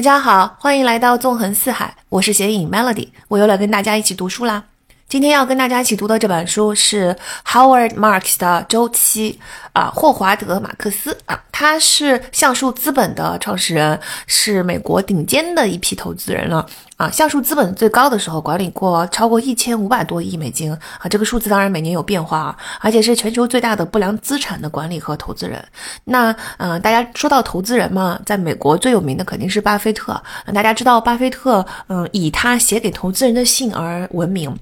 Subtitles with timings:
[0.00, 4.64] 大家好，欢迎来到纵横四海，我是写影 Melody，我又来跟大家一起读书啦。
[5.10, 9.40] 今天要跟大家一起读的这本书是 Howard Marks 的周期
[9.72, 16.64] 啊，霍华德马克思啊，他是橡树资本的创始人，是美国顶尖的一批投资人了
[16.96, 17.10] 啊。
[17.10, 25.60] 橡树资本最高的时候管理过超过一千五百多亿美金啊，这个数字当然每年有变化啊，而且是全球最大的不良资产的管理和投资人。
[26.04, 30.22] 那嗯，大家说到投资人嘛，在美国最有名的肯定是巴菲特。
[30.54, 34.56] 大家知道巴菲特嗯，以他写给投资人的信而闻名。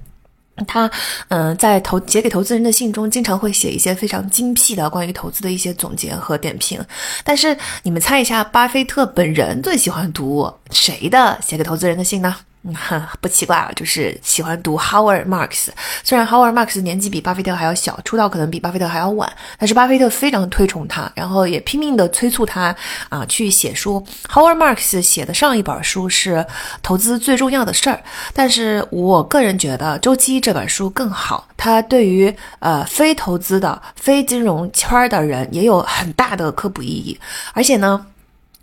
[0.65, 0.89] 他，
[1.29, 6.79] 嗯，在投写给投资人的信中，经常会写一些非常精辟的关于投资的一些总结和点评。
[7.23, 12.35] 但是，你们猜一下，巴菲特本人最喜欢读谁的写给投资人的信呢？
[12.63, 12.75] 嗯，
[13.21, 15.69] 不奇怪了，就是喜欢读 Howard Marks。
[16.03, 22.75] 虽然 Howard Marks 年纪比巴菲特还要小，出道可能比巴菲特还要晚，但是巴菲特非常推崇他，然后也拼命的催促他
[23.07, 24.05] 啊去写书。
[24.27, 26.35] Howard Marks 写的上一本书是
[26.83, 27.95] 《投资最重要的事儿》，
[28.33, 37.17] 但是我个人觉得《周期》这本书更好，它对于呃非投资的、非金融圈的人也有很大的科普意义，
[37.53, 38.05] 而且呢。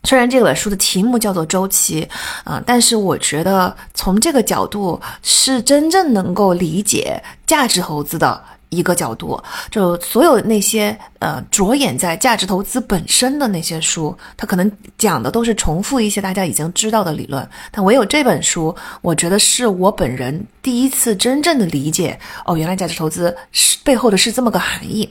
[0.07, 2.09] 虽然这本书的题目叫做周期，
[2.45, 8.41] 啊，但是我觉得从这个角度是真正能够理解价值投资的。
[8.69, 25.09] 一个角度，就所有那些呃着眼在价值投资本身的那些书，它可能讲的都是重复一些大家已经知道的理论，但唯有这本书，我觉得是我本人第一次真正的理解哦，原来价值投资是背后的是这么个含义，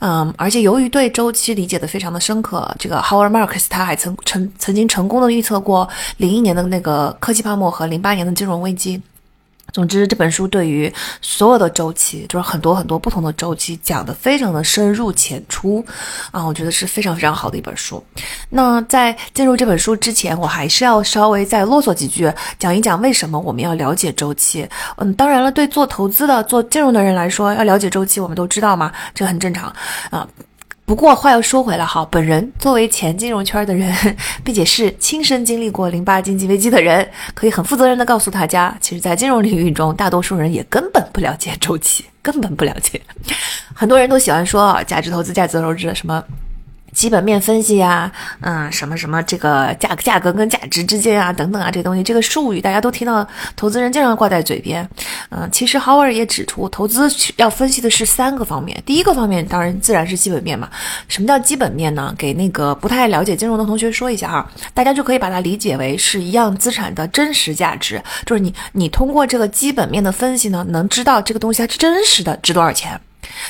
[0.00, 9.02] 嗯，而且由于对周期理解的非常的深刻，这个 Howard Marks 他还曾成曾经成功的预测过零一年的那个科技泡沫和零八年的金融危机。
[9.72, 15.84] 总之，这本书对于所有的周期，就是很多很多不同的周期，讲的非常的深入浅出，
[16.30, 18.02] 啊，我觉得是非常非常好的一本书。
[18.50, 24.68] 那在进入这本书之前，我还是要稍微再啰嗦几句，讲一讲为什么我们要了解周期。
[24.96, 29.74] 嗯，当然了，对做投资的、做金融的人来说，要了解周期，我们都知道嘛，这很正常
[30.10, 30.28] 啊。
[30.84, 33.94] 不过话又说回来，哈，本人作为前金融圈的人，
[34.44, 43.00] 并且是亲身经历过零八经济危机的人，可以很负责任的告诉大家，其实，在金融领域中，大多数人也根本不了解周期，根本不了解。
[43.72, 46.22] 很多人都喜欢说价值投资、价值投资什么。
[46.92, 48.10] 基本面分析呀，
[48.40, 53.26] 嗯，什么什么这个价价格跟价值之间啊，等等啊，这东西，这个术语大家都听到，
[53.56, 54.88] 投资人经常挂在嘴边。
[55.30, 58.80] 嗯，其实 Howard 也指出，投资要分析的是三个方面。
[58.84, 60.68] 第一个方面当然自然是基本面嘛。
[61.08, 62.14] 什么叫基本面呢？
[62.18, 73.00] 给那个不太了解金融的同学说一下哈，大家就可以把它理解为是一样资产的真实价值，就是你你通过这个基本面的分析呢，能知道这个东西它真实的值多少钱。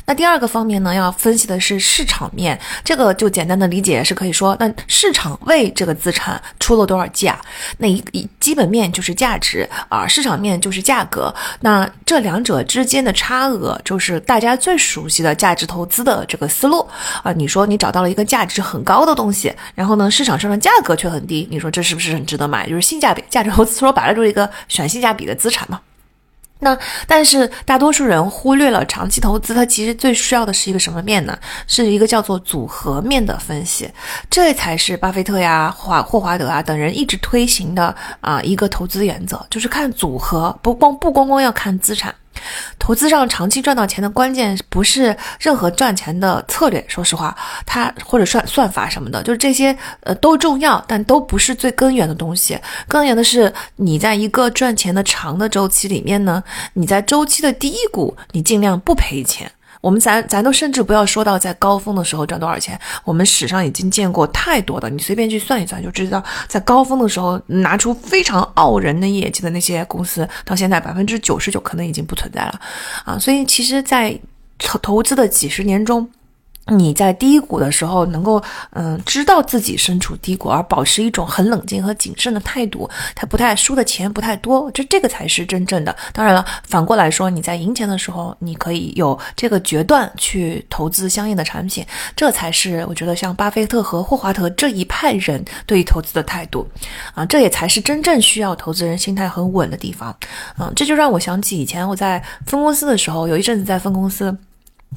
[0.05, 7.41] 那第二个方面呢，要分析的是市场面，这个就简单的理解是可以说，那市场为这个资产出了多少价？
[7.79, 11.35] 那一基本面就是价值啊，市场面就是价格。
[11.61, 16.87] 那这两者之间的差额，就是大家最熟悉的价值投资的这个思路
[17.23, 17.33] 啊。
[17.33, 22.69] 你说你找到了一个价值很高的东西，然后呢，市场上的价格却很低，你说这是不是很值得买？
[22.69, 25.81] 就是性价比，价值投资说白了就是一个选性价比的资产嘛。
[26.63, 31.37] 那但是大多数人忽略了长期投资，它其实最需要的是一个什么面呢？
[31.67, 33.91] 是一个叫做组合面的分析，
[34.31, 42.15] 这才是巴菲特呀、华霍华德啊等人一直推行的啊一个投资原则，就是看组合，不光不光光要看资产。
[42.79, 52.59] 投资上长期赚到钱的关键不是任何赚钱的策略，说实话，它或者算算法什么的，就是这些呃都重要，但都不是最根源的东西。
[52.89, 59.51] 根源的是你在一个赚钱的长的周期里面呢，你在周期的低谷，你尽量不赔钱。
[59.83, 72.61] 我们咱咱都甚至不要说到在高峰的时候赚多少钱，我们史上已经见过太多的，你随便去算一算就知道，在高峰的时候拿出非常傲人的业绩的那些公司，到现在百分之九十九可能已经不存在了，
[73.05, 74.19] 啊，所以其实，在
[74.59, 76.09] 投投资的几十年中。
[76.67, 85.95] 你在低谷的时候，能够嗯知道自己身处低谷，而保持一种很冷静和谨慎的态度，他不太输的钱不太多，这这个才是真正的。
[86.13, 96.65] 当然了，反过来说，你在赢钱的时候，你可以有这个决断去投资相应的产品，这才是我觉得像巴菲特和霍华德这一派人对于投资的态度
[97.15, 100.17] 啊，这也才是真正需要投资人心态很稳的地方。
[100.61, 104.37] 嗯，这就让我想起以前我在分公司的时候，有一阵子在分公司。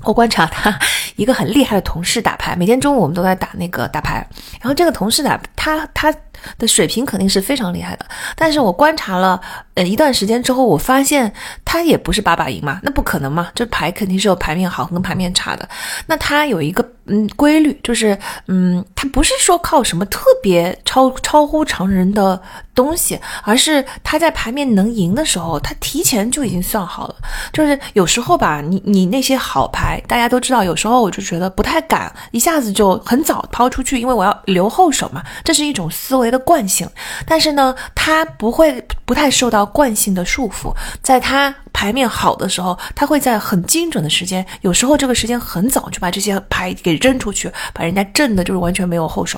[0.04, 0.78] 我观察他
[1.16, 4.26] 一个很厉害的同事打牌，每天中午我们都在打那个打牌。
[4.62, 6.14] 然后这个同事打他他
[6.58, 8.06] 的水平肯定是非常厉害的，
[8.36, 9.40] 但是我观察了
[9.74, 11.32] 呃一段时间之后，我发现
[11.64, 15.68] 他也不是把把赢嘛，那不可能嘛，这牌肯定是有牌面好跟牌面差的。
[16.06, 18.18] 那他有一个嗯规律，就是
[18.48, 22.42] 嗯，它不是说靠什么特别超超乎常人的
[22.74, 27.16] 东西，而是他在牌面能赢的时候，他提前就已经算好了。
[27.54, 36.90] 就是有时候吧，你你那些好牌，大家都知道，有时候我就觉得不太敢一下子就很早抛出去，因为我要留后手嘛，这是一种思维的惯性。
[37.28, 49.38] 但是呢，他不会不太受到惯性的束缚，在他牌面好的时候，他会在很精准的时间，有时候这个时间很早就把这些牌给扔出去，把人家震的就是完全没有后手。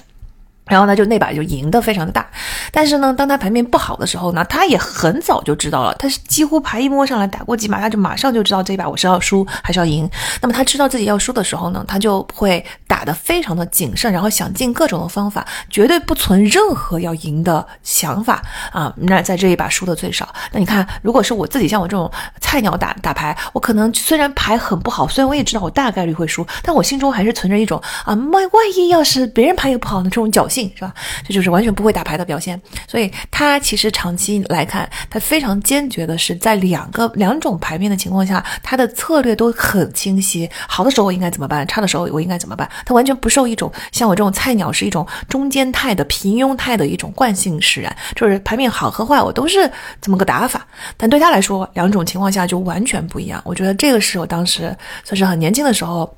[0.67, 2.25] 然后呢，就那把就赢得非常的大，
[2.71, 10.09] 但是呢，当他牌面不好的时候呢，他也很早就知道了，他是几乎牌一摸上来打过几把，他就马上就知道这一把我是要输还是要赢。
[10.41, 18.41] 那么他知道自己要输的时候呢，他就会打得非常的谨慎，然后想尽各种的方法，绝对不存任何要赢的想法
[18.71, 18.93] 啊。
[18.97, 20.27] 那在这一把输的最少。
[20.51, 22.11] 那你看，如果是我自己像我这种
[22.41, 30.56] 菜鸟打打牌，我可能虽然牌很不好，虽然我也知道我大概率会输，但我心中还是存着一种啊，万万一要是别人牌也不好的这种侥幸。
[30.75, 30.93] 是吧？
[31.27, 32.59] 这就是完全不会打牌的表现。
[32.87, 40.49] 所以他其实长期来看，他非常坚决的是在两个两种牌面的情况下，他的策略都很清晰。
[40.67, 41.67] 好的时候我应该怎么办？
[41.67, 42.69] 差的时候我应该怎么办？
[42.85, 47.95] 他完全不受一种像我这种菜鸟是一种中间态的平庸态的一种惯性使然。
[48.15, 49.69] 就是牌面好和坏，我都是
[50.01, 50.65] 这么个打法。
[50.95, 53.41] 但对他来说，两种情况下就完全不一样。
[53.43, 56.11] 我觉得这个是我当时算是很年轻的时候。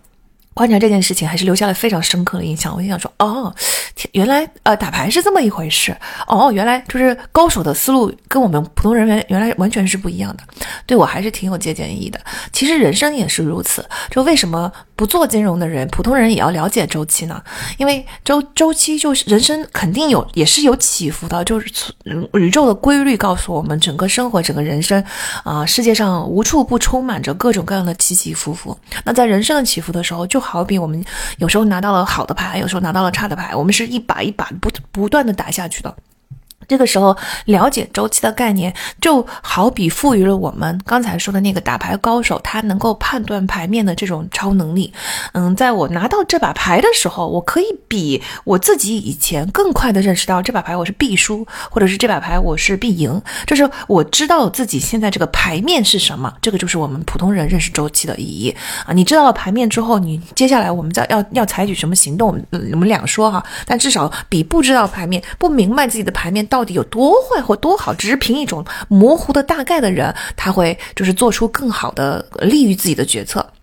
[0.53, 2.75] 观察这件事情还是留下了非常深刻的印象。
[2.75, 3.53] 我就想说，哦，
[4.11, 5.95] 原来呃打牌是这么一回事。
[6.27, 10.43] 哦，原来就是高手的思路跟我们普通人员原来完全是不一样的。
[10.85, 12.19] 对我还是挺有借鉴意义的。
[12.51, 13.87] 其实人生也是如此。
[14.11, 17.41] 就为什么不做金融的人，普通人也要了解周期呢？
[17.77, 21.43] 因为周周期就是人生肯定有也是有起伏的。
[21.45, 21.71] 就是
[22.33, 25.01] 宇宙的规律告诉我们，整个生活整个人生
[25.43, 28.77] 啊，世界上无处不充满着各种各样的起起伏伏。
[29.05, 31.03] 那在人生的起伏的时候，就就好比我们
[31.39, 35.93] 有时候拿到了好的牌，有时候拿到了差的牌，我们是一把一把不不断的打下去的。
[36.69, 38.71] 这个时候了解周期的概念，
[39.01, 44.93] 就好比赋予了我们刚才说的那个打牌高手，他能够判断牌面的这种超能力。
[45.33, 53.19] 嗯，在我拿到这把牌的时候，我可以比我自己以前更快的认识到这把牌我是必输，或者是这把牌我是必赢。
[53.47, 58.55] 就是我知道自己现在这个牌面是什么，这个就是我们普通人认识周期的意义
[58.85, 58.93] 啊。
[58.93, 63.43] 你知道了牌面之后，你接下来我们再要要采取什么行动，我们两说哈。
[63.65, 66.58] 但至少比不知道牌面、不明白自己的牌面到。
[66.59, 67.93] 到底有多坏或多好？
[67.93, 73.53] 只是凭一种模糊的大概的人，他会就是做出更好的利于自己的决策。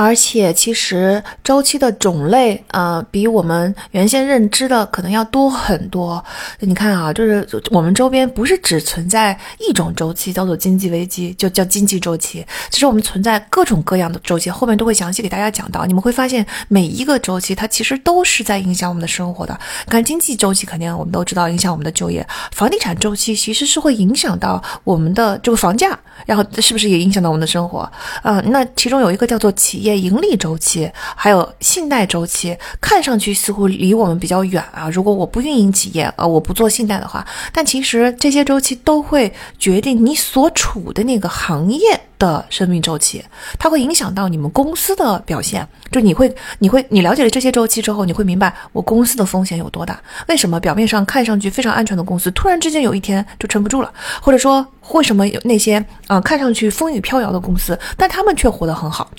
[0.00, 6.24] 而且，其实周期的种类，呃，比我们原先认知的可能要多很多。
[6.60, 12.46] 你看啊，就是我们周边不是只存在一种周期，叫做经济危机，就叫经济周期。
[12.70, 15.84] 其实我们存在各种各样的周期，后面都会详细给大家讲到。
[15.84, 19.58] 你们会发现，每一个周期它其实都是在影响我们的生活的。
[19.88, 22.22] 看经济周期，肯定我们都知道影响我们的就业；
[22.52, 27.90] 房地产周期其实是会影响到我们的这个房价，然后是不是也影响到我们的生活？
[28.22, 29.87] 嗯，那其中有一个叫做企业。
[29.96, 34.88] 盈利周期还有信贷周期，看上去似乎离我们比较远啊。
[34.90, 43.24] 如果我不运营企业，呃，我不做信贷的话，但其实这些周期都会决定你所处的那个行业的生命周期，
[43.58, 45.66] 它会影响到你们公司的表现。
[45.90, 49.98] 就你会，你会，你了解了这些周期之后，你会明白我公司的风险有多大。
[50.28, 53.90] 为什么表面上看上去非常安全的公司，突然之间有一天就撑不住了？
[54.20, 59.10] 或者说，为什么有那些啊看上去风雨飘摇的公司，但他们却活得很好？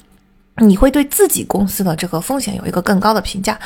[0.59, 3.57] 你会对自己公司的这个风险有一个更高的评价，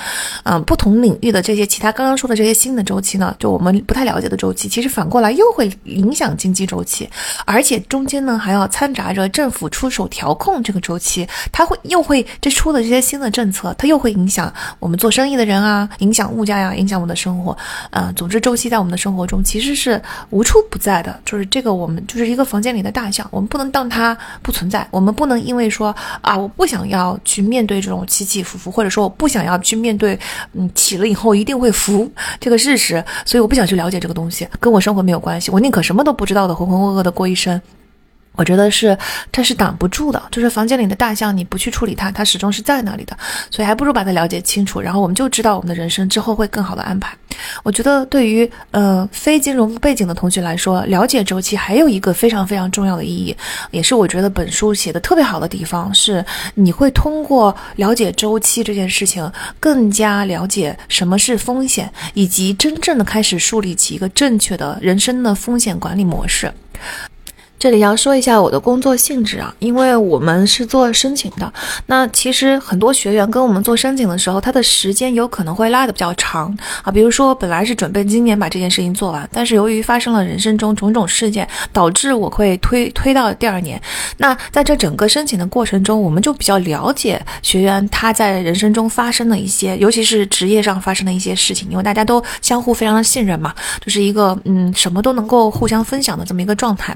[0.44, 7.10] 嗯，不同领域的这些其他刚刚说的这些新的周期呢，就我们不太了解的周期，其实反过来又会影响经济周期，
[7.46, 17.58] 而且中间呢还要掺杂着政府出手调控这个周期，它会又会这出的这些新的政策，它又会影响我们做生意的人啊，影响物价呀，影响我们的生活，
[17.90, 26.83] 嗯，总之周期在我们的生活中其实是无处不在的，就是这个我们就是一个房间里的大象，我们不能当它不存在，我们不能因为说啊我不想。
[26.88, 30.18] 要去面对这种起起伏伏，或者说我不想要去面对，
[30.54, 37.62] 嗯，起了以后一定会浮这个事实，所以我不想去了解这个东西，跟我生活没有关系，我宁可什么都不知道的浑浑噩噩的过一生。
[38.36, 38.98] 我觉得是，
[39.32, 40.22] 它是挡不住的。
[40.32, 43.16] 就是房间里的大象，你不去处理它，它始终是在那里的。
[43.52, 47.16] 所以还不如把它了解清楚，然后我们就知道我们的人生之后会更好的安排。
[47.64, 53.36] 我觉得对于呃非金融背景的同学来说，了解周期还有一个非常非常重要的意义，
[53.72, 56.24] 也是我觉得本书写的特别好的地方，是
[56.56, 66.52] 你会通过了解周期这件事情，更加了解什么是风险，以及真正的开始树立起一个正确的人生的风险管理模式。
[67.64, 71.54] 这里要说一下我的工作性质啊，因为我们是做申请的。
[71.86, 76.92] 那其实很多学员跟我们做申请的时候，他的时间有可能会拉得比较长啊。
[76.92, 83.82] 比如说，本来是准备今年把这件事情做完，但是由于发生了人生中种种事件，导致我会推推到第二年。
[84.18, 96.94] 那在这整个申请的过程中，我们就比较了解学员他在人生中发生的一些，尤其是职业上发生的一些事情，因为大家都相互非常的信任嘛，就是一个嗯什么都能够互相分享的这么一个状态，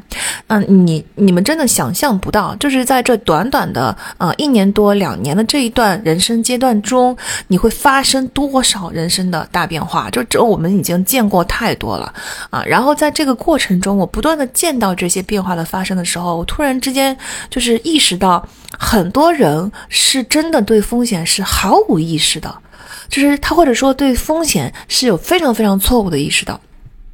[0.48, 0.57] 嗯。
[0.68, 7.16] 你你们真的想象不到，就是在这短短的呃一年多两年的这一段人生阶段中，
[7.48, 10.10] 你会发生多少人生的大变化？
[10.10, 12.14] 就这我们已经见过太多了
[12.50, 12.64] 啊！
[12.66, 17.18] 然后在这个过程中，我不断的见到这些变化的发生的时候，我突然之间
[17.50, 18.48] 就是意识到，
[18.78, 22.54] 很多人是真的对风险是毫无意识的，
[23.10, 26.60] 就是他或者说对风险是有非常非常错误的意识的。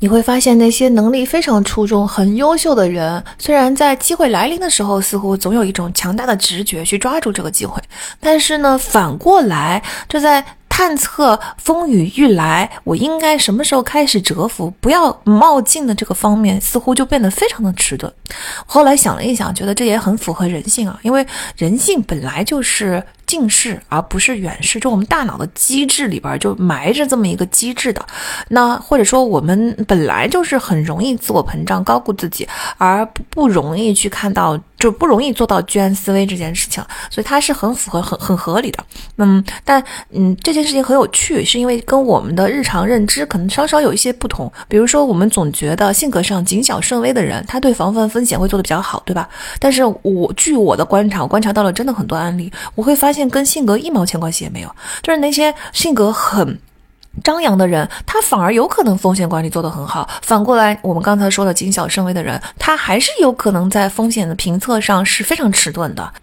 [0.04, 7.82] 你会发现，那些能力非常出众、很优秀的人，虽然在机会来临的时候，似乎总有一种强大的直觉去抓住这个机会，
[8.20, 18.12] 但是呢，反过来就在探测风雨欲来，我应该什么时候开始蛰伏，不要冒进的这个方面，似乎就变得非常的迟钝。
[18.66, 23.02] 后来想了一想，觉得这也很符合人性啊，因为人性本来就是。
[23.26, 28.06] 近视而不是远视，就我们大脑的机制里边就埋着这么一个机制的。
[28.50, 36.84] 那或者说我们本来就是很容易自我膨胀、高估自己，而不不容易去看到，就不容易做到居安思危这件事情。
[37.10, 38.84] 所以它是很符合、很很合理的。
[39.18, 44.52] 嗯，但嗯，这件事情很有趣，是因为跟我们的日常认知可能稍稍有一些不同。
[44.68, 49.30] 比如说，我们总觉得性格上谨小慎微的人，他对防范风险会做得比较好，对吧？
[49.60, 53.30] 但是我据我的观察，我观察到了真的很多案例，我会发现。
[53.30, 56.60] 跟性格一毛钱关系也没有，就是那些性格很
[57.24, 60.10] 张扬的人，他反而有可能风险管理做得很好。
[60.22, 66.14] 反过来，我们刚才说的谨小慎微的人，他还是有可能在风险的评测上是非常迟钝的。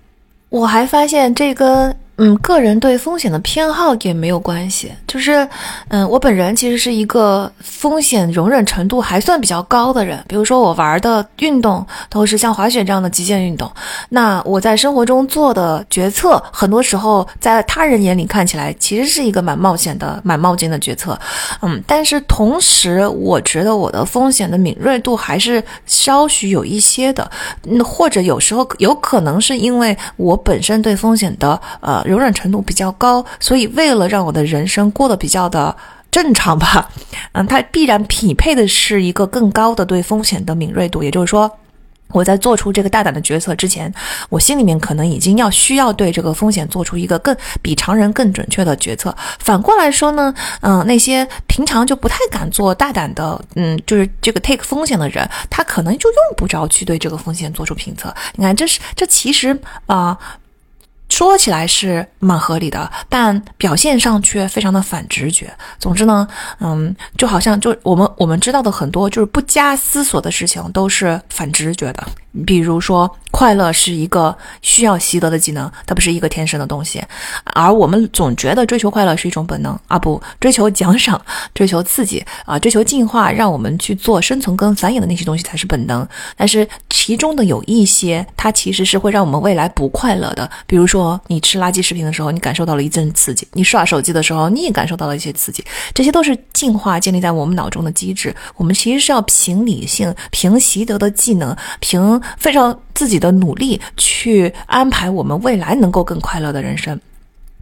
[0.51, 1.97] 我还发现这跟。
[2.23, 5.49] 嗯，个人对风险的偏好也没有关系，就是，
[5.89, 10.23] 嗯，我本人其实是一个风险容忍程度还算比较高的人。
[10.29, 13.73] 比如说，我玩的运动都是像滑雪这样的极限运动，
[14.11, 21.19] 那我在生活中做的决策，很多时候在他人眼里看起来其实是一个蛮冒险的、蛮冒进的决策。
[21.63, 27.31] 嗯，但是同时，我觉得我的风险的敏锐度还是稍许有一些的，
[27.67, 32.05] 嗯，或者有时候有可能是因为我本身对风险的，呃。
[32.11, 35.75] 柔软程度比较高，所以为了让我的人生过得比较的
[36.11, 36.91] 正常吧，
[37.33, 41.05] 嗯，它必然匹配的是一个更高的对风险的敏锐度。
[41.05, 41.49] 也就是说，
[42.09, 43.95] 我在做出这个大胆的决策之前，
[44.29, 49.15] 我心里面可能已经要需要对这个风险做出一个更比常人更准确的决策。
[49.39, 58.13] 反过来说呢，嗯，那些平常就不太敢做大胆的，嗯，就是这个 take 风险的人，他可能就用不着去对这个风险做出评测。
[58.35, 60.19] 你看，这是这其实啊。
[61.21, 65.53] 说起来是蛮合理的，但表现上却非常的反直觉。
[65.79, 66.27] 总之呢，
[66.61, 72.07] 嗯，就好像就我们我们知道的很多就是不加思索的事情都是反直觉的。
[72.47, 77.03] 比如说，快乐是一个需要习得的技能，它不是一个天生的东西。
[77.55, 81.21] 而我们总觉得追求快乐是一种本能啊，不，追求奖赏、
[81.55, 86.07] 追求刺激啊、追求进化，让我们去做生存跟繁衍的那些东西才是本能。
[86.37, 90.49] 但是其中的有一些，它其实是会让我们未来不快乐的。
[90.67, 95.65] 比如说，你吃垃圾食品的时候，你感受到了一阵刺激；你刷手机的时候，你也感受到了一些刺激。
[95.93, 98.35] 这些都是进化建立在我们脑中的机制。
[98.57, 102.20] 我们其实是要凭理性、凭习得的技能、凭。
[102.39, 107.01] 非常自己的努力去安排我们未来能够更快乐的人生。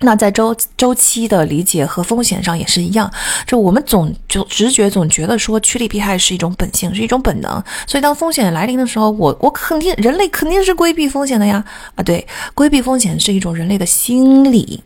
[0.00, 3.10] 那在周周期的理解和风险上也是一样，
[3.44, 7.60] 就我们总就直觉总觉得说趋利避害是一种本性，是一种本能。
[7.84, 11.64] 所以当风险来临的时候，我我肯定人类肯定是规避风险的呀。
[11.96, 12.24] 啊，对，
[12.54, 14.84] 规避风险是一种人类的心理。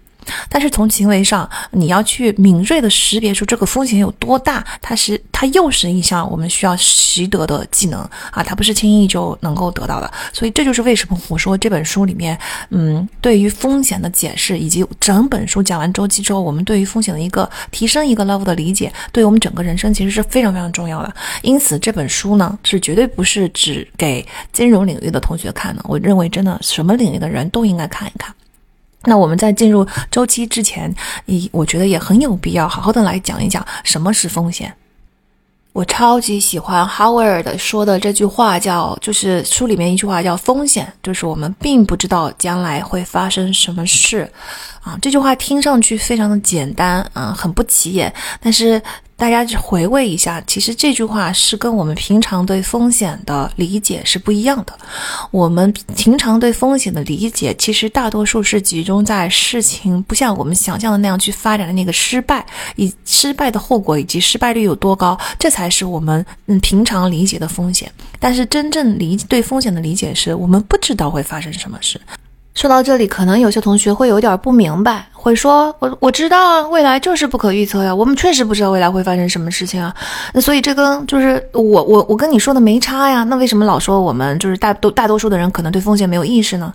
[0.49, 8.00] 但是从行为上，你要去敏锐的识别出这个风险有多大，它是它又是一项我们需要习得的技能
[8.31, 10.11] 啊，它不是轻易就能够得到的。
[10.33, 12.38] 所以这就是为什么我说这本书里面，
[12.71, 21.14] 嗯，对于风险的解释，以及整本书讲完周期之后，我们对于风险的一个提升一个 level 的理解，对于我们整个人生其实是非常非常重要的。
[21.43, 25.83] 因此这本书呢，是绝对不是只给金融领域的同学看的。
[25.88, 28.35] 我认为真的什么领域的人都应该看一看。
[29.05, 30.95] 那我们在进入周期之前，
[31.27, 34.73] 一我觉得也很有必要好好的来讲一讲什么是风险。
[35.73, 44.31] 我超级喜欢 Howard 说的这句话，叫就是书里面一句话叫“风险就是我们并不知道将来会发生什么事”，
[44.85, 48.81] 啊，这句话听上去非常的简单，啊，很不起眼，但是。
[49.23, 54.76] 大家去回味一下，其实这句话是跟我们平常对风险的理解是不一样的。
[55.31, 67.88] 我们平常对风险的理解，其实大多数是集中在事情不像我们想象的那样去发展的那个失败，以失败的后果以及失败率有多高，这才是我们嗯平常理解的风险。
[68.19, 72.00] 但是真正理对风险的理解是，我们不知道会发生什么事。
[72.55, 79.93] 说到这里，可能有些同学会有点不明白，会说：“我我知道啊，未来就是不可预测呀，我们确实不知道未来会发生什么事情啊。
[80.35, 83.25] 那所以这跟就是我我我跟你说的没差呀。
[83.25, 86.73] 那为什么老说我们就是大多大多数的人可能对风险没有意识呢？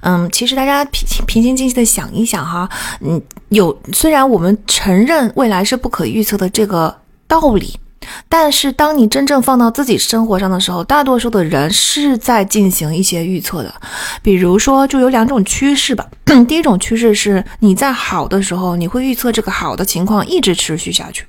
[0.00, 2.68] 嗯，其实大家平平心静气的想一想哈，
[3.00, 3.20] 嗯，
[3.50, 7.78] 有虽然我们承认未来是不可预测的这个道理。”
[8.28, 13.74] 但是，当你真正放到自己生活上的时候，大多数的人是在进行一些预测的。
[14.22, 16.06] 比如说，就有两种趋势吧。
[16.46, 21.24] 第一种趋势是，你在好的时候，你会预测这个好的情况一直持续下去。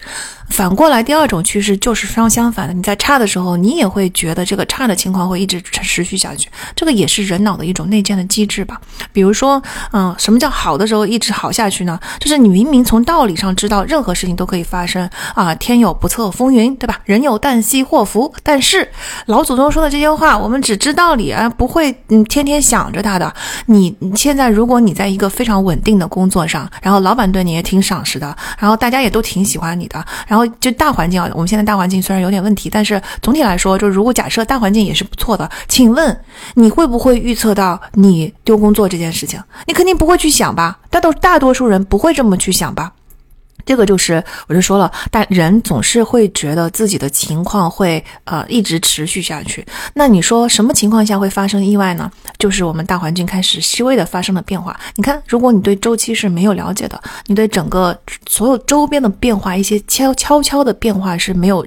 [0.50, 2.74] 反过来，第二种趋势就是非常相反的。
[2.74, 6.50] 你在差的时候，你也会觉得这个差的情况会一直持续下去。
[6.76, 8.80] 这个也是人脑的一种内建的机制吧。
[9.14, 9.62] 比如说，
[9.94, 11.98] 嗯，什么叫好的时候一直好下去呢？
[12.20, 17.00] 就是你明明从道理上知道任何事情都可以发生啊，天有不测风云，对吧？
[17.06, 18.34] 人有旦夕祸福。
[18.44, 18.88] 但是
[19.28, 23.34] 老祖宗说的这些话，我们只知道理，而不会嗯天天想着他的。
[23.68, 30.46] 你现在如果你在一个非常稳定的工作上，然后老板对你也挺赏识的，然后大家也都挺喜欢你的，然后。
[30.60, 36.20] 就大环境啊，我们现在大环境虽然有点问题，但是总体来说，就如果假设大环境也是不错的，请问
[36.56, 39.40] 你会不会预测到你丢工作这件事情？
[39.68, 40.80] 你肯定不会去想吧？
[40.90, 42.92] 大多大多数人不会这么去想吧？
[43.70, 49.64] 这个就是，我就说了，但人总是会觉得自己的情况会呃一直持续下去。
[49.94, 52.12] 那你说什么情况下会发生意外呢？
[52.40, 54.76] 就是我们大环境开始细微的发生了变化。
[54.96, 57.96] 你看，如果你对周期是没有了解的，你对整个
[58.28, 61.64] 所有周边的变化，一些悄悄悄的变化是没有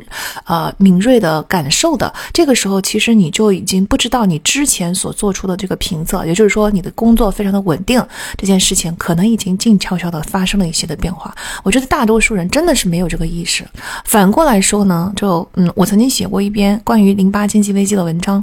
[0.46, 2.12] 呃敏锐的感受的。
[2.33, 8.05] 这个时候，其实你就已经不知道你之前所做出的这个评测，也就是说你的工作非常的稳定，
[8.37, 11.33] 这件事情可能已经静悄悄的发生了一些的变化。
[11.62, 11.87] 我觉得。
[11.92, 13.62] 大多数人真的是没有这个意识。
[14.07, 18.42] 反过来说呢，就嗯，我曾经写过一篇关于零八经济危机的文章，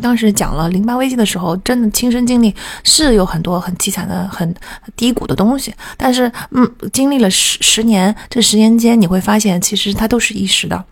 [0.00, 2.54] 当时讲了零八危机的时候，真的亲身经历
[2.84, 4.54] 是有很多很凄惨的、很
[4.94, 5.74] 低谷的东西。
[5.96, 10.84] 但是，嗯，经历了十十年，这十年间你会发现，其实它都是一时的。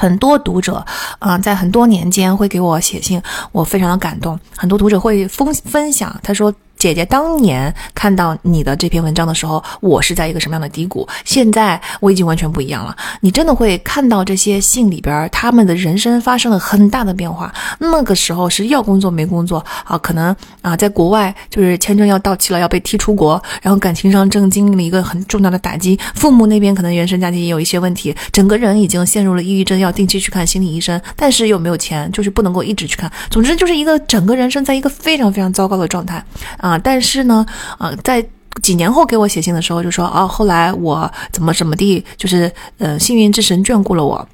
[0.00, 0.82] 很多读者
[1.18, 3.20] 啊，在很多年间会给我写信，
[3.52, 4.40] 我非常的感动。
[4.56, 6.50] 很多读者会分分享，他说。
[6.78, 11.08] 姐姐当年看到你的这篇文章的时候，我是在一个什么样的低谷？
[11.24, 12.96] 现在我已经完全不一样了。
[13.20, 17.52] 你真的会看到这些信里边，他们的人生发生了很大的变化。
[17.78, 33.10] 那个时候是要工作没工作啊，可能啊，在国外就是签证要到期了，要被踢出国，然后感情上正经历了一个很重大的打击，父母那边可能原生家庭也有一些问题，整个人已经陷入了抑郁症，要定期去看心理医生，但是又没有钱，就是不能够一直去看。
[33.30, 36.22] 总之就是一个整个人生在一个非常非常糟糕的状态。
[36.66, 37.46] 啊但是呢，
[37.78, 38.24] 啊，在
[38.62, 44.28] 几年后给我写信的时候就说，哦，后来我怎么怎么地，就是呃，幸运之神眷顾了我，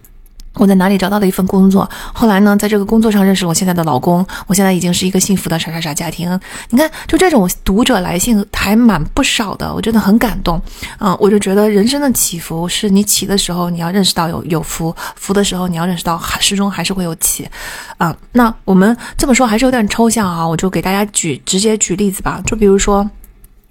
[0.54, 6.38] 我在哪里找到了一份工作，后来呢，在这个工作上认识了我现在的老公，我现在已经是一个幸福的啥啥啥家庭。
[6.70, 10.60] 你看，就这种读者来信还蛮不少的，我真的很感动。
[10.98, 17.48] 嗯，我就觉得人生的起伏是你起的时候你要认识到有有福，福的时候你要认识到始终还是会有起。
[17.96, 23.08] 啊，那我们这么说还是有点抽象啊，我就给大家举直接举例子吧，就比如说。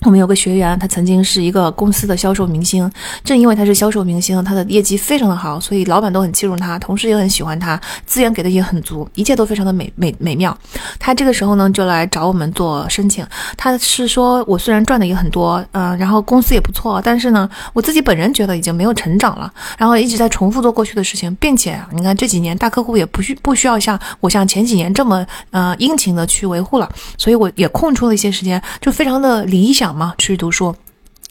[0.04, 2.92] 我们有个学员，他曾经是一个公司的销售明星。
[3.24, 10.58] 正因为他是销售明星，他的业绩非常的好，所以老板都很器重他，同事也很喜欢他，资源给的也很足，一切都非常的美美美妙。
[10.98, 13.24] 他这个时候呢，就来找我们做申请。
[13.56, 29.91] 他是说，我虽然赚的也很多，嗯，然后公司也不错，但是呢，我自己本人觉得已经没有成长了，然后一直在重复做过去的事情，并且你看这几年大客户也不需不需要像我像前几年这么呃殷勤的去维护了，所以我也空出了一些时间，就非常的理想。
[29.94, 30.76] 吗，去读书。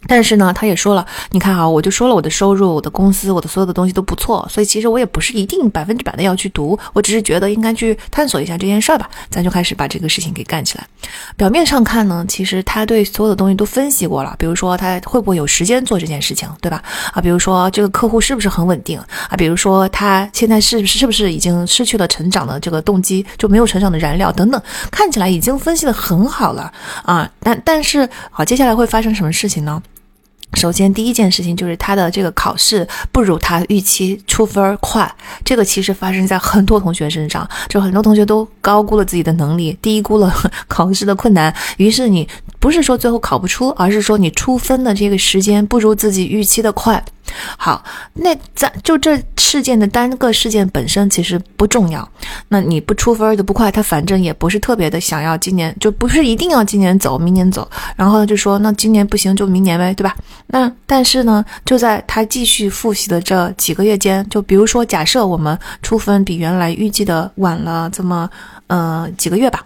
[0.07, 9.09] 但是呢，他也说了，你看啊，我就说了，我的收入、我的公司、我的所有的东西都不错，所以其实我也不是一定百分之百的要去读，我只是觉得应该去探索一下这件事儿吧。
[9.29, 10.87] 咱就开始把这个事情给干起来。
[11.37, 16.83] 表面上看呢，其实他对所有的东西都分析过了，比如说他会不会有时间做这件事情，对吧？
[17.13, 19.37] 啊，比如说这个客户是不是很稳定啊？
[19.37, 24.61] 比如说他现在是不是是不是已经失去了成长的这个动机，就没有成长的燃料等等，
[24.91, 26.73] 看起来已经分析的很好了
[27.05, 27.31] 啊。
[27.41, 29.83] 但但是好，接下来会发生什么事情呢？
[30.55, 35.11] 首先，第一件事情就是他的这个考试不如他预期出分快。
[35.45, 40.33] 这个其实发生在很多同学身上，就很多同学都高估了自己的能力，低估了
[40.69, 41.55] 考试的困难。
[41.77, 42.29] 于是你
[42.61, 47.03] 不是说最后考不出，而是说你出分的这个时间不如自己预期的快。
[47.57, 52.07] 好，那咱就这事件的单个事件本身其实不重要。
[52.49, 57.69] 那你不出分的不快，他反正也不是特别的想要今年，就不是一定要今年走，明年走。
[57.97, 60.15] 然后就说那今年不行就明年呗，对吧？
[60.49, 68.29] 那但是呢，就在他继续复习的这几个月间，就比如说假设我们出分比原来预计的晚了这么
[68.67, 69.65] 呃几个月吧。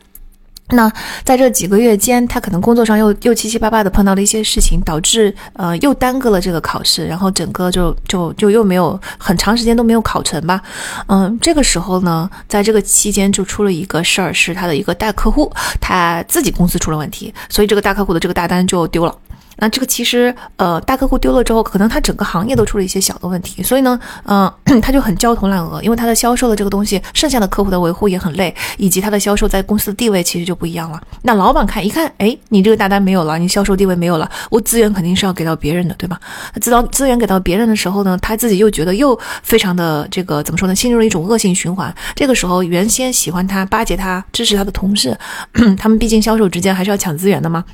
[0.70, 0.90] 那
[1.22, 10.62] 在这几个月间，他可能工作上又又七七八八的碰到了一些事情，导致呃又耽搁了这个考试，然后整个就就就又没有很长时间都没有考成吧。
[11.06, 19.14] 嗯，这个时候呢，在这个期间就出了一个事儿，是他的一个大客户他自己公司出了问题，所以这个大客户的这个大单就丢了。
[19.58, 31.00] 那这个其实，呃，大客户丢了之后，可能他整个行业都出了一些小的问题，所以呢，嗯， 他就很焦头烂额，因为他的销售的这个东西，剩下的客户的维护也很累，以及他的销售在公司的地位其实就不一样了。
[31.22, 36.18] 那老板看一看，哎，你这个大单没有了，你销售地位没有了，我资源肯定是要给到别人的，对吧？
[36.60, 40.74] 知道资源给到别人的时候呢，他自己又觉得又非常的这个怎么说呢？
[40.74, 41.94] 陷入了一种恶性循环。
[42.14, 45.16] 这个时候，原先喜欢他、巴结他、支持他的同事，
[45.78, 47.64] 他们毕竟销售之间还是要抢资源的嘛。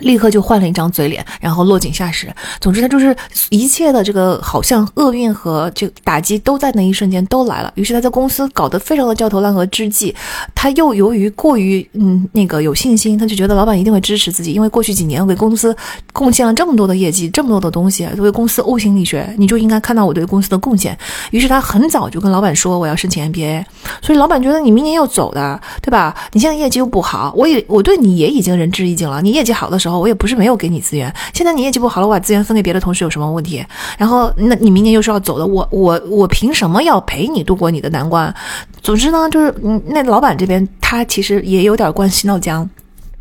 [0.00, 2.32] 立刻就换了一张嘴脸，然后落井下石。
[2.60, 3.14] 总之，他就是
[3.50, 7.72] 一切的这个好像厄运和这个打击都在那一瞬间都来了。
[7.74, 10.14] 于是他在公司搞得非常的焦头烂额之际，
[10.54, 15.76] 他又由于过于嗯那个有信心，他就觉得老板一定会支持自己，因为过去几年为公司
[16.12, 20.96] 贡献了这么多的业绩，这么多的东西，为公司呕心沥血，你就应该看到我对公司的贡献。
[21.32, 23.64] 于是他很早就跟老板说我要申请 MBA。
[24.00, 26.14] 所以老板觉得你明年要走的，对吧？
[26.32, 29.20] 你现在业绩又不好，我也我对你也已经仁至义尽了。
[29.20, 29.87] 你业绩好的时候。
[29.96, 33.64] 我也不是没有给你资源，现在你业绩不好了，我把资源分给别的同事有什么问题？
[33.96, 38.34] 然后，那你明年又是要走的，我我我凭什么要陪你度过你的难关？
[38.82, 42.68] 总之呢，就是嗯，那老板这边他其实也有点关系闹僵。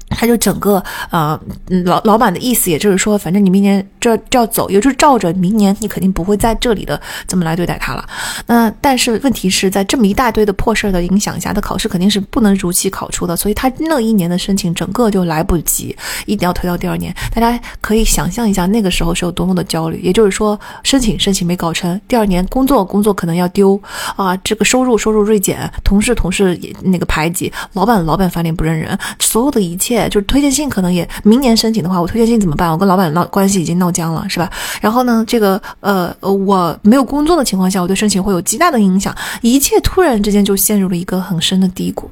[0.10, 1.40] 他就整个呃，
[1.86, 8.08] 老老板的意思，也就是说，反正你明年这就要走，也就是照着明年你肯定不会在这里的这么来对待他了。
[8.46, 17.14] 那但是问题是在这么一大堆的破事儿的影响下，他考试肯定是不能如期考出的，所以他那一年的申请整个就来不及，一定要推到第二年。
[17.34, 20.00] 大家可以想象一下那个时候是有多么的焦虑。
[20.02, 23.80] 也就是说，申请申请没搞成，第二年工作工作可能要丢
[24.16, 29.97] 啊，这个收入收入锐减，同事同事也那个排挤，老板老板翻脸不认人，所有的一切。
[30.10, 32.70] 就是推荐信可能也明年申请的话，我推荐信怎么办？
[32.70, 34.50] 我跟老板闹关系已经闹僵了，是吧？
[34.82, 42.10] 然后呢，这个呃呃，我没有工作的情况下，我对申请会有极大的影响，一切突然之间就陷入了一个很深的低谷。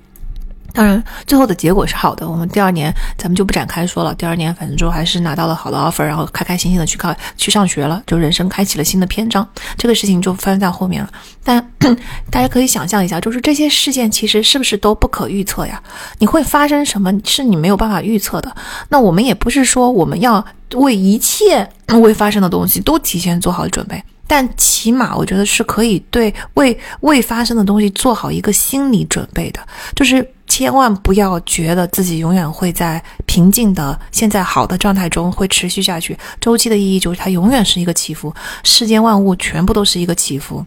[0.76, 2.30] 当然，最后的结果是好的。
[2.30, 4.14] 我们第二年咱们就不展开说了。
[4.16, 9.48] 第二年反正就还是拿到了好的 offer，然后开开心心的去考去上学了，就人生开启了新的篇章。
[9.78, 11.10] 这个事情就发生在后面了。
[11.44, 11.66] 但
[12.30, 15.82] 大家可以想象一下，就是这些事件其实是不是都不可预测呀？
[16.20, 18.54] 你会发生什么是你没有办法预测的？
[18.90, 21.70] 那我们也不是说我们要为一切
[22.02, 24.04] 未发生的东西都提前做好准备。
[24.28, 29.60] 但起码我觉得是可以对未未发生的东西做好一个心理准备的，
[29.96, 36.18] 就是千万不要觉得自己永远会在平静的现在好的状态中会持续下去。
[36.40, 40.66] 周期的意义就是它永远是一个起伏，世间万物全部都是一个起伏。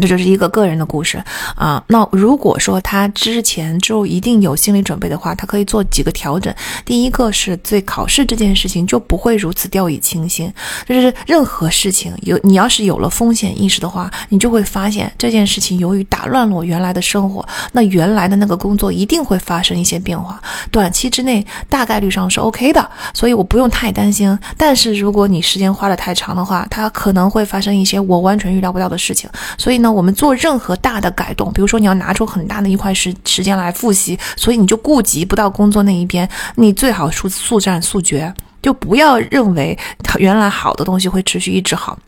[0.00, 1.22] 这就是一个个人的故事
[1.54, 1.82] 啊。
[1.88, 6.52] 那如果说他之前就一定有心理准备的话，他可以做几个调整。
[6.84, 10.52] 第一个是对考试这件事情就不会如此掉以轻心。
[10.86, 20.42] 就是任何事情有你要是有了风险意识的话，你就会发现这件事情由于打乱了我原来的生活，那原来的那个工作一定会发生一些变化。
[20.70, 24.36] 短期之内大概率上是 OK 的，所以我不用太担心。
[24.56, 29.30] 但是如果你时间花的太长的话，它可能会发生一些我完全预料不到的事情。
[29.56, 29.83] 所以。
[29.84, 39.78] 那我们做任何大的改动，比如说你要拿出很大的一块时时间来复习，所以你就顾及不到工作那一边，你最好速速战速决，就不要认为
[40.16, 41.98] 原来好的东西会持续一直好。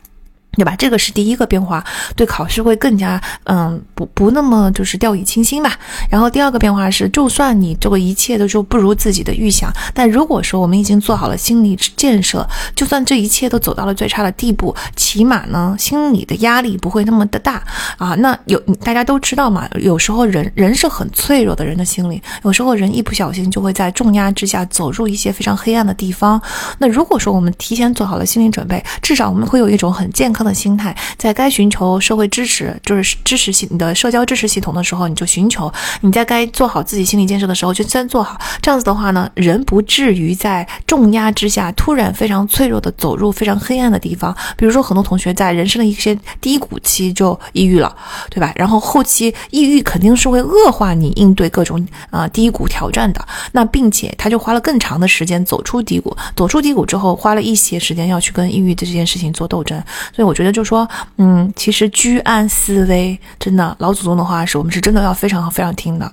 [0.57, 0.75] 对吧？
[0.75, 1.83] 这个是第一个变化，
[2.15, 5.77] 对考试会更加嗯不不那么就是掉以轻心吧。
[6.09, 17.63] 然后第二个变化是，就算你这个一切都就不如自己的预想，但如果说我们已经做好了心理建设，就算这一切都走到了最差的地步，起码呢心理的压力不会那么的大
[17.97, 18.15] 啊。
[18.15, 26.41] 那有大家都知道嘛，有时候人人是很脆弱的，人的心理有时候人一不小心就会在重压之下走入一些非常黑暗的地方。
[26.79, 30.46] 那如果说我们提前做好了心理准备，至少我们会有一种很健康。
[30.47, 38.39] 的心态，在该寻求社会支持，就是支持系你的社交支持系统的时候，你就寻求；你在该做好自己心理建设的时候，就先做好。
[38.61, 44.35] 这样子的话呢，人不至于在重压之下突然非常脆弱的走入非常黑暗的地方。
[44.55, 47.95] 比如说，很多同学在人生的一些低谷期就抑郁了，
[48.29, 48.53] 对吧？
[48.55, 53.27] 然后后期抑郁肯定是会恶化你应对各种啊低谷挑战的。
[53.51, 59.77] 那并且他就花了更长的时间走出低谷，走出低谷之后，花了一些时间要去跟抑郁的这件事情做斗争。
[60.15, 66.11] 所以我觉得，就说，嗯，其实居安思危，真的，老祖宗的话是我们是真的要非常非常听的。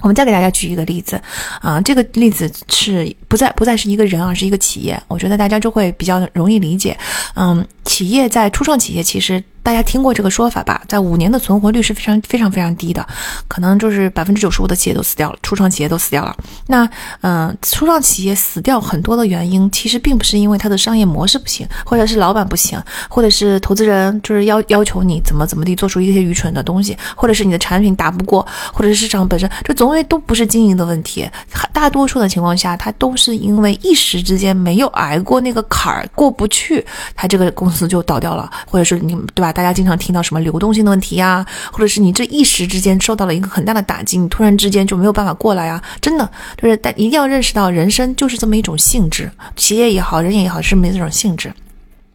[0.00, 1.20] 我们再给大家举一个例子，
[1.60, 4.98] 啊，这个例子是不再不再是一个人，而是一个企业。
[5.08, 6.96] 我觉得大家就会比较容易理解。
[7.34, 9.44] 嗯，企业在初创企业其实。
[9.62, 10.82] 大家听过这个说法吧？
[10.88, 13.06] 在五年的存活率是非常非常非常低的，
[13.46, 16.34] 可能就是百分之九十五的企业都死掉了，初创企业都死掉了。
[16.66, 16.88] 那
[17.20, 31.28] 嗯，初创企业死掉很多的原因，其实并不是因为它的商业模式不行，或者是老板不行，或者是投资人就是要要求你怎么怎么地做出一些愚蠢的东西，或者是你的产品打不过，或者是市场本身，这总归都不是经营的问题。
[31.72, 39.49] 大多数的情况下，它都是因为一时之间没有挨过那个坎儿，过不去，它这个公司就倒掉了，或者是你对吧？
[39.52, 45.82] 大家经常听到什么流动性的问题呀，或者是你这一时之间受到了一个很大的打击，你突然之间就没有办法过来啊？
[46.00, 51.52] 真的就是，但一定要认识到，人生就是这么一种性质，企业也好，人也好，是没这种性质。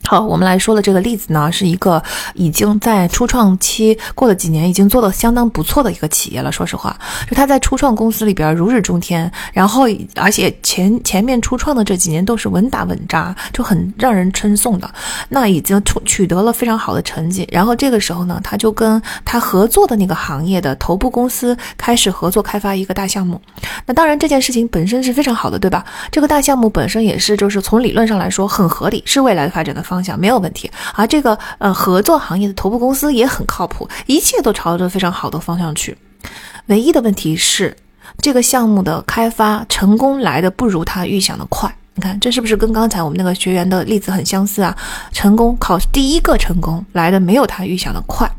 [0.08, 2.02] 好，我们来说的这个例子呢，是一个
[2.36, 6.52] 已经在初创期过了几年，已经做的相当不错的一个企业了。
[6.52, 6.96] 说实话，
[7.28, 14.88] 就他在初创公司里边如日中天，然后而且前前面初创的这几年都是稳打稳扎，就很让人称颂的。
[15.28, 17.48] 那已经取取得了非常好的成绩。
[17.52, 23.42] 然后这个时候呢，他就跟他合作的那个行业的头部公司开始合作开发一个大项目。
[23.88, 25.84] 那当然这件事情本身是非常好的，对吧？
[26.12, 29.95] 这个大项目本身也是就是从理论上来说很合理，是未来的发展的方。
[29.96, 35.98] 方向没有问题，而这个呃合作行业的头部公司也很靠谱，一切都朝着非常好的方向去。
[36.66, 37.74] 唯一的问题是，
[38.20, 41.74] 这个项目的开发成功来的不如他预想的快。
[41.94, 44.76] 你看，这是不是跟刚才我们那个学员的例子很相似啊？
[45.14, 48.30] 成功考第一个成功来的没有他预想的快。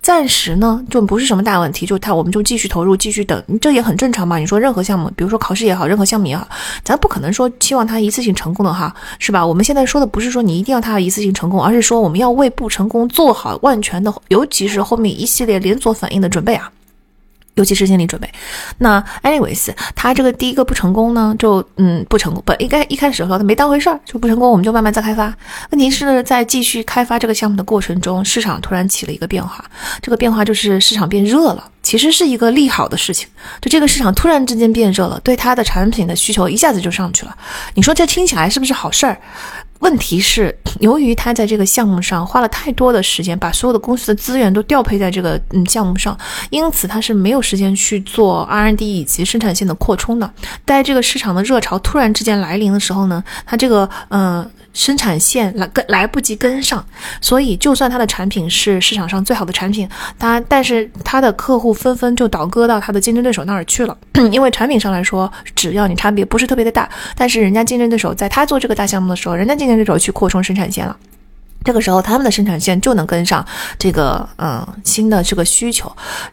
[0.00, 4.36] 暂时呢，就不是什么大问题，就他，我们就继续投入，继续等，这也很正常嘛。
[4.38, 6.46] 你说任何项目，比如说考试也好，任何项目也好，
[6.84, 9.46] 咱不可能说期望他一次性成功的哈，是吧？
[9.46, 16.70] 我们现在说的不是说你一定要他一次性成功，而是说我们要为不成功做好万全的，尤其是后面一系列连锁反应的准备啊。
[17.54, 18.28] 尤其是心理准备。
[18.78, 25.32] 那，anyways，他这个第一个不成功呢，就嗯不成功，不应该一开始的时候他没当回事儿，就不成功，我们就慢慢再开发。
[25.70, 29.64] 问题是在继续开发这个项目的过程中，市场突然起了一个变化，
[30.00, 33.28] 这个变化就是市场变热了，其实是一个利好的事情。
[33.60, 37.36] 就这个市场突然之间变热了，对他的产品的需求一下子就上去了。
[37.74, 39.18] 你说这听起来是不是好事儿？
[39.82, 46.16] 问题是，由于他在这个项目上花了太多的时间，把所有的公司的资源都调配在这个嗯项目上，
[46.50, 50.32] 因此他是没有时间去做 R&D 以及生产线的扩充的。
[50.64, 54.48] 在这个市场的热潮突然之间来临的时候呢，他这个嗯。
[54.72, 56.84] 生产线来跟来不及跟上，
[57.20, 63.96] 所以就算他的产品是市场上最好的产品，他但是他的客户纷纷就倒戈到他的竞争对手那儿去了。
[64.32, 70.96] 因为产品上来说，只要你差别不是特别的大，但是人家竞争对手在他做这个大项目的时候，人家竞争对手去扩充生产线了。
[71.64, 73.44] 这个时候，他们的生产线就能跟上
[73.78, 75.90] 这个嗯新的这个需求。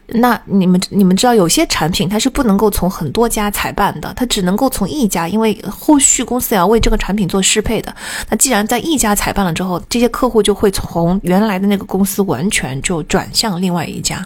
[0.08, 7.94] 那你们你们知道，有些产品它是不能够从很多家采办的，它只能够从一家，因为后续公司也要为这个产品做适配的。
[8.30, 14.26] 那既然在一家采办了之后，这些客户就会从原来的那个公司完全就转向另外一家。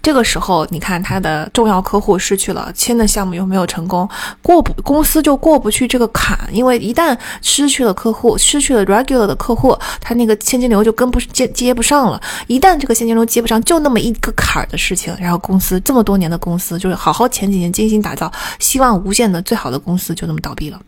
[0.00, 4.08] 这个时候，你看他的重要客户失去了，签的项目又没有成功，
[4.40, 10.38] 过不公司就过不去这个坎，因为一旦失去了客户，失去了 regular 的客户，他那个。
[10.44, 20.78] 现金流就跟不接接不上了，一旦这个现金流接不上，就那么一个坎儿的事情，然后公司这么多年的公司，就是好好前几年精心打造、希望无限的最好的公司，就那么倒闭了。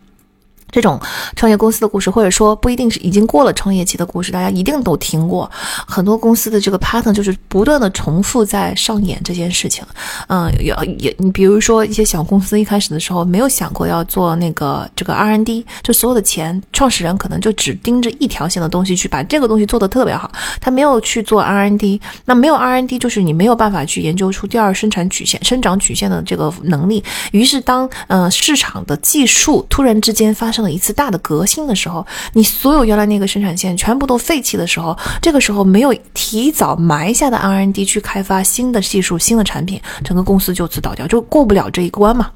[0.69, 0.99] 这种
[1.35, 5.49] 创业公司的故事，或者说不一定是已经过了创业期的故事，大家一定都听过。
[5.87, 9.83] 很多公司的这个 pattern 就是不断的重复在上演这件事情。
[10.27, 22.01] 嗯，也也，你比如说一些小公司一开始的时候没有想过要做那个这个 R&D，就所有的钱，创始人可能就只盯着一条线的东西去把这个东西做得特别好，他没有去做 R&D。
[22.25, 27.01] 那没有 R&D，就是你没有办法去研究出第二生产曲线、生长曲线的这个能力。
[27.31, 30.56] 于是当嗯市场的技术突然之间发生。
[30.63, 42.31] 了一次大的革新的时候，你所有原来那个生产线全部都废弃的时候，这个时候没有提早埋下的 R N D 去开发新的技术、新的产品，整个公司就此倒掉，就过不了这一关嘛。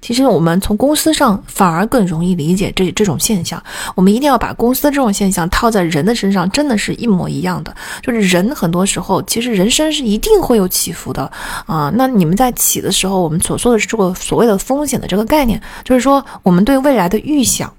[0.00, 3.62] 其实我们从公司上反而更容易理解这这种现象。
[3.94, 7.74] 我们一定要把公司这种现象套在人的身上，真的是一模一样的。
[8.02, 11.30] 就是人很多时候，其实人生是一定会有起伏的
[11.66, 11.92] 啊。
[11.94, 17.72] 那你们在起的时候，我们所说的是这个所谓的风险的这个概念，就是说我们对未来的预想。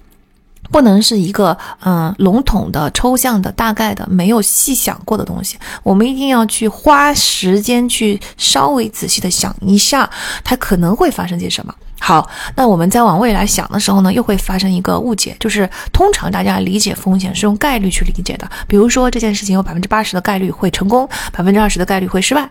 [0.72, 5.58] 不能是一个嗯笼统的、抽象的、大概的、没有细想过的东西。
[5.84, 10.10] 我们一定要去花时间去稍微仔细的想一下，
[10.44, 11.74] 它可能会发生些什么。
[12.06, 18.46] 好，那我们再往未来想的时候呢，又会发生一个误解，就是通常大家理解风险是用概率去理解的。
[18.68, 22.50] 比如说这件事情有百分之八十的概率会成功，百分之二十的概率会失败。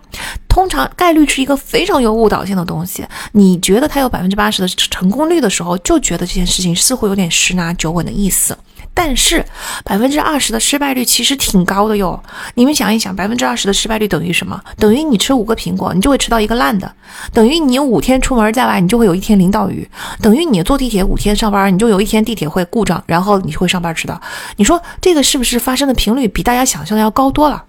[0.48, 3.06] 通常概率是一个非常有误导性的东西。
[3.32, 8.56] 你觉得它有百分之八十的成功率的时候，就觉得这件事情似乎有点十拿九稳的意思。
[8.94, 9.44] 但是
[9.84, 12.22] 百分之二十的失败率其实挺高的哟。
[12.54, 14.60] 你们想一想，百分之二十的失败率等于什么？
[14.76, 16.86] 等于你吃五个苹果，你就会吃到一个烂的；
[17.32, 19.84] 等于你五天出门在外，你就会有一天淋到雨；
[20.20, 24.20] 等于你坐地铁五天上班，你就有一天地铁会故障，然后你就会上班迟到。
[24.56, 27.64] 你说这个是不是发生的频率比大家想象的要高多了？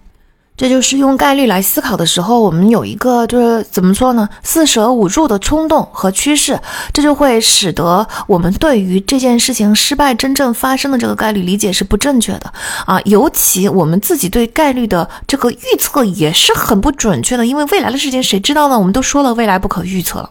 [0.56, 4.30] 这就是用概率来思考的时候，我们有一个就是怎么说呢？
[4.44, 6.60] 四舍五入的冲动和趋势，
[6.94, 12.54] 这就会使得我们对于这件事情失败真正发生的这个概率理解是不正确的
[12.86, 13.02] 啊！
[13.06, 18.78] 尤其我们自己对概率的这个预测也是很不准确的，因为未来的事情谁知道呢？
[18.78, 20.30] 我们都说了，未来不可预测。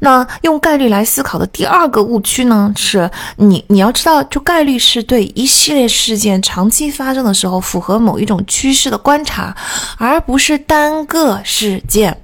[0.00, 9.54] 那用概率来思考的第二个误区呢，是你你要知道，就概率是对一系列事件长期发生的时候符合某一种趋势的观察，
[9.96, 12.16] 而不是单个事件。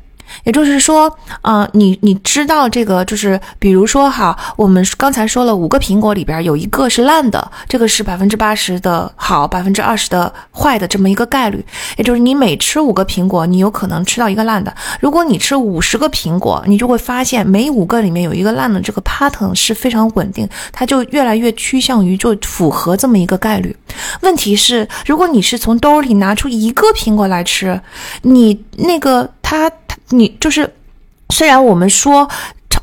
[0.44, 1.10] 也就是说，
[1.42, 11.64] 啊，你你知道这个，就是比如说哈，我们刚才说了五个苹果里边有一个是烂的，这个是百分之八十的好，百分之二十的坏的这么一个概率。
[11.96, 14.74] 也就是你每吃五个苹果，你有可能吃到一个烂的。
[15.00, 23.74] 如果你吃五十个苹果，你就会发现每五个里面有一个烂的，这个 pattern 是非常稳定，它就越来越趋向于就符合这么一个概率。
[24.20, 27.80] 问题是，如果你是从兜里拿出一个苹果来吃，
[28.20, 29.70] 你那个它。
[30.10, 30.72] 你就是，
[31.30, 32.28] 虽然我们说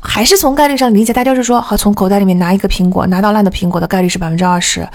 [0.00, 4.86] 还是从概率上理解，大家就是说好，从口袋里面拿一个苹果，拿到烂的苹果的概率是百分之二十。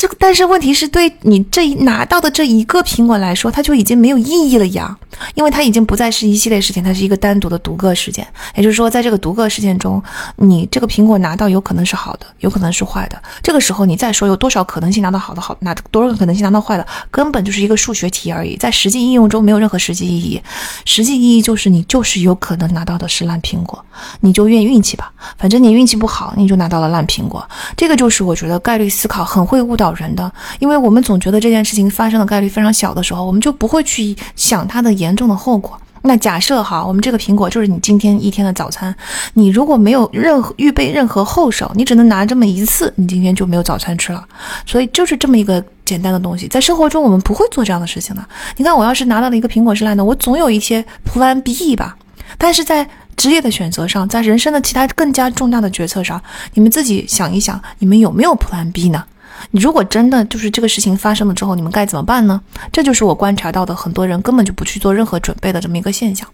[0.00, 4.96] 这个，但是问题是对你这拿到的这一个苹果来说，它就已经没有意义了呀，
[5.34, 8.26] 因为它已经不再是一系列事件，它是一个单独的独个事件。
[8.54, 10.02] 也就是说，在这个独个事件中，
[10.36, 13.22] 你这个苹果拿到有可能是好的，有可能是坏的。
[13.42, 20.40] 这个时候，你再说有多少可能性拿到好的，好拿多少可能性拿到坏的，根本就是一个数学题而已，在实际应用中没有任何实际意义。
[20.86, 23.84] 实际意义就是你就是有可能拿到的是烂苹果，
[24.20, 27.46] 你就怨运气吧，反正你运气不好，你就拿到了烂苹果。
[27.76, 29.89] 这个就是我觉得概率思考很会误导。
[29.94, 35.78] 人的，因为我们总觉得这件事情发生的概率非常小的时候，我们就不会去想它的严重的后果。
[36.02, 38.94] 那假设哈，我们这个苹果就是你今天一天的早餐，
[39.34, 44.26] 你如果没有任何预备任何后手，你只能拿这么一次，你今天就没有早餐吃了。
[44.64, 48.24] 所以就是这么一个简单的东西，在生活中我们不会做这样的事情的。
[48.56, 51.94] 你看，我要是拿到了一个苹果是烂的，我总有一些 Plan B 吧。
[52.38, 56.18] 但是在职业的选择上，在人生的其他更加重大的决策上，
[56.54, 59.04] 你们自己想一想，你们有没有 Plan B 呢？
[59.50, 62.40] 你如果真的就是这个事情发生了之后，你们该怎么办呢？
[62.72, 66.26] 这就是我观察到的，很多人根本就不去做任何准备的这么一个现象。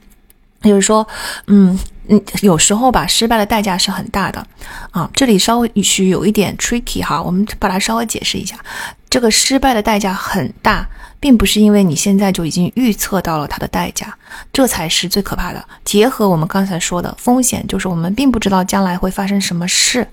[0.62, 1.06] 也就是说，
[1.46, 4.44] 嗯嗯，有时候吧，失败的代价是很大的
[4.90, 5.08] 啊。
[5.14, 8.56] 这里稍微许有一点 tricky 哈，我们把它稍微解释一下。
[9.08, 10.88] 这个失败的代价很大。
[11.26, 14.16] 并不是因为你现在就已经预测到了它的代价，
[14.52, 15.60] 这才是最可怕的。
[15.84, 20.06] 结合我们刚才说的风险，就是我们并不知道将来会发生什么事，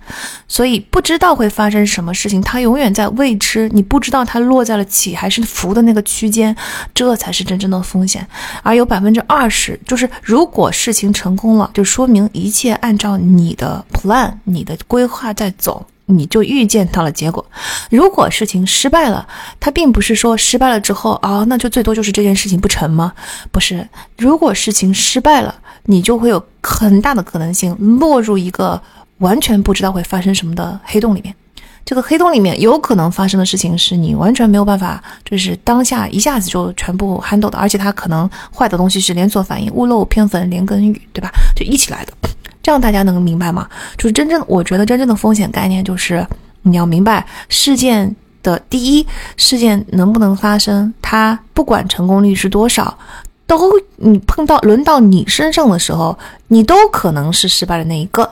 [0.48, 6.56] 所以不知道会发生什么事情，它永远在未知，你不知道它落在了起还是浮的那个区间，
[6.96, 8.28] 这才是真正的风险。
[8.64, 15.86] 而有百分之二十，就是如果事情成功了，就说明一切按照你的 plan、你的规划在走。
[16.18, 17.46] 你就预见到了结果。
[17.90, 19.28] 如果事情失败了，
[19.60, 23.14] 它并不是说失败了之后啊，那就最多就是这件事情不成吗？
[23.52, 28.82] 不是，如果事情失败了，你就会有很大的可能性落入一个
[29.18, 31.34] 完全不知道会发生什么的黑洞里面。
[31.86, 41.30] 这个黑洞里面有可能发生的事情是你完全没有办法，就是当下一下子就全部 handle 的，而且它可能坏的东西是连锁反应，屋漏偏逢连根雨，对吧？
[41.56, 42.14] 就一起来的。
[42.62, 43.68] 这样大家能明白吗？
[43.98, 46.26] 就是真正，我觉得真正的风险概念就是
[46.62, 52.98] 你要明白事件的第一事件能不能发生，它不管成功率是多少，
[53.46, 56.18] 都你碰到轮到你身上的时候，
[56.48, 58.30] 你都可能是失败的那一个，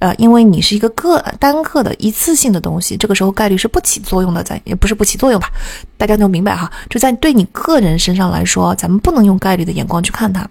[0.00, 5.48] 呃，因为你是一个个单个的一次性的东西，这个时候概率是不起作用的，在也不是不起作用吧？
[5.96, 6.70] 大家能明白哈？
[6.88, 10.48] 就在对你个人身上来说，咱们不能用概率的眼光去看它。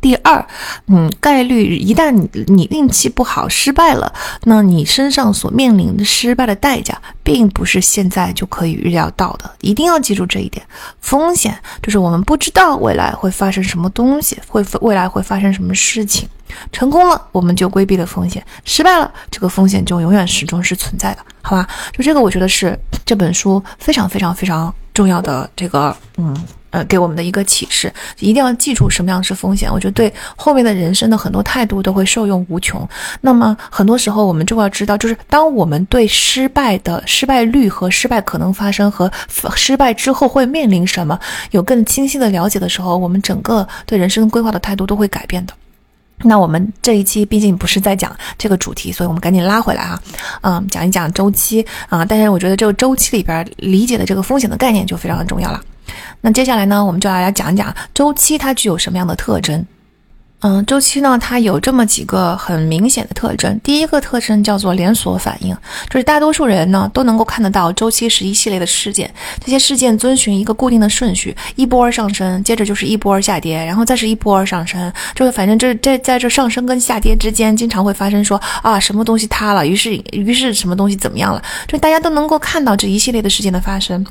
[0.00, 0.46] 第二，
[0.86, 4.12] 嗯，概率一旦你你运气不好失败了，
[4.44, 9.50] 那你身上所面临的失败的代价，并不是现在就可以预料到的。
[9.60, 10.64] 一定要记住这一点，
[11.00, 16.28] 风险就是我们不知道未来会发生什么东西，会未来会发生什么事情。
[16.72, 21.68] 成功了，我们就规避了风险；失败了，这个风险就永远始终是存在的，好吧？
[21.92, 26.34] 就这个，我觉得是这本书非常非常非常重要的这个，嗯。
[26.70, 29.72] 呃，给我们的一个启示，一定要记住什么样是风险。
[29.72, 32.86] 我觉得对后面的人生的很多态度都会受用无穷。
[33.20, 39.10] 那么很多时候我们就要知道，就是当我们对失败的失败率和失败可能发生和
[39.56, 41.18] 失败之后会面临什么
[41.52, 45.54] 有更清晰的了解的时候，我们整个对人生规划的态度都会改变的。
[46.24, 50.02] 那我们这一期毕竟不是在讲这个主题，所以我们赶紧拉回来啊，
[50.42, 52.04] 嗯，讲一讲周期啊。
[52.04, 55.60] 但是我觉得这个周期里边理解的这个风险的概念就非常的重要了。
[56.20, 59.64] 那接下来呢，我们就来讲讲周期它具有什么样的特征。
[60.40, 63.58] 嗯，周期呢，它有这么几个很明显的特征。
[63.58, 65.52] 第一个特征叫做连锁反应，
[65.90, 69.12] 就是大多数人呢都能够看得到，周期是一系列的事件，
[69.44, 84.06] 这些事件遵循一个固定的顺序，一波儿上升，接着就是一波儿下跌，然后再是一波儿上升，就是反正这这在这上升跟下跌之间，经常会发生说啊什么东西塌了，于是于是什么东西怎么样了，就大家都能够看到这一系列的事件的发生。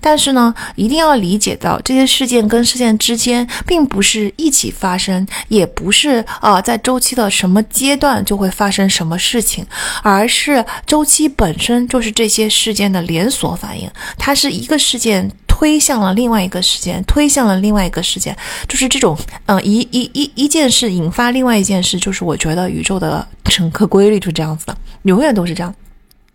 [0.00, 5.68] 但是呢，一定要理解到这些事件跟事件之间并不是一起发生，也。
[5.74, 9.66] 不是啊，在周期的什么阶段就会发生什么事情，
[10.02, 13.90] 而是周期本身就是这些事件的连锁反应。
[14.16, 18.36] 它是一个事件推向了另外一个事件，推向了另外一个事件，
[18.68, 19.16] 就是这种
[19.46, 25.74] 嗯，一一一一件事引发另外一件事，就是我觉得宇宙的整个规律就是这样子的，永远都是这样。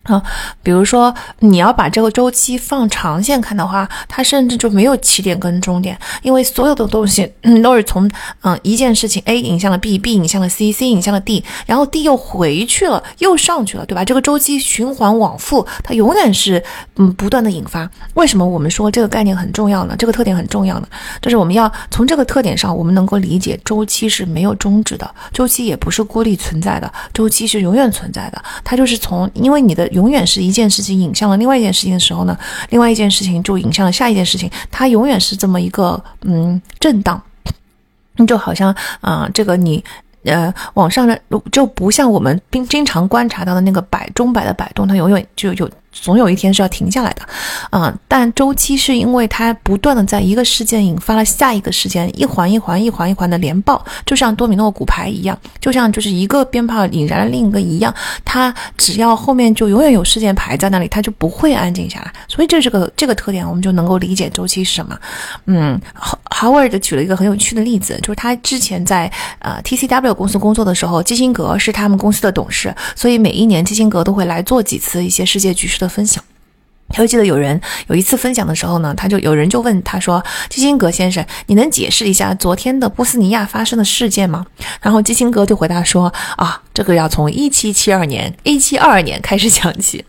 [0.08, 0.24] 啊，
[0.64, 8.10] 比如说你要把这个周期放长线看的话，它甚至就没有起点跟终点，因为所有的东西嗯都是从
[8.41, 14.05] 嗯一件事情 A 引向了 B，B 引向了 C，C 引向了 D，然后 D 又回去了，又上去了，对吧？
[14.05, 16.64] 这个周期循环往复，它永远是
[16.95, 17.89] 嗯不断的引发。
[18.14, 19.95] 为什么我们说这个概念很重要呢？
[19.99, 20.88] 这个特点很重要呢？
[21.22, 28.41] 就是我们要从这个特点上，我们能够理解周期是没有终止的，周期也不是孤立存在的，周期是永远存在的。
[28.64, 29.86] 它就是从因为你的。
[29.98, 32.38] 永远是一件事情引向了另外一件事情的时候呢，
[32.70, 37.20] 另外一件事情就引向了下一件事情，它永远是这么一个嗯震荡，
[38.28, 39.84] 就好像啊这个你
[40.24, 41.20] 呃往上的
[41.52, 45.70] 就不像我们经经常观察到的那个摆钟摆的摆动，它永远就有。
[46.02, 47.22] 总有一天是要停下来的，
[47.70, 47.93] 啊！
[48.08, 57.93] 但周期是因为它不断的在一个事件引发了下一个事件，一环一环、一环一环的连爆，就像多米诺骨牌一样，就像就是一个鞭炮引燃了另一个一样，
[58.24, 62.14] 它只要后面就永远有事件排在那里，它就不会安静下来。
[62.28, 64.98] 所以这是个这个特点，我们就能够理解周期是什么。
[65.45, 65.80] 嗯
[66.30, 75.87] ，Howard 举了一个很有趣的例子，就是他之前在呃 TCW 公司工作的时候，基辛格是他们公司的董事，所以每一年基辛格都会来做几次一些世界局势的。
[75.88, 76.24] 分享，
[76.98, 84.46] 我记得有人有一次分享的时候呢，他就有人就问他说：“基辛格先生，你能解释一下昨天的波斯尼亚发生的事件吗？”
[84.82, 90.06] 然后基辛格就回答说：“啊，这个要从一七七二年、一七二二年开始讲起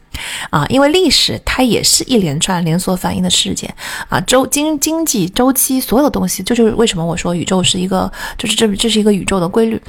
[0.50, 3.72] 啊，因为历史它也是一连串连锁反应的事件
[4.08, 9.80] 啊，周经经济周期所有的东西，就是为什么我说宇宙是一个，就是这这是一个宇宙的规律。”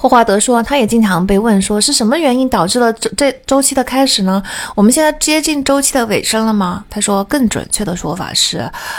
[0.00, 4.40] 霍华德说，他也经常被问，说是什么原因导致了这这周期的开始呢？
[4.76, 6.84] 我们现在接近周期的尾声了吗？
[6.88, 8.58] 他说，更准确的说法是，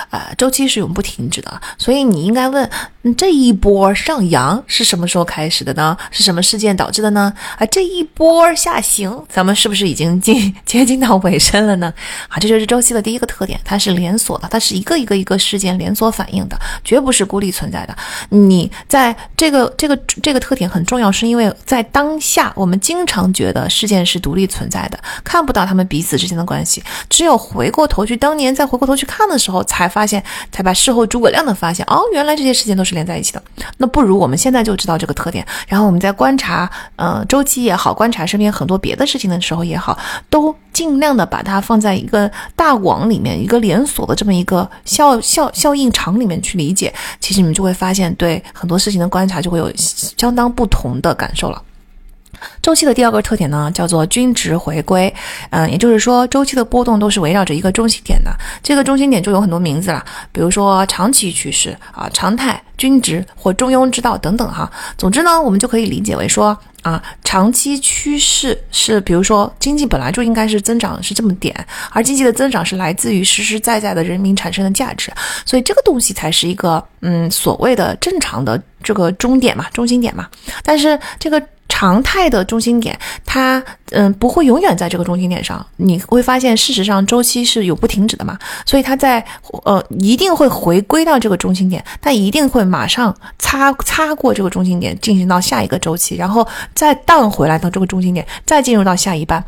[0.09, 1.61] 呃，周期是永不停止的。
[1.77, 2.69] 所以你应该问，
[3.15, 5.95] 这一波上扬是什么时候开始的呢？
[6.11, 7.33] 是什么事件导致的呢？
[7.57, 11.93] 啊，这一波下行，咱们是不是已经近 接近到尾声了呢？
[12.27, 17.95] 啊，这就是周期的第一个特点，它是连锁的，它是一个一个一个事件连锁反应的，绝不是孤立存在的。
[18.27, 20.85] 你在这个这个这个特点很。
[20.89, 26.83] 重要是因为在当下，我们经常觉得事件是独立存在的，看不到他们彼此之间的关系。
[27.07, 33.43] 只有回过头去，当年再回过头去看的时候，才发现，才把事后诸葛亮的发现，哦，原来这些事件都是连在一起的。
[33.77, 39.95] 那不如我们现在就知道这个特点，然后我们在观察，嗯，周期也好，观察身边很多别的事情的时候也好，
[40.27, 46.93] 都尽量的把它放在一个大网里面，一个连锁的这么一个效效效应场里面去理解。
[47.19, 50.89] 其实你们就会发现，对很多事情的观察就会有相当不同。
[51.01, 51.61] 的感受了。
[52.61, 55.13] 周期的第二个特点呢，叫做均值回归。
[55.49, 58.31] 嗯，也就是说，周期的波动都是围绕着一个中心点的。
[58.63, 64.69] 这个中心点就有很多名字了，比如说长期趋势啊、常态、均值或中庸之道等等哈。
[64.97, 71.53] 总之呢，我们就可以理解为说啊，长期趋势是，比如说经济本来就应该是增长是这么点，
[71.91, 75.11] 而经济的增长是来自于实实在在的人民产生的价值，
[75.45, 80.27] 所以这个东西才是一个嗯所谓的正常的这个终点嘛，中心点嘛。
[80.63, 81.41] 但是这个。
[81.69, 85.65] 常态的中心点，它嗯不会永远在这个中心点上。
[85.77, 89.23] 你会发现，事实上周期是有不停止的嘛，所以它在
[89.63, 99.41] 呃一定会回归到这个中心点，但一定会马上擦擦过这个中心点，进行到下一个周期，然后再荡回来到这个中心点，再进入到下一半。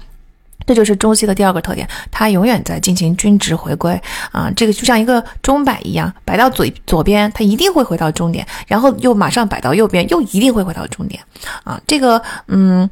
[0.66, 4.00] 这就是中期的第二个特点，它永远在进行均值回归
[4.32, 11.22] 啊，这个就像一个钟摆一样，摆到左左边，它一定会回到终点，然后又马上摆到右边，又一定会回到终点
[11.64, 12.90] 啊，这个嗯。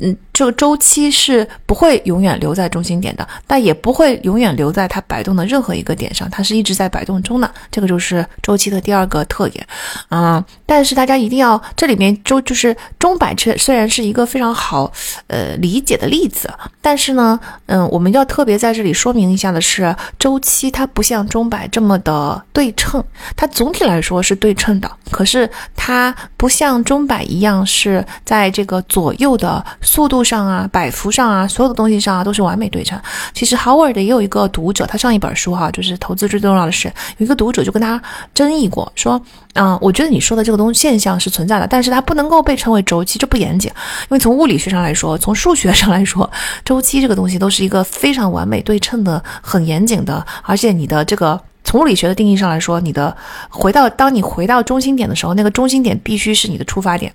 [0.00, 7.48] 嗯，这个周期是不会永远留在中心点的，但也不会永远留在它摆动的任何一个点上，它是一直在摆动中的。
[7.70, 9.64] 这个就是周期的第二个特点。
[10.10, 14.92] 嗯，但是大家一定要，这里面周就是钟摆，这虽然是一个非常好
[15.28, 23.02] 呃理解的例子，但是呢，嗯，我们要特别在这里说明一下的是，周期它不像钟摆这么的对称，
[23.36, 29.64] 它总体来说是对称的，可是它不像钟摆一样是在这个左右的。
[29.84, 33.00] 速度上啊，摆幅上啊，所有的东西上啊，都是完美对称。
[33.32, 38.02] 其实 Howard 也有一个读者，他上一本书哈，就是投资最重要的事，有一个读者就跟他
[38.34, 39.20] 争议过，说，
[39.52, 43.70] 嗯，我觉得你说的这个东西现象是存在的，但是它不能够被称为周期，这不严谨。
[43.70, 46.28] 因为从物理学上来说，从数学上来说，
[46.64, 53.14] 周期这个东西都是一个非常完美对称的、很严谨的，而且你的这个从物理学的定义上来说，你的
[53.48, 57.12] 回到当你回到中心点的时候，那个中心点必须是你的出发点。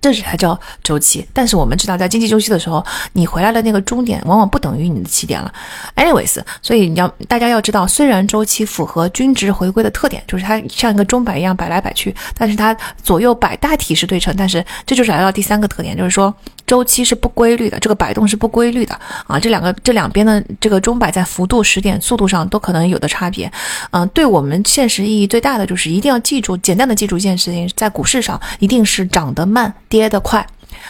[0.00, 5.50] 这是它叫周期，但是我们知道，在经济周期的时候，你回来的那个终点往往不等于你的起点了。
[5.96, 14.34] Anyways，所以你要大家要知道，虽然周期符合均值回归的特点，就是它像一个钟摆一样摆来摆去，但是它左右摆大体是对称。
[14.36, 16.34] 但是这就是来到第三个特点，就是说
[16.66, 19.38] 周期是不规律的，这个摆动是不规律的啊。
[19.38, 23.50] 这两个这两边的这个钟摆在幅度、时点、速度上都可能有的差别。
[23.90, 29.72] 嗯，对我们现实意义最大的就是一定要记住，简单的记住一件事情，在股市上一定是涨得慢。
[29.88, 30.44] 跌得快，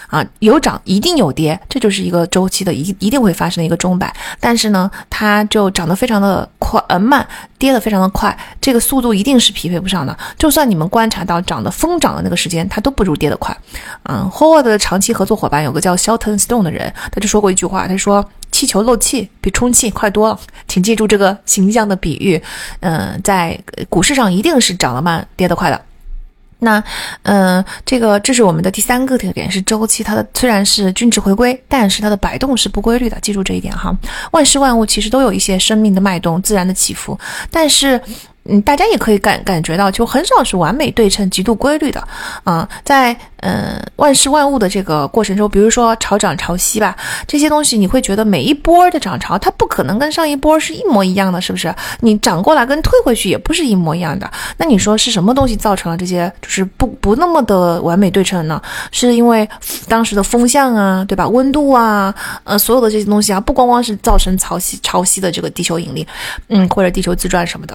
[0.08, 4.14] 啊，有涨一定有跌，这就是一个周期的一一定会发生的一个钟摆。
[4.40, 7.26] 但是呢，它就涨得非常的快，呃慢，
[7.58, 10.16] 跌得非常的快，这个速度一定是匹配不上的。
[10.38, 13.56] 就算你们观察到涨的疯涨的那个时间，它都不如跌得快。
[14.04, 20.38] 嗯，Howard 的长期合作伙伴有个叫 Shelton Stone 的人，他就说过一句话，他说气球漏气比充气快多了。
[20.68, 22.40] 请记住这个形象的比喻。
[22.80, 23.58] 嗯，在
[23.88, 25.80] 股市上一定是涨得慢，跌得快的。
[26.64, 26.82] 那，
[27.22, 30.02] 嗯，这个这是我们的第三个特点，是周期。
[30.02, 33.16] 它的虽然是均值回归，但是它的摆动是不规律的。
[33.20, 33.96] 记住这一点哈。
[34.32, 37.16] 万事万物其实都有一些生命的脉动、自然的起伏，
[37.50, 38.00] 但是。
[38.46, 42.06] 嗯，大家也可以感感觉到，就很少是完美对称、极度规律的，
[42.44, 46.94] 啊，在嗯万事万物的这个过程中，比如说潮涨潮汐吧，
[47.26, 51.74] 这些东西你会觉得每一波的涨潮，它不可能跟上一波是一模一样的，是不是？
[52.00, 54.30] 你涨过来跟退回去也不是一模一样的。
[54.58, 58.60] 那你说是什么东西造成了这些就是不不那么的完美对称呢？
[58.92, 59.48] 是因为
[59.88, 61.26] 当时的风向啊，对吧？
[61.26, 62.14] 温度啊，
[62.44, 66.06] 呃，所有的这些东西啊，不光光是造成潮汐潮汐的这个地球引力，
[66.48, 67.74] 嗯，或者地球自转什么的。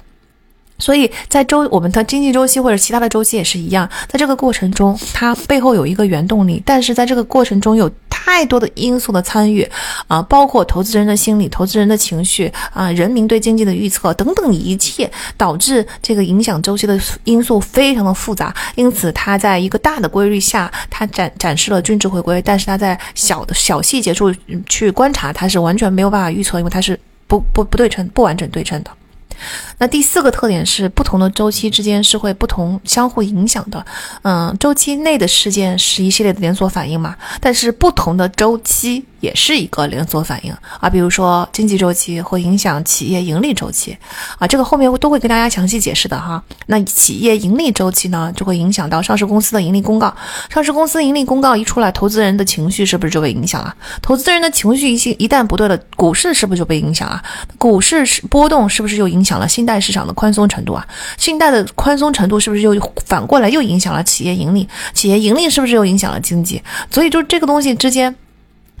[0.80, 9.68] 所以在周我们的经济周期或者其他的周期也是一样，在这个过程中，它背后有一个原动力，但是在这个过程中有太多的因素的参与，
[10.06, 18.54] 啊，包括投资人的心理、投资人的情绪啊，人民对经济的预测等等一切，导致这个影响周期的因素非常的复杂。
[18.74, 24.32] 因此，它在一个大的规律下，它展展示了均值回归，但是它在小的小细节处
[24.68, 28.90] 去观察，它是完全没有办法预测，因为它是不不不对称、不完整对称的。
[29.78, 33.84] 那第四个特点是，不同的周期之间是会不同相互影响的。
[34.22, 39.04] 嗯，周期内的事件是一系列的连锁反应嘛，但是不同的周期。
[39.20, 43.96] 也是一个连锁反应啊，比如说经济周期会影响企业盈利周期
[44.38, 46.42] 啊，这个后面都会跟大家详细解释的哈。
[46.66, 50.14] 那企业盈利周期呢，就会影响到上市公司的盈利公告。
[50.48, 53.74] 上市公司盈利公告一出来，投资人的情绪是不是就被影响了？
[54.02, 57.22] 投资人的情绪一一旦不对了，股市是不是就被影响了？
[57.58, 60.86] 股市是波动，是不是又影响了信贷市场的宽松程度啊？
[61.16, 64.68] 信贷的宽松程度是不是又反过来又影响了企业盈利？
[64.94, 66.62] 企业盈利是不是又影响了经济？
[66.90, 68.14] 所以就这个东西之间。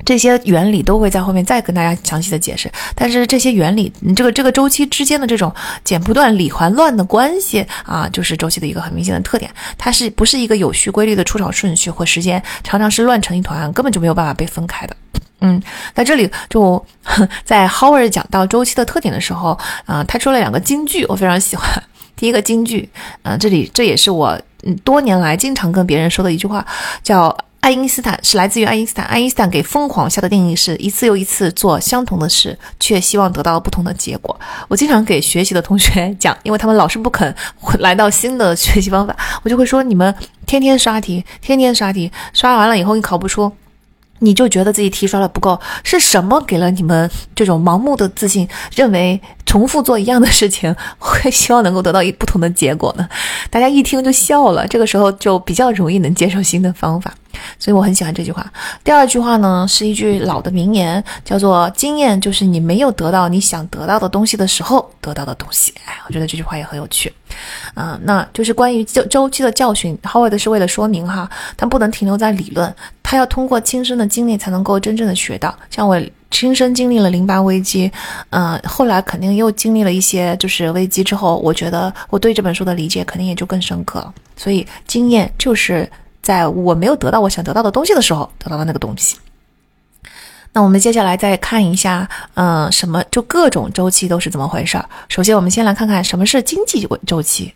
[0.04, 14.96] 这些原理都会在后面再跟大家详细的解释，但是这些原理，你这个这个周期之间的这种剪不断理还乱的关系啊，就是周期的一个很明显的特点，它是不是一个有序规律的出场顺序或时间，常常是乱成一团，根本就没有办法被分开的。
[15.40, 15.62] 嗯，
[15.94, 16.84] 在这里就
[17.44, 21.66] 在 Howard 讲到周期的特点的时候，啊，他说了两个金句，我非常喜欢。
[22.16, 22.88] 第一个金句，
[23.22, 24.40] 嗯，这里这也是我
[24.82, 26.66] 多年来经常跟别人说的一句话，
[27.02, 27.36] 叫。
[27.60, 29.04] 爱因斯坦是来自于爱因斯坦。
[29.04, 34.38] 爱因斯坦给疯狂下的定义是一次又一次做相同的事，却希望得到不同的结果。
[34.66, 37.34] 我经常给学习的同学讲，因为他们老是不肯
[37.78, 40.14] 来到新的学习方法，我就会说：你们
[40.46, 43.52] 天天刷题，天天刷题，刷完了以后你考不出。
[44.20, 53.08] 你就觉得自己提刷的不够，是什么给了你们这种盲目的自信，认为重复做一样的事情会希望能够得到一不同的结果呢？
[53.50, 57.12] 大家一听就笑了，这个时候就比较容易能接受新的方法，
[57.58, 58.50] 所以我很喜欢这句话。
[58.84, 65.72] 第二句话呢是一句老的名言，叫做“经验就是你没有得到你想得到的东西的时候得到的东西”。
[65.86, 67.12] 哎，我觉得这句话也很有趣。
[67.74, 72.74] 嗯，那就是关于周周期的教训，Howard 是为了说明哈，他不能停留在理论。
[73.02, 76.00] 他要通过亲身的经历才能够真正的学到，像我
[76.30, 77.90] 亲身经历了零八危机，
[78.30, 84.14] 嗯，后来肯定又经历了一些就是危机之后，我觉得我对这本书的理解肯定也就更深刻了。
[84.36, 85.90] 所以经验就是
[86.22, 89.16] 在我没有得到我想得到的东西的时候得到的那个东西。
[90.52, 94.84] 那我们接下来再看一下，嗯，什么就各种周期都是怎么回事儿。
[95.08, 97.54] 首先，我们先来看看什么是经济周期。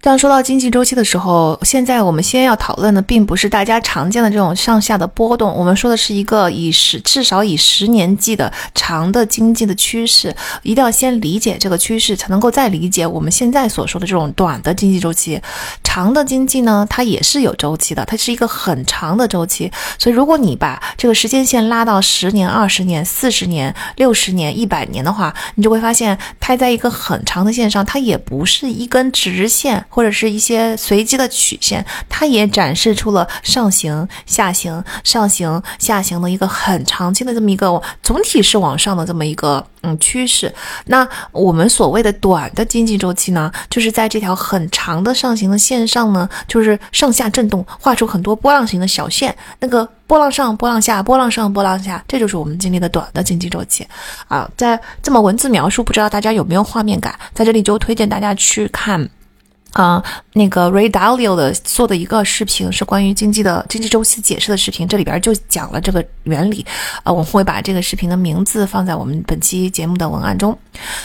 [0.00, 10.34] 当说到经济周期的时候，现在我们先要讨论的并不是大家常见的这种上下的波动，我们说的是一个以十至少以十年计的长的经济的趋势。
[10.62, 15.40] 一定要先理解这个趋势，才能够再理解我们现在所说的这种短的经济周期。
[15.82, 19.70] 长的经济呢，它也是有周期的，它是一个很长的周期。
[19.98, 29.84] 所以，如果你把这个时间线拉到十年、二十年、四十年、六十年、一百年的话，你就会发现，它在一个很长的线上，它也不是一根直线。
[29.98, 40.54] 或者是一些随机的曲线，它也展示出了上行、下行、上行、下行的一个很长期的这么一个总体是往上的这么一个嗯趋势。
[40.84, 53.84] 那我们所谓的短的经济周期呢，就是在这条很长的上行的线上呢，就是上下震动，画出很多波浪形的小线，那个波浪上、波浪下、波浪上、波浪下，这就是我们经历的短的经济周期
[54.28, 54.48] 啊。
[54.56, 57.18] 在这么文字描述，不知道大家有没有画面感？
[57.34, 59.10] 在这里就推荐大家去看。
[59.78, 60.02] 啊，
[60.32, 66.66] 那个 Ray Dalio 的做的一个视频是关于经济的经济周期解释的视频，这里边就讲了这个原理。
[67.04, 70.58] 啊，我会把这个视频的名字放在我们本期节目的文案中。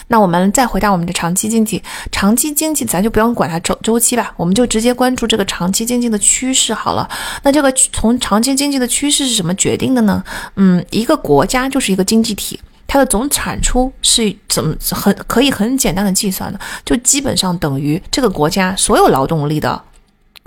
[0.07, 7.07] 那我们再回到我们的长期经济，长期经济咱就不用管它周周期吧，我们就直接关注这个长期经济的趋势好了。
[7.43, 10.23] 那这个从长期经济的趋势是什么决定的呢？
[10.55, 12.59] 嗯，一个国家就是一个经济体。
[12.93, 19.81] 它的总产出是怎么很可以很简单的计算的，就基本上等于这个国家所有劳动力的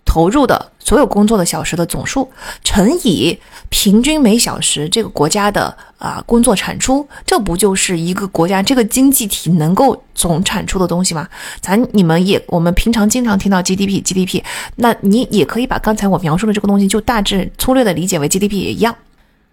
[0.04, 2.30] 投入的所有工作的小时的总数
[2.62, 3.36] 乘以
[3.68, 11.28] 平均每小时这个国家的啊工作产出，这不就是一个国家这个经济体能够总产出的东西吗？
[11.60, 14.40] 咱你们也我们平常经常听到 GDP GDP，
[14.76, 18.94] 那你也可以把刚才我描述的这个东西就大致粗略的理解为 GDP 也一样。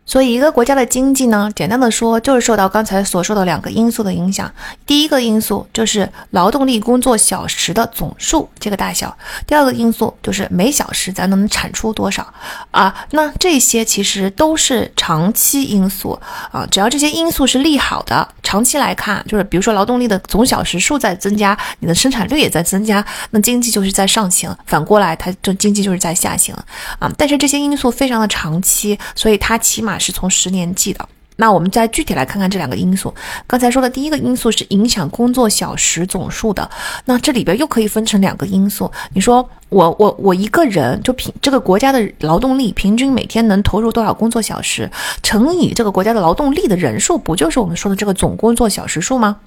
[0.06, 4.52] 所以，一个国家的经济呢，简单的说，就是受到刚才所说的两个因素的影响。
[4.86, 9.08] 第一个因素就是劳动力工作小时的总数这个大小；
[9.48, 12.28] 第二个因素就是每小时咱能产出多少
[12.72, 12.94] 啊。
[13.12, 16.20] 那这些其实都是长期因素
[16.52, 26.54] 啊，只要这些因素是利好的，长期来看，就是比如说劳动力的总小时数在增加，你的生产率也在增加，那经济就是在上行；反过来，它就经济就是在下行
[27.00, 27.10] 啊。
[27.18, 29.93] 但是这些因素非常的长期，所以它起码。
[29.98, 31.08] 是从十年计的。
[31.36, 33.12] 那我们再具体来看看这两个因素。
[33.48, 36.70] 刚才说的第一个因素是影响工作小时总数的，
[37.06, 38.92] 那这里边又可以分成两个因素。
[39.14, 44.88] 你说我我我一个人就平这个国家的劳动力平均每天能投入多少工作小时，
[45.24, 49.38] 乘以这个国家的劳动力的人数，不就是我们说的这个总工作小时数吗？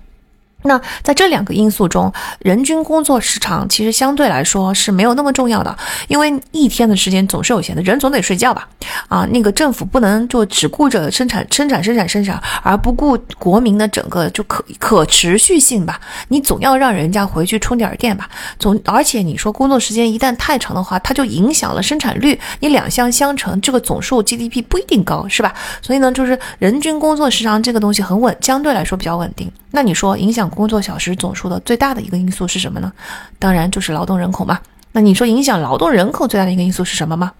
[0.63, 5.77] 那在这两个因素中，人均工作时长其实相对来说是没有那么重要的，
[6.09, 8.69] 因为一天的时间总是有限的，人总得睡觉吧？
[9.09, 16.01] 啊，那个政府不能就只顾着生产、生产、生产、生产，而不顾国民的整个就可可持续性吧？
[16.29, 18.29] 你总要让人家回去充点电吧？
[18.59, 25.55] 总而且你说工作时间一旦太长的话，它就影响了生产率，你两项相乘，这个总数 GDP 不一定高，是吧？
[25.81, 29.49] 所以呢，就是人均工作时长这个东西很稳，相对来说比较稳定。
[29.77, 32.91] 那你说影响工作小时总数的最大的一个因素是什么呢？
[33.39, 34.59] 当然就是劳动人口嘛。
[34.93, 37.31] 那你说影响劳动人口最大的一个因素是什么吗？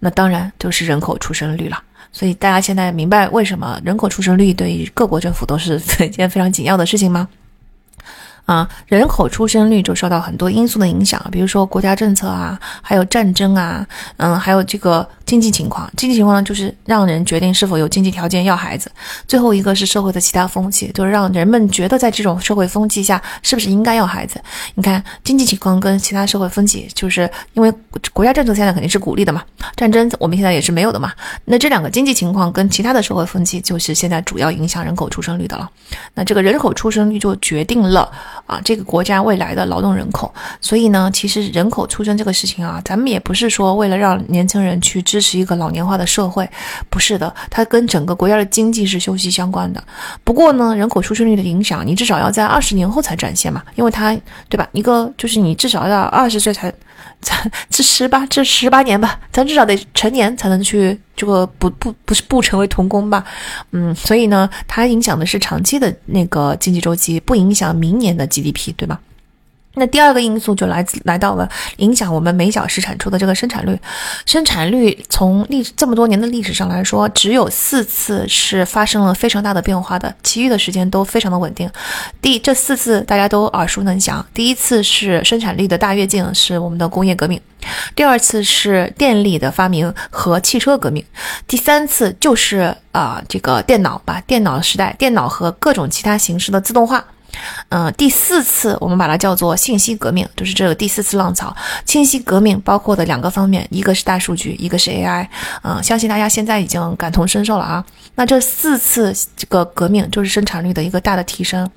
[0.00, 1.80] 那当然就是人口出生率了。
[2.10, 7.28] 所以大家现在明白为什么人口出生率对于各国政府都是 一件非常紧要的事情吗？
[8.44, 13.86] 啊，人口出生率就受到很多因素的影响，比如说国家政策啊，还有战争啊，
[14.18, 15.90] 嗯，还有这个经济情况。
[15.96, 18.90] 经济情况呢，就是让人决定是否有经济条件要孩子。
[19.26, 24.38] 最后一个是社会的其他风气，就是让人们觉得在这种社会风气下，是不是应该要孩子？
[24.74, 27.72] 你看，经济情况跟其他社会风气，就是因为
[28.12, 29.42] 国家政策现在肯定是鼓励的嘛，
[29.74, 31.10] 战争我们现在也是没有的嘛。
[31.46, 35.66] 那这两个经济情况跟其他的社会风气，就是现在主要影响人口出生率的了。
[36.12, 38.12] 那这个人口出生率就决定了。
[38.46, 46.48] 啊，这个国家未来的劳动人口，所以呢，其实人口出生这个事情啊，咱们也不是说为了让年轻人去支持一个老年化的社会，
[46.90, 49.82] 不是的，它跟整个国家的经济是息息相关的。
[50.22, 54.16] 不过呢，人口出生率的影响，你至少要在二十年后才展现嘛，因为它，
[54.48, 54.68] 对吧？
[54.72, 56.72] 一个就是你至少要二十岁才。
[57.20, 63.24] 咱这 十八这十八年吧，咱至少得成年才能去这个不不不是不成为童工吧，
[63.72, 69.00] 嗯，所以呢，它影响的是长期的那个经济周期，不影响明年的 GDP，对吧？
[69.74, 73.78] 那第二个因素就来自来到了影响我们每小时产出的这个生产率，
[74.24, 81.70] 生产率从历这么多年的历史上来说，只有四次是发生了非常大的变化的，其余的时间都非常的稳定。
[82.20, 87.38] 第这四次大家都耳熟能详，第一次是生产力的大跃进，是我们的工业革命；
[87.94, 91.02] 第二次是电力的发明和汽车革命；
[91.46, 97.04] 第三次就是啊这个电脑吧，电脑时代，电脑和各种其他形式的自动化。
[97.68, 101.54] 嗯，第四次我们把它叫做信息革命，就是这个第四次浪潮。
[101.84, 105.26] 信息革命包括的两个方面，一个是大数据，一个是 AI。
[105.62, 107.84] 嗯，相信大家现在已经感同身受了啊。
[108.14, 111.70] 那这四次这个革命就是生产率的一个大的提升。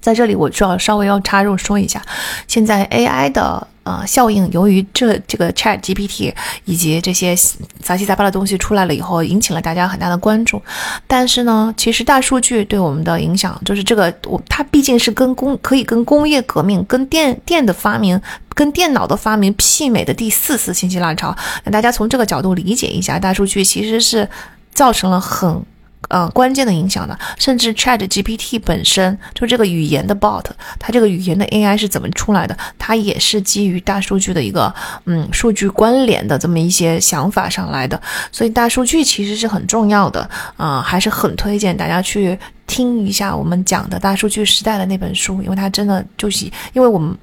[0.00, 2.02] 在这里，我需要稍微要插入说一下，
[2.46, 3.66] 现在 AI 的。
[3.88, 6.34] 啊，效应由于这这个 Chat GPT
[6.66, 7.34] 以及这些
[7.80, 10.60] 杂七杂八的东西出来了以后，引起了大家很大的关注。
[11.06, 18.20] 但是呢，其实大数据对我们的影响，就是这个我它毕竟是跟工可以跟工业革命、跟电电的发明、
[18.54, 21.34] 跟电脑的发明媲美的第四次信息浪潮。
[21.64, 24.28] 那大家从这个角度理解一下，大数据其实是
[24.72, 25.62] 造成了很。
[26.08, 30.44] 呃，关键的影响呢，甚至 Chat GPT 本身就这个语言的 bot，
[30.78, 32.56] 它这个语言的 AI 是怎么出来的？
[32.78, 38.00] 它也是基于大数据的一个嗯数据关联的这么一些想法上来的。
[38.32, 42.38] 所以大数据其实是很重要的啊，还是很推荐大家去。
[42.68, 47.16] 听一下我们讲的大数据时代的那本书，因为它真的就是，因为我们，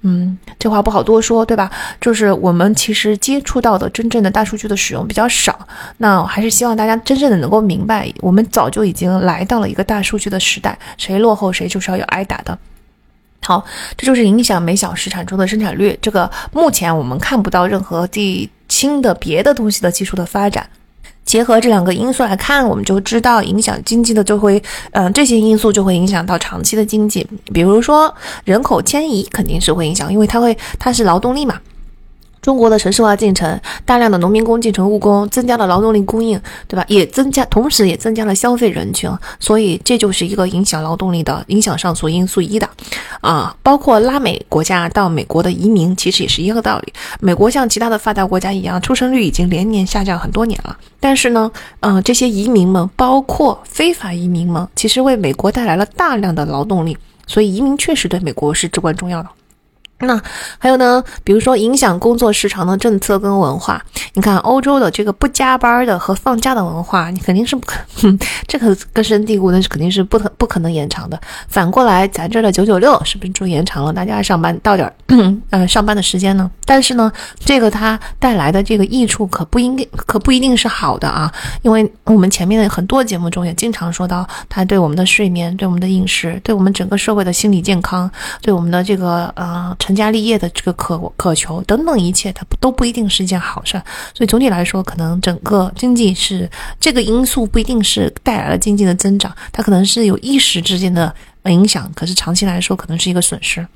[0.00, 1.70] 嗯，这话不好多说，对吧？
[2.00, 5.58] 就是我们其实接触到的真正的大数据的使用比较少，
[5.98, 12.56] 那还是希望大家真正的能够明白，我们早就已经来到了一个大数据的时代，谁落后谁就是要有挨打的。
[13.44, 13.64] 好，
[13.96, 20.64] 这就是影响每小时产出的生产率，这个目前我们看不到任何第新的别的东西的技术的发展。
[21.32, 27.26] 结合这两个因素来看，我们就知道影响经济的就会，嗯，这些因素就会影响到长期的经济。
[27.54, 28.14] 比如说
[28.44, 31.58] 人口迁移肯定是会影响，因为它会它是劳动力嘛。
[32.42, 36.84] 中国的城市化进程，大量的农民工进城务工，增加了劳动力供应，对吧？
[36.88, 42.68] 也增加，同时也增加了消费人群，所以这就是一个影响劳动力的影响上所因素一的，
[43.20, 46.92] 啊，包括拉美国家到美国的移民，其实也是一个道理。
[47.20, 59.28] 美国像其他的发达国家一样，出生率已经连年下降很多年了，但是呢，嗯，这些移民们，包括非法移民们，其实为美国带来了大量的劳动力，所以移民确实对美国是至关重要的。
[60.04, 60.20] 那
[60.58, 61.00] 还有呢？
[61.22, 63.80] 比如说影响工作时长的政策跟文化，
[64.14, 68.18] 你看欧洲的这个不加班的和放假的文化，你肯定是不可，哼
[68.48, 71.16] 这个根深蒂固，那是肯定是不可不可能延长的。
[71.46, 74.92] 反过来，咱这儿的九九六是不是就延长了大家上班到点儿，
[75.50, 76.50] 呃，上班的时间呢？
[76.64, 81.32] 但是呢，这个它带来的这个益处可不应该，可不一定是好的啊，
[81.62, 89.91] 因为我们前面的很多节目中也经常说到，它对我们的睡眠、对我们的饮食、对我们整个社会的心理健康、对我们的这个呃成。
[89.92, 93.72] 成家立业的这个渴渴求等等一切，它都不一定是一件好事。
[94.14, 101.14] 所以总体来说，可能整个经济是这个因素不一定是带来了经济的增长，它可能是有一时之间的
[101.44, 103.66] 影响，可是长期来说可能是一个损失。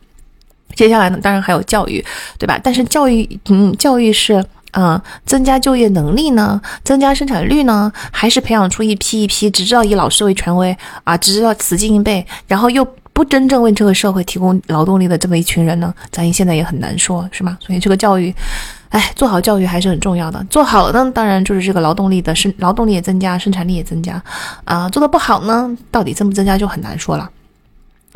[0.74, 2.02] 接下来呢，当然还有教育，
[2.38, 2.58] 对吧？
[2.64, 4.42] 但是教育，嗯，教育是
[4.72, 12.88] 嗯增加就业能力呢，增加生产率呢，还是培养出一批一批只知道以老师为权威啊，只知道死记硬背，然后又。
[13.16, 17.56] 不真正为这个社会提供劳动力的这么一群人呢，咱现在也很难说，是吗？
[17.62, 18.32] 所以这个教育，
[18.90, 20.44] 哎，做好教育还是很重要的。
[20.50, 24.22] 做好了呢，当然就是这个劳动力的生劳动力也增加，生产力也增加。
[24.64, 27.26] 啊，做的不好呢，到底增不增加就很难说了。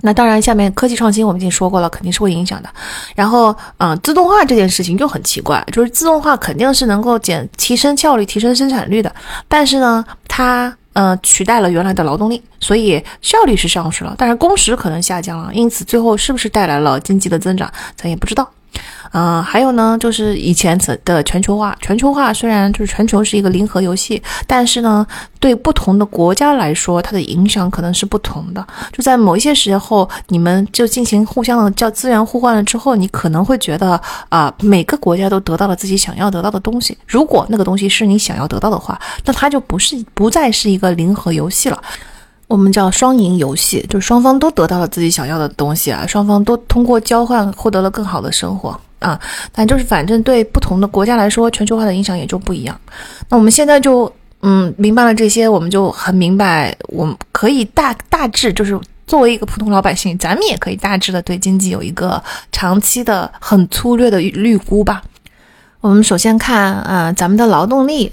[0.02, 2.68] 那当然，下面科技创新我们已经说过了，肯定是会影响的。
[3.14, 9.10] 然后，嗯，自动化这件事情就很奇怪，就是自动化肯定是能够减提升效率、提升生产率的，
[9.48, 18.50] 但是呢，它呃，取代了原来的劳动力，所以效率是上升了，但是工时可能下降了，因此最后是不是带来了经济的增长，咱也不知道。
[19.12, 21.76] 嗯，还有呢，就是以前的全球化。
[21.80, 25.04] 全球化虽然就是全球是一个零和游戏，但是呢，
[25.40, 28.64] 对不同的国家来说，它的影响可能是不同的。
[28.92, 36.96] 就在某一些时候，你们就进行互相的叫资源互换了之后，你可能会觉得啊，每个国家都得到了自己想要得到的东西。
[37.06, 41.82] 如果那个东西是你想要得到的话，那它就不是不再是一个零和游戏了。
[42.50, 49.18] 我们叫双赢游戏，就是双方都得到了自己想要的东西啊，双方都通过交换获得了更好的生活啊。
[49.52, 52.76] 但就是反正对不同的国家来说，全球化的影响也就不一样。
[53.28, 58.76] 那我们现在就嗯明白了这些，我们就很明白，我们可以大大致就是
[59.06, 62.20] 作为一个普通老百姓，咱们也可以大致的对经济有一个
[62.50, 65.00] 长期的很粗略的预估吧。
[65.80, 68.10] 我们首先看啊，咱们的劳动力。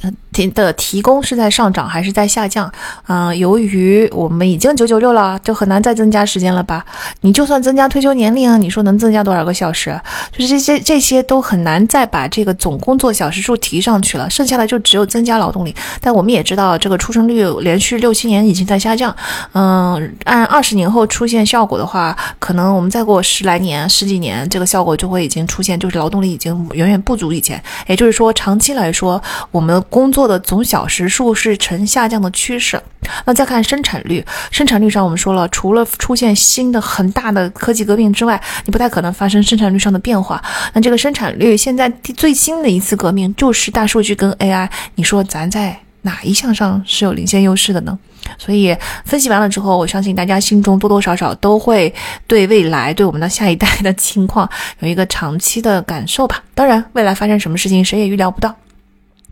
[0.47, 2.71] 的提供是在上涨还是在下降？
[3.07, 6.85] 嗯，由于我们已经九九六了，就很难再增加时间了吧？
[7.21, 9.99] 你就算增加退休年龄，你说能增加多少个小时？
[10.31, 15.73] 就是这些这些都很难再把这个总工作小时数提上去了，剩下的就只有增加劳动力。
[16.01, 19.15] 但我们也知道，这个出生率连续六七年已经在下降。
[19.53, 27.61] 嗯，按二十年后出现效果的话，可能我们再过十来年、十几年，这个效果就会已经出现，就是劳动力已经远远不足以前。
[27.87, 29.21] 也就是说，长期来说，
[29.51, 32.81] 我们工作的总小时数是呈下降的趋势。
[33.25, 40.43] 那再看生产率，生产率上我们说了，除了出现新的很大的科技革命之外，你不太可能发生生产率上的变化。
[40.73, 44.69] 那这个生产率现在最新的一次革命就是大数据跟 AI。
[44.95, 47.97] 你说咱在哪一项上是有领先优势的呢？
[48.37, 48.75] 所以
[49.05, 51.93] 分析完了之后，我相信大家心中多多少少都会
[52.27, 54.47] 对未来、对我们的下一代的情况
[54.79, 56.43] 有一个长期的感受吧。
[56.53, 58.53] 当然，未来发生什么事情谁也预料不到。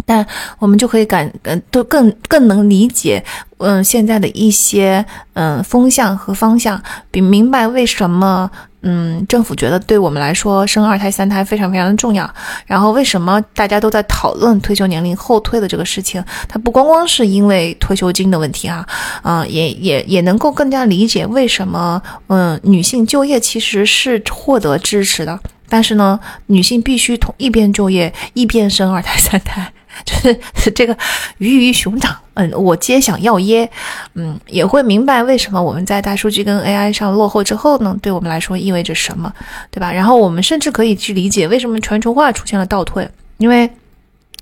[0.05, 0.25] 但
[0.59, 3.23] 我们就可以感，嗯，都更更能理解，
[3.57, 8.49] 嗯，现在的一些嗯风向和方向，比明白为什么，
[8.81, 12.31] 嗯，政府觉得对我们来说生二胎三胎非常非常的重要，
[12.67, 18.85] 然后为什么大家都在讨论退休年龄后退的这个事情，它不光光是因为退休金的问题啊，
[19.23, 29.71] 嗯，也也也能够更加理解为什么，嗯，女性就业其实是获得支持的，但是呢，女性必须同一边就业一边生二胎三胎。
[30.03, 30.13] 就
[30.55, 30.97] 是这个
[31.37, 33.69] 鱼与熊掌，嗯，我皆想要耶，
[34.15, 37.95] 嗯，也会明白为什么我们在大数据跟 AI 上落后之后呢？
[38.01, 39.31] 对我们来说意味着什么，
[39.71, 39.91] 对吧？
[39.91, 43.69] 然后我们甚至可以去理解为什么全球化出现了倒退，因为。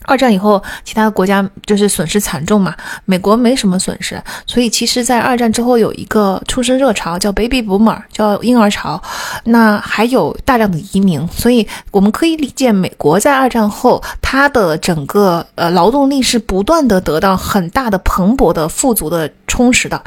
[0.06, 2.76] 二战以后，其他国家就是损失惨重嘛，
[3.06, 9.01] 美国没什么损失，所以其实，在二战之后有一个出生热潮，叫 Baby Boomer，叫婴儿潮，
[9.45, 20.01] 那还有大量的移民，所以我们可以理解，美国在二战后，它的整个呃劳动力是不断的得到很大的蓬勃的富足的充实的。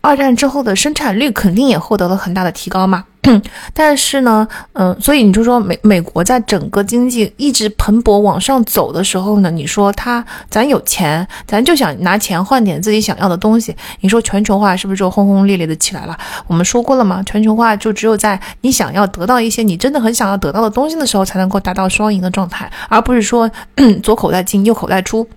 [0.00, 3.04] 二战之后的生产率肯定也获得了很大的提高嘛，
[3.74, 16.16] 但是呢，嗯，所以你就说美美国在整个经济一直蓬勃往上走的时候呢，你说他咱有钱，咱就想拿钱换点自己想要的东西，你说全球化是不是就轰轰烈烈的起来了？
[16.46, 23.50] 我们说过了嘛，全球化就只有在你想要得到一些你真的很想要得到的东西的时候，才能够达到双赢的状态，而不是说
[24.02, 25.28] 左口袋进右口袋出。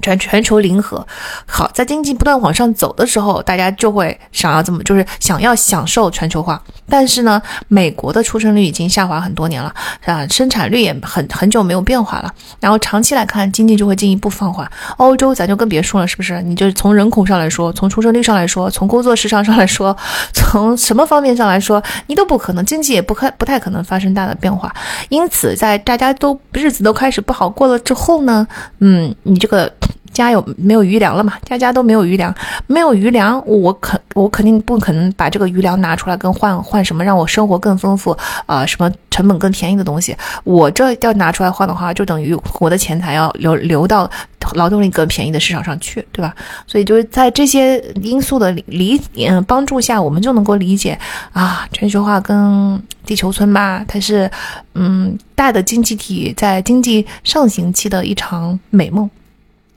[0.00, 1.06] 全全球零和，
[1.46, 6.62] 好，在经济不断往上走的时候，大家就会想要这么，就是想要享受全球化。
[6.88, 9.72] 但是呢，美国的出生率已经下滑很多年了，
[10.04, 12.32] 啊，生产率也很很久没有变化了。
[12.60, 14.70] 然后长期来看，经济就会进一步放缓。
[14.96, 16.40] 欧洲咱就更别说了，是不是？
[16.42, 19.96] 你就从人口上来说，从出生率上来说，从工作时长上来说，
[20.32, 24.74] 从什么方面上来说，你都不可能，经济也不可不太可能发生大的变化。
[25.08, 28.46] 因此，在大家都日子都开始不好过了之后呢，
[28.80, 29.70] 嗯，你这个。
[30.18, 31.34] 家有没有余粮了嘛？
[31.44, 32.34] 家家都没有余粮，
[32.66, 40.16] 没有余粮，我肯我肯定不可能把这个余粮拿出来跟换换什么让我生活更丰富啊，什么成本更便宜的东西。
[40.42, 44.10] 我这要拿出来换的话，就等于我的钱财要流流到
[44.54, 46.34] 劳动力更便宜的市场上去，对吧？
[46.66, 50.98] 所以就是在这些因素的理嗯帮助下，我们就能够理解
[51.32, 54.28] 啊，全球化跟地球村吧，它是
[54.74, 59.08] 嗯大的经济体在经济上行期的一场美梦。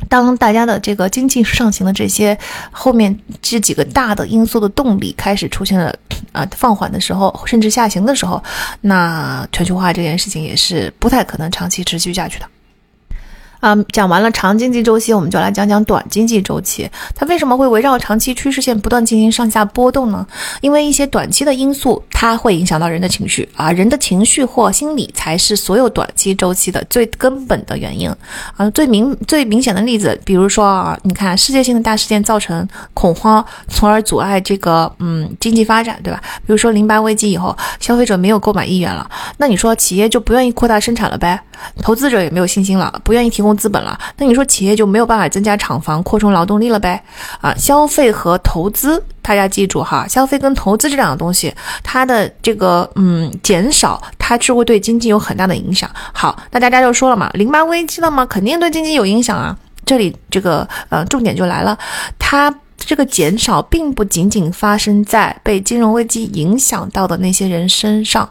[0.10, 2.38] 当大家的这个经济上行的这些
[2.72, 5.96] 后面这几个大的因素的动力开始出现了
[6.32, 8.42] 啊放缓的时候，甚至下行的时候，
[8.82, 12.46] 那全球化这件事情也是不太可能长期持续下去的。
[13.62, 16.90] 啊，讲完了长经济周期，我们就来讲讲短经济周期。
[17.16, 20.28] 它为什么会围绕长期趋势线不断进行上下波动呢？
[20.62, 28.10] 因为一些短期的因素，它会影响到人的情绪啊，人的情绪或心理才是所有短期周期的最根本的原因
[28.58, 28.70] 啊。
[28.72, 36.20] 最明最明显的例子，比如说啊，你看世界性的大事件造成恐慌，从而阻碍这个嗯经济发展，对吧？
[36.40, 39.08] 比如说零八危机以后，消费者没有购买意愿了，
[39.38, 41.40] 那你说企业就不愿意扩大生产了呗？
[41.84, 47.02] 投资者也没有信心了，不愿意提供资本了，那你说企业就没有办法增加厂房、扩充劳动力了呗？
[47.40, 55.90] 啊，消费和投资，大家记住哈，消费跟投资这两个东西，它的这个嗯减少，它是会对经济有很大的影响。
[56.14, 59.58] 好，那大家就说了嘛，零八危机了嘛，肯定对经济有影响啊。
[59.86, 61.78] 这里这个呃重点就来了，
[62.20, 68.30] 它这个减少并不仅仅发生在被金融危机影响到的那些人身上。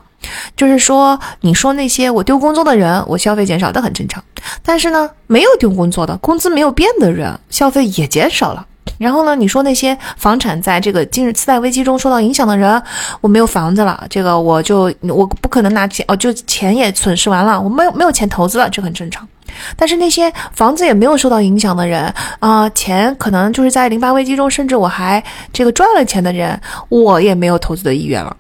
[0.57, 4.23] 就是说，你说那些我丢工作的人，我消费减少，的很正常。
[4.65, 8.67] 但是呢，没有丢工作的，工资没有变的人，消费也减少了。
[8.99, 12.83] 然后呢，你说那些房产在这个今日次贷危机中受到影响的人，
[13.23, 19.27] 我没有房子了，这个我就我不可能拿钱哦，就钱也损失完了，我没有没有钱投资了，这很正常。
[19.75, 26.61] 但是那些房子也没有受到影响的人啊，钱可能就是在零八危机中，甚至我还这个赚了钱的人，
[26.91, 28.37] 我也没有投资的意愿了。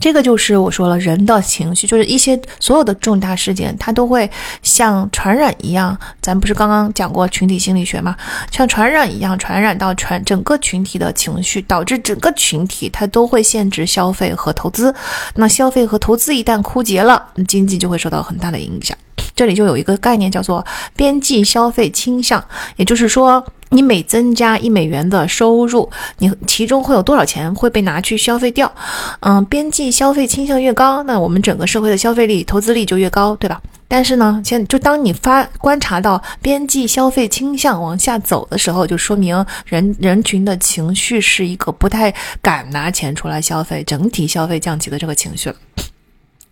[0.00, 4.30] 这个就是我说了，人的情绪就是一些所有的重大事件，它都会
[4.62, 5.98] 像传染一样。
[6.20, 8.14] 咱不是刚刚讲过群体心理学吗？
[8.50, 14.94] 像传染一样传染到传整个群体的情绪，导致整个群体它都会限制消费和投资。
[15.36, 18.96] 那消费和投资一旦枯竭了，经济就会受到很大的影响。
[19.34, 20.64] 这里就有一个概念叫做
[20.96, 22.44] 边际消费倾向，
[22.76, 23.44] 也就是说。
[23.70, 28.72] 你每增加一美元的收入，你其中会有多少钱会被拿去消费掉？
[29.18, 33.60] 嗯，边际消费倾向越高，那我们整个社会的消费力、投资力就越高，对吧？
[33.88, 45.56] 但是呢，现就当你发观察到边际消费倾向往下走的时候，就说明人人群的情绪是一个不太敢拿钱出来消费，整体消费降级的这个情绪了。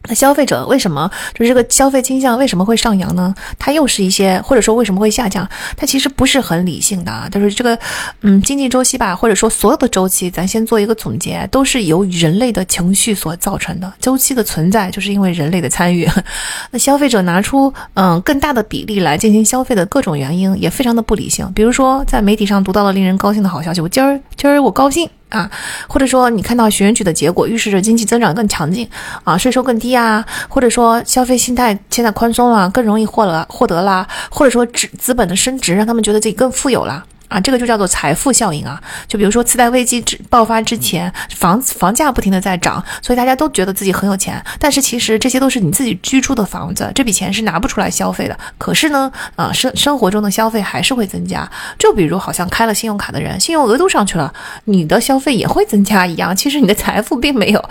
[0.08, 3.34] 那消费者为什么就是这个消费倾向为什么会上扬呢？
[3.58, 5.48] 它又是一些或者说为什么会下降？
[5.76, 7.28] 它其实不是很理性的啊。
[7.30, 7.78] 就是这个，
[8.22, 13.92] 嗯，经济周期吧，或者说所有的周期，咱先做一个总结，都是由人类的情绪所造成的。
[14.00, 16.08] 周期的存在就是因为人类的参与。
[16.72, 21.48] 那消费者拿出嗯更大的比例来进行消费的各种原因也非常的不理性。
[21.54, 25.08] 比如说在媒体上读到了令人高兴的好消息，我今儿今儿我高兴。
[25.32, 25.50] 啊，
[25.88, 28.88] 或者说你看到选举的结果预示着经济增长更强劲，
[29.24, 37.04] 啊，税收更低啊，或者说消费心态现在宽松了，更容易获了获得啦，或者说资资本的升值让他们觉得自己更富有了。
[37.32, 38.78] 啊，这个就叫做财富效应啊！
[39.08, 44.42] 就比如说次贷危机之爆发之前，房房价不停的在涨，所以大家都觉得自己很有钱。
[44.58, 48.38] 但是其实这些都是你自己居住的房子，这笔钱是拿不出来消费的。
[48.58, 51.50] 可是呢，啊生生活中的消费还是会增加。
[51.78, 54.32] 就比如好像开了信用卡的人，信用额度上去了，
[54.64, 56.36] 你的消费也会增加一样。
[56.36, 57.70] 其实你的财富并没有，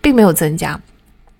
[0.00, 0.80] 并没有增加。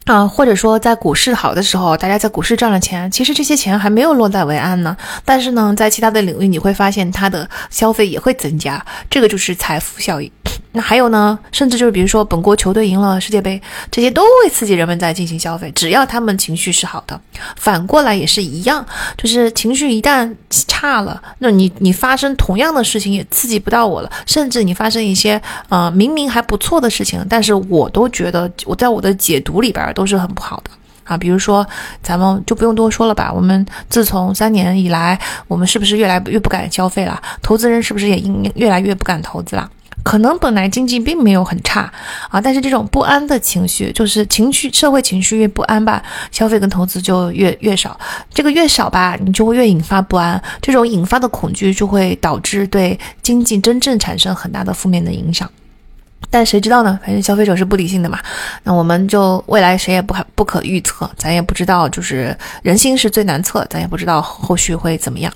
[0.07, 4.97] 啊，或者说在股市好的时候，大家在股市赚了钱，其实这些钱还没有落袋为安呢。
[5.25, 10.31] 但是呢，在其他的领域，你会发现它的消费也会增加，这个就是财富效应。
[10.71, 15.73] 那还有呢，甚至就是比如说本国球队赢了世界杯，这些都会刺激人们在进行消费。
[15.75, 17.21] 只要他们情绪是好的，
[17.57, 18.87] 反过来也是一样，
[19.17, 24.11] 就是情绪一旦差了，那你你发生同样的事情也刺激不到我了。
[24.27, 30.71] 甚至你发生一些呃明明还不错的事情，但是我都觉得我在我的解读里边都是很不好的
[31.03, 31.17] 啊。
[31.17, 31.67] 比如说
[32.03, 35.19] 咱们就不用多说了吧，我们自从三年以来，
[35.49, 37.21] 我们是不是越来越不敢消费了？
[37.41, 39.69] 投资人是不是也应越来越不敢投资了？
[40.03, 41.93] 可能本来经济并没有很差
[42.31, 47.99] 啊，但是这种不安的情绪，就是情绪社会情绪越不安吧，消费跟投资就越越少。
[48.33, 55.51] 这个越少吧，你就会越引发不安，这种引发的恐惧就会导致对经济真正产生很大的负面的影响。
[56.31, 56.99] 但谁知道呢？
[57.03, 58.19] 反正消费者是不理性的嘛，
[58.65, 65.33] 那我们就未来谁也不可不可预测，咱也不知道，就是人心是最难测，咱也不知道后续会怎么样。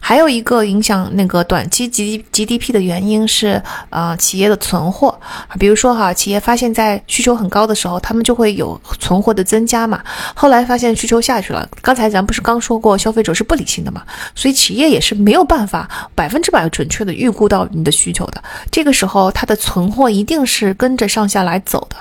[0.00, 5.18] 还有一个影响那个短期 G G D P 的原因是，呃，企业的存货
[5.58, 10.02] 比如说哈，企业发现在需求很高的时候，他们就会有存货的增加嘛。
[10.34, 14.02] 后来发现需求下去了，刚才咱不是刚说过，消费者是不理性的嘛，
[14.34, 18.42] 所以企业也是没有办法百分之百准确的预估到你的需求的。
[18.70, 21.96] 这个时候，它的存货一定是跟着上下来走的。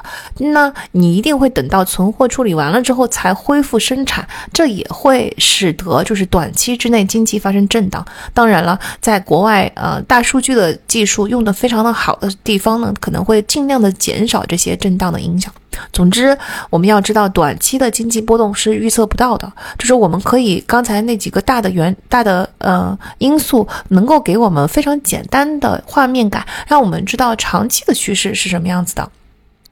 [0.51, 7.56] 那你一定会等到存货处理完了之后才恢复生产，这也会使得就是短期之内经济发生。
[7.69, 15.53] 震荡，当然了，在国外，呃，大数据的技术用的非常的好的地方呢，可能会尽量的减少这些震荡的影响。
[15.93, 16.35] 总之，
[16.71, 19.51] 我们要知道，短期的经济波动是预测不到的。
[19.77, 29.07] 就是我们可以刚才那几个大的原大的呃因素，能够给我们非常简单的画面感，让我们知道长期的趋势是什么样子的。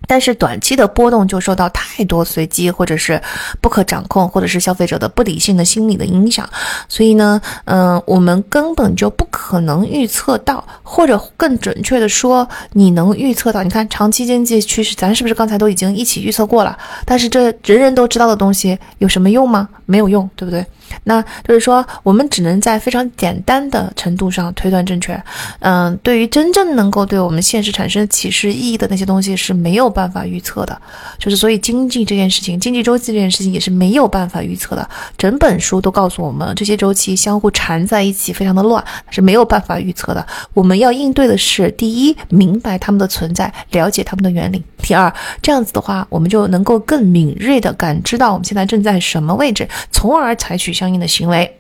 [0.08, 3.22] 但是短期的波动就受到太多随机或者是
[3.62, 6.48] 不可掌控，或者是消费者的不理性的心理的影响，
[6.88, 13.64] 所以呢，嗯，我们根本就不可能预测到，或者更准确的说，你能预测到？
[13.64, 16.78] 你看长期经济趋势，咱是不是刚才都已经一起预测过了？
[17.06, 19.68] 但是这人人都知道的东西有什么用吗？
[19.86, 20.66] 没有用，对不对？
[21.04, 25.22] 那就是说，我们只能在非常简单的程度上推断正确。
[25.60, 30.80] 嗯，对于真正能够对我们现实产生启示意义的那些东西是没有办法预测的。
[31.18, 34.88] 就是所以，经济这件事情，经济周期这件事情也是没有办法预测的。
[35.18, 40.26] 整本书都告诉我们，这些周期相互缠在一起，非常的乱，是没有办法预测的。
[40.54, 45.12] 我们要应对的是：第一，明白它们的存在，了解它们的原理；第二，
[45.42, 50.75] 这样子的话，我们就能够更敏锐地感知到我们现在正在什么位置，从而采取。
[50.76, 51.60] 相应的行为，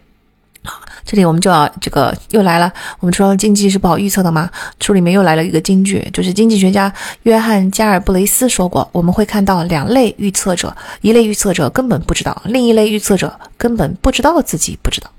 [0.63, 2.72] 好，这里我们就要这个又来了。
[2.99, 4.49] 我们说经济是不好预测的嘛？
[4.80, 6.93] 书里面又来了一个金句，就是经济学家
[7.24, 15.09] 约翰加尔布雷斯说过：我们会看到两类预测者，一类预测者根本不知道，另一类预测者根本不知道自己不知道。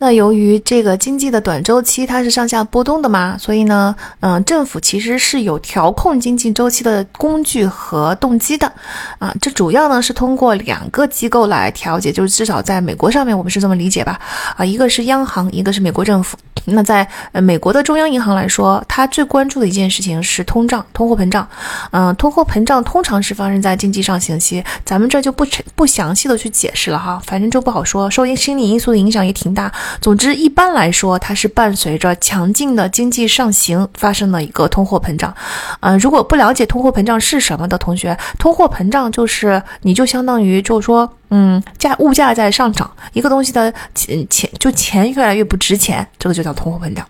[0.00, 8.72] 那由于这个经济的短周期它是上下波动的嘛，所以呢，嗯，政府其实是有调控经济周期的工具和动机的，
[9.18, 14.20] 啊，这主要呢是通过两个机构来调节，就是至少在美国上面我们是这么理解吧，
[14.56, 16.38] 啊，一个是央行，一个是美国政府。
[16.66, 21.46] 那在呃美国的中央银行来说，它最关注的一件事情是通胀、通货膨胀。
[21.90, 29.72] 嗯，通货膨胀通常是发生在经济上行期，咱们这就不不详细的去解释了哈，反正就不好说，受因心理因素的影响也挺大。
[30.00, 35.34] 总之，一般来说，它是伴随着强劲的经济上行发生的一个通货膨胀。
[35.80, 41.10] 嗯，如果不了解通货膨胀是什么的同学，通货膨胀就是你就相当于就是说。
[41.30, 47.06] 嗯，价物价在上涨，一个东西的钱钱就钱越来越不值钱，这个就叫通货膨胀。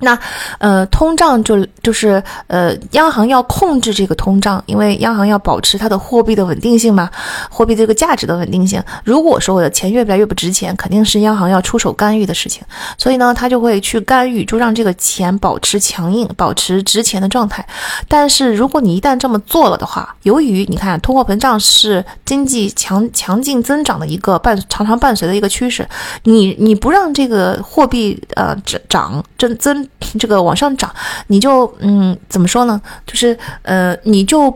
[0.00, 0.18] 那，
[0.58, 7.10] 呃，通胀就就是呃，央行要控制这个通胀，因为央行要保持它的货币的稳定性嘛，
[7.50, 8.80] 货币这个价值的稳定性。
[9.02, 12.62] 如果说我的钱越来越不值钱，肯定是央行要出手干预的事情。
[12.96, 17.66] 所以呢，他就会去干预，就让这个钱保持强硬，保持值钱的状态。
[18.06, 25.88] 但是如果你一旦这么做了的话，由于你看通货膨胀是经济强强劲增长的一个伴常常伴随的一个趋势，
[26.22, 29.87] 你你不让这个货币呃涨涨增增。
[30.18, 30.94] 这个往上涨，
[31.26, 32.80] 你就嗯，怎么说呢？
[33.06, 34.54] 就是呃，你就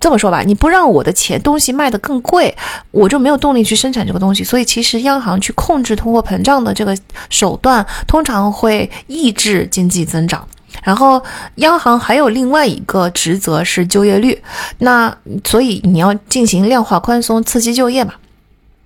[0.00, 2.56] 这么说吧，你不让我的钱东西卖得更贵，
[2.90, 4.44] 我就没有动力去生产这个东西。
[4.44, 6.96] 所以，其实央行去控制通货膨胀的这个
[7.30, 10.46] 手段，通常会抑制经济增长。
[10.84, 11.20] 然后，
[11.56, 14.40] 央行还有另外一个职责是就业率，
[14.78, 15.12] 那
[15.44, 18.14] 所以你要进行量化宽松，刺激就业嘛。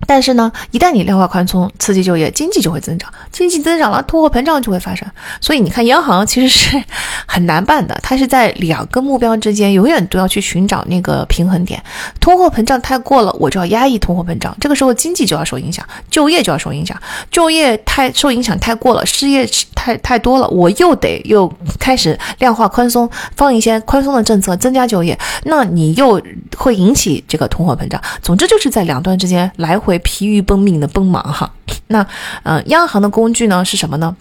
[0.05, 5.07] 但是呢，一旦你量化宽松，刺激就业，经济就会增长，经济增长了，通货膨胀就会发生。
[5.39, 6.83] 所以你看，央行其实是
[7.25, 11.81] 很难办的，它是在两个目标之间，永远都要去寻找那个平衡点。
[12.19, 16.99] 通货膨胀太过了，我就要压抑通货膨胀，这个时候经济就要受影响，就业就要受影响。
[17.31, 26.21] 就业太受影响太过了，失业太太多了，我又得又开始量化宽松，放一些宽松的政策，增加就业，那你又
[26.57, 28.01] 会引起这个通货膨胀。
[28.21, 29.92] 总之就是在两端之间来回。
[29.99, 31.51] 疲于奔命的奔忙哈，
[31.87, 32.05] 那
[32.43, 34.15] 呃，央行的工具呢是什么呢？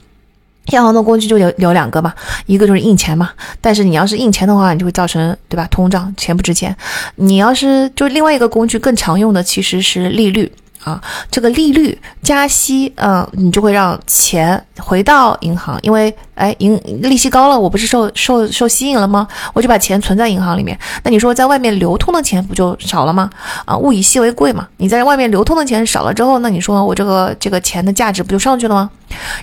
[0.66, 2.14] 央行的工具就有有两个嘛，
[2.46, 3.30] 一个就是印钱嘛。
[3.60, 5.66] 但是你要是印钱的话，你就会造成对吧？
[5.70, 6.76] 通胀，钱不值钱。
[7.16, 10.50] 你要是就另外一个工具更常用的其实是利率
[10.84, 16.14] 啊，这个利率加息，嗯，你就会让钱回到银行，因为。
[16.34, 19.28] 哎，银利息高了，我不是受受受吸引了吗？
[19.52, 20.78] 我就把钱存在银行里面。
[21.04, 23.30] 那你说在外面流通的钱不就少了吗？
[23.66, 24.66] 啊，物以稀为贵嘛。
[24.78, 28.90] 你在外面流通的钱少了之后，那你说我这个这个钱的价值不就上去了吗？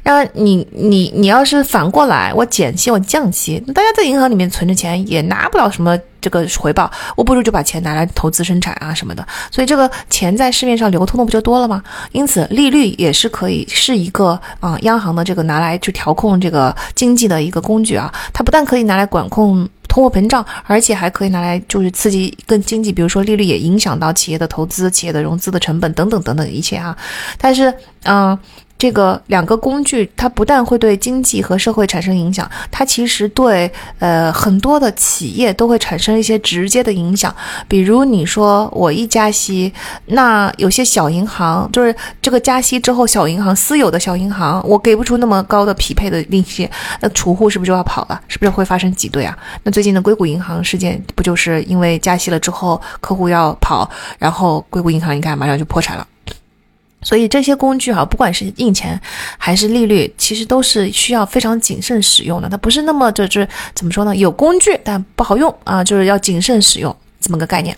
[0.01, 9.23] 然后你你你要是反过来，我减息我降息，大家在银行里面存着钱也拿不了什么这个回报，我不如就把钱拿来投资生产啊什么的。
[9.51, 11.83] 所以这个钱在市面上流通的不就多了吗？
[12.13, 16.75] 因此利率也是可以是一个啊央行的这个拿来去调控这个。
[16.95, 26.95] 经济的一个工具啊，它不但可以拿来管控通货膨胀，而且还可以拿来就是刺激更经济，比如说利率也影响到企业的投资、企业的融资的成本等等等等一切啊。
[27.37, 27.73] 但是，
[28.03, 28.37] 嗯，
[28.79, 33.69] 这个两个工具，它不但会对经济和社会产生影响，它其实对
[33.99, 37.35] 呃很多的企业都会产生一些直接的影响。
[37.67, 39.71] 比如你说我一加息，
[40.05, 46.69] 那有些小银行就是这个加息之后，小银行私有的小银行，我给不出那么高的匹配的利息，
[47.01, 48.21] 那储户是不是就要跑了？
[48.29, 49.37] 是不是会发生挤兑啊？
[49.63, 56.07] 那最近的硅谷银行事件，不就是因为加息了之后，客户要跑，然后硅谷银行你看马上就破产了。
[57.01, 58.99] 所以这些工具哈，不管是印钱
[59.37, 62.49] 还是利率，其实都是需要非常谨慎使用的。
[62.49, 64.15] 它不是那么就是怎么说呢？
[64.15, 67.75] 有工具但不好用啊，就是要谨慎使用这么个概念。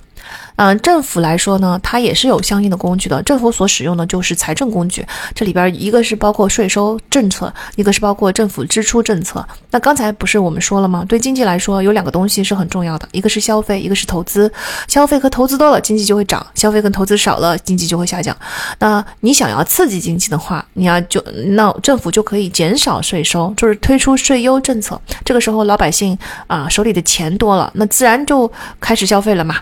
[0.55, 3.21] 嗯，政府来说呢，它也是有相应的工具的。
[3.23, 9.45] 政府所使用的就是财政工具，这里边一个是包括税收政策，一个是包括政府支出政策。
[9.69, 11.05] 那刚才不是我们说了吗？
[11.07, 14.51] 对经济来说，有两个东西是很重要的，一个是消费，一个是投资。
[14.87, 18.35] 消费和投资多了，经济就会涨；消费跟投资少了，经济就会下降。
[18.79, 21.23] 那你想要刺激经济的话，你要就
[21.55, 24.99] 那政府就可以减少税收，就是推出税优政策。
[25.23, 26.17] 这个时候老百姓
[26.47, 29.55] 啊手里的钱多了，那自然就开始消费了嘛。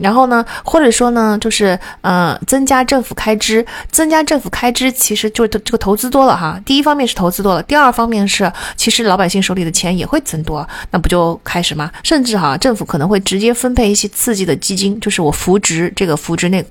[0.00, 6.60] 然后呢，或者说呢，就是呃，增加政府开支，增加政府开支，其实就是这个投资多了哈。
[6.64, 11.90] 第一方面是投资多了，第二方面是其实老百姓手里的钱也会增多，那不就开始吗？
[12.02, 16.64] 甚至哈，政府可能会直接分配一些刺激的基金，就是我扶植这个扶植那。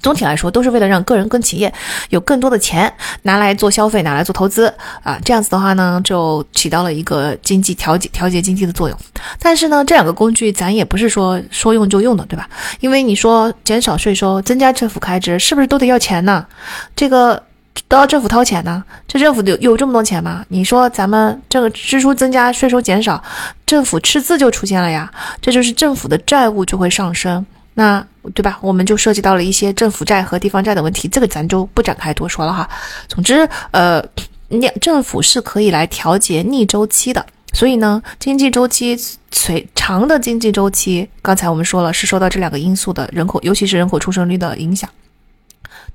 [0.00, 1.72] 总体来说，都是为了让个人跟企业
[2.10, 2.92] 有更多的钱
[3.22, 4.72] 拿来做消费，拿来做投资
[5.02, 5.18] 啊。
[5.24, 8.98] 这样子的话呢，就起到了一个经济调节、调节经济的作用。
[9.40, 12.48] 但是呢，这两个工具咱也不是说说用就用的，对吧？
[12.80, 16.46] 因为你说减少税收、增加政府开支，是不是都得要钱呢？
[16.94, 17.42] 这个
[17.88, 18.82] 都要政府掏钱呢？
[19.06, 20.44] 这政府有有这么多钱吗？
[20.48, 23.22] 你说咱们这个支出增加、税收减少，
[23.66, 25.10] 政府赤字就出现了呀。
[25.40, 27.44] 这就是政府的债务就会上升。
[27.78, 28.58] 那对吧？
[28.60, 32.68] 我们就涉及到了一些政府债和地方债的问题，这个咱就不展开多说了哈。
[33.06, 34.04] 总之，呃，
[34.48, 38.98] 你政府是可以来调节逆周期的，所以呢，经济周期
[39.30, 44.90] 随长的经济周期，刚才我们说了是受到这两个因素的人口，尤其是人口出生率的影响。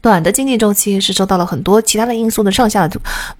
[0.03, 2.89] 短的经济周期是受到了很多其他的因素的上下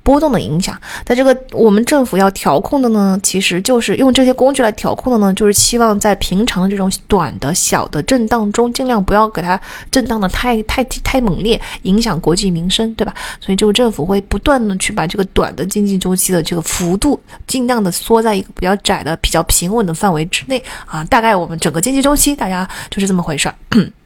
[0.02, 9.60] 波动的影响，在这个我们政府要调控的呢，其实就是用这些工具来调控的呢，就是希望在平常的这种短的小的震荡中，尽量不要给它
[9.91, 13.14] 震荡的太太太猛烈，影响国计民生，对吧？
[13.41, 21.03] 所以，就政府会不断的去把这个短的经济周期的这个幅度，尽量的缩在一个比较窄的、比较平稳的范围之内啊。
[21.03, 23.56] 大概我们整个经济周期，大家就是这么回事儿。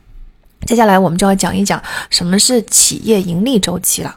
[0.65, 4.15] 接下来我们就要讲一讲什么是企业盈利周期了。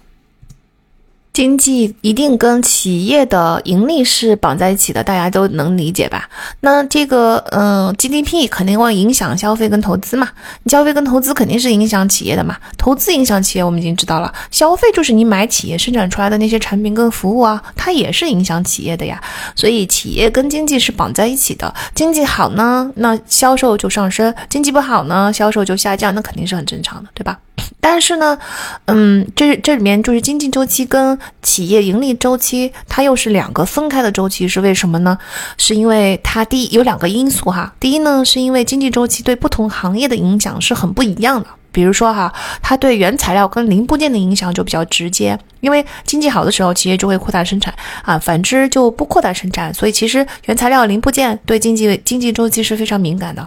[1.32, 6.28] 经济一定跟企业的盈利是绑在一起的，大家都能理解吧？
[6.61, 10.28] 那这个，嗯，GDP 肯定会影响消费跟投资嘛？
[10.65, 12.57] 你消费跟投资肯定是影响企业的嘛？
[12.77, 14.32] 投资影响企业，我们已经知道了。
[14.51, 19.23] 消费就是你买企业生产出来的那些产品跟服务啊，它也是影响企业的呀。
[19.55, 21.73] 所以企业跟经济是绑在一起的。
[21.94, 26.12] 经济好呢，那销售就上升；经济不好呢，销售就下降。
[26.12, 27.39] 那肯定是很正常的，对吧？
[27.78, 28.36] 但是呢，
[28.86, 35.18] 嗯，这这里面就是经济周期跟企业盈利周期，它又是两个分开的周期，是为什么呢？
[35.56, 37.72] 是因为它第一有两个因素哈。
[37.78, 41.48] 第一呢，是因为经济周期对不同行业的影响是很不一样的。
[41.72, 47.72] 比如说哈，它对原材料跟零部件的影响就比较直接，因为经济好的时候，企业就会扩大生产
[48.02, 49.72] 啊，反之就不扩大生产。
[49.72, 53.47] 所以其实原材料、零部件对经济经济周期是非常敏感的。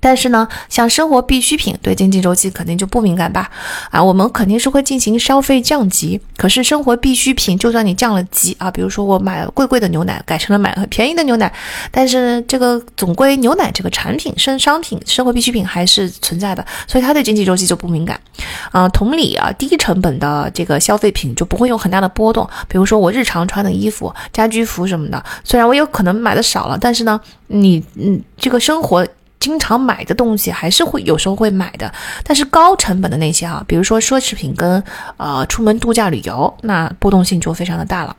[0.00, 3.50] 但是呢，像生活必需品对经济周期肯定就不敏感吧？
[3.90, 6.20] 啊，我们肯定是会进行消费降级。
[6.36, 11.52] 可是生活必需品，就算你降了级啊，比如说我买了贵贵的牛奶，改成了买很便宜的牛奶，
[11.90, 18.18] 但是这个总归牛奶这个产品、生商品、生活必需品还是存在的，所以它对经济周期就不敏感。
[18.72, 22.48] 啊，同理啊，低成本的这个消费品就不会有很大的波动。
[22.68, 29.06] 比如说我日常穿的衣服、家居服什么的，虽然我有可能买的少了，但是呢，你嗯，这个生活。
[29.40, 31.92] 经常买的东西还是会有时候会买的，
[32.22, 34.82] 但是高成本的那些啊，比如说奢侈品跟
[35.16, 38.14] 呃出门度假旅游，那波动性就非常的大了。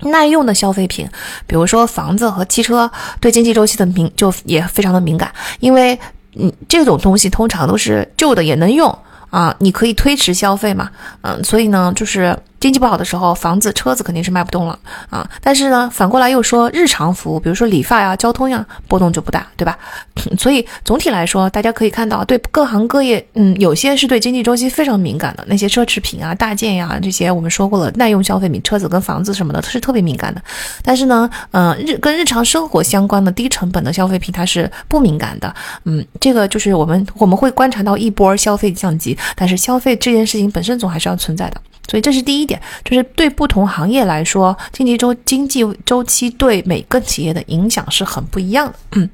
[0.00, 1.08] 耐用的消费品，
[1.46, 2.90] 比如说房子和汽车，
[3.20, 5.98] 对经济周期的敏就也非常的敏感，因为
[6.34, 8.98] 嗯这种东西通常都是旧的也能用
[9.30, 10.90] 啊，你可以推迟消费嘛，
[11.22, 12.36] 嗯，所以呢就是。
[12.60, 14.78] 经济不好的时候，房子、车子肯定是卖不动了
[15.08, 15.28] 啊。
[15.40, 19.78] 但是呢，反过来又说，日常服务，比如说理发呀、交通呀，波动就不大，对吧？
[20.38, 30.42] 所以总体来说，大家可以看到，对各行各业，嗯，有些是对经济周期非常敏感的，那些奢侈品啊、大件呀这些，我们说过了，耐用消费品，车子跟房子什么的，是特别敏感的。
[30.82, 35.54] 但是呢，嗯，日跟日常生活相关的低成本的消费品，它是不敏感的。
[35.84, 41.58] 嗯，这个就是我们我们会观察到一波消费降级，但是消费这件事情本身总还是要存在的。
[41.88, 48.74] 所以这是第一点，就是对不同行业来说，经济周经济周期对每个企业的影响是很不一样的。
[48.92, 49.10] 嗯。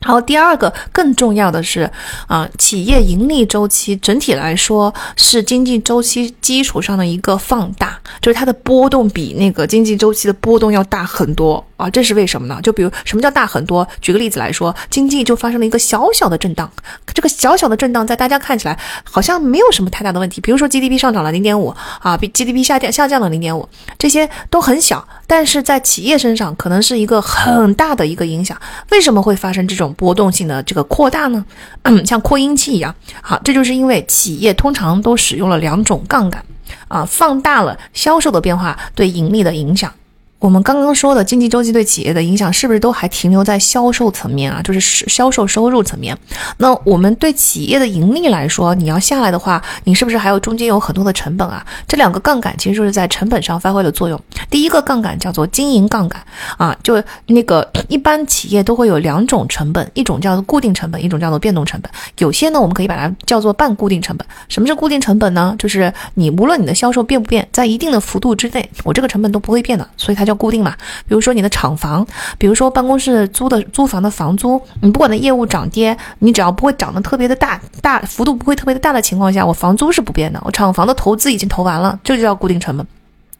[0.00, 1.90] 然后第二个更重要的是，
[2.28, 11.90] 啊，企业盈利周期整体来说是经济周期基础上的一个放大，就是它的波动比那个经济周期的波动要大很多啊。
[11.90, 12.60] 这是为什么呢？
[12.62, 13.86] 就比如什么叫大很多？
[14.00, 16.70] 举个例子来说，经济就发生了一个小小的震荡，
[17.12, 20.40] 这个小小的震荡在大家看起来好像没有什么太大的问题。
[20.40, 23.68] 比如说 GDP 上涨了零点五啊，比 GDP 下降下降了零点五，
[23.98, 28.60] 这些都很小，但是在企业身上可能是一个很大的一个影响。
[28.90, 29.94] 为什么会发生这种？
[29.98, 31.44] 波动性的这个扩大呢，
[32.06, 36.44] 像扩音器一样，好，这就是因为企业通常都使用了两种杠杆，
[36.86, 39.92] 啊，放大了销售的变化对盈利的影响。
[40.38, 44.62] 我们刚刚说的经济周期对企业的影响，是不是都还停留在销售层面啊？
[44.62, 46.16] 就是销售收入层面。
[46.58, 51.66] 那我们对企业的盈利来说，你要下来的话，你是不是还有中间有很多的成本啊？
[51.88, 54.20] 这两个杠杆其实就是在成本上发挥了作用。
[54.48, 56.22] 第一个杠杆叫做经营杠杆
[56.56, 61.90] 啊，就那个一般企业都会有两种成本，一种叫做固定成本，一种叫做变动成本。
[62.18, 64.24] 有些呢，我们可以把它叫做半固定成本。
[64.48, 65.52] 什么是固定成本呢？
[65.58, 70.27] 就是你无论你的销售变不变，在一定的幅度之内，我这个成本都不会变的，所以它。
[70.28, 70.74] 叫固定嘛，
[71.06, 72.06] 比如说你的厂房，
[72.36, 82.86] 比如说办公室租的租房的房租，你不管的业务涨跌，你只要不会涨得特别的大，大幅度不会特别的大的情况下，我房租是不变的，我厂房的投资已经投完了，这就叫固定成本。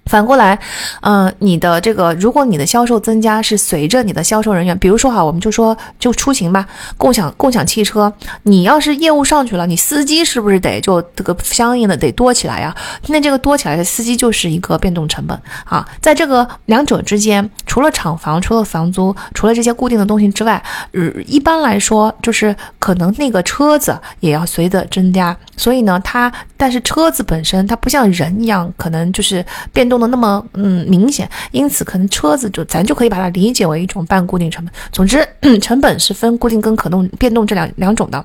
[0.08, 0.58] 反过来，
[1.02, 6.66] 嗯，你的这个，如果你的销售增加是随着你的销售人员，比如说哈，我们就说就出行吧，
[6.96, 8.10] 共享共享汽车，
[8.44, 12.74] 你要是业务上去了，你司机是不是得就这个相应的得多起来呀？
[13.08, 15.86] 那这个多起来的司机就是一个变动成本啊。
[16.00, 20.62] 在这个两者之间，除了厂房，除了房租，除了这些固定的东西之外，
[20.92, 29.97] 呃，一般来说就是可能那个车子也要随着增加，所以呢，它但是车子本身它不像人一样，可能就是变动。
[30.00, 34.72] 的那么嗯明显，因此可能车子就咱就可以把它理解为一种半固定成本。
[34.92, 35.26] 总之，
[35.60, 38.24] 成本是分固定跟可动变动这两两种的。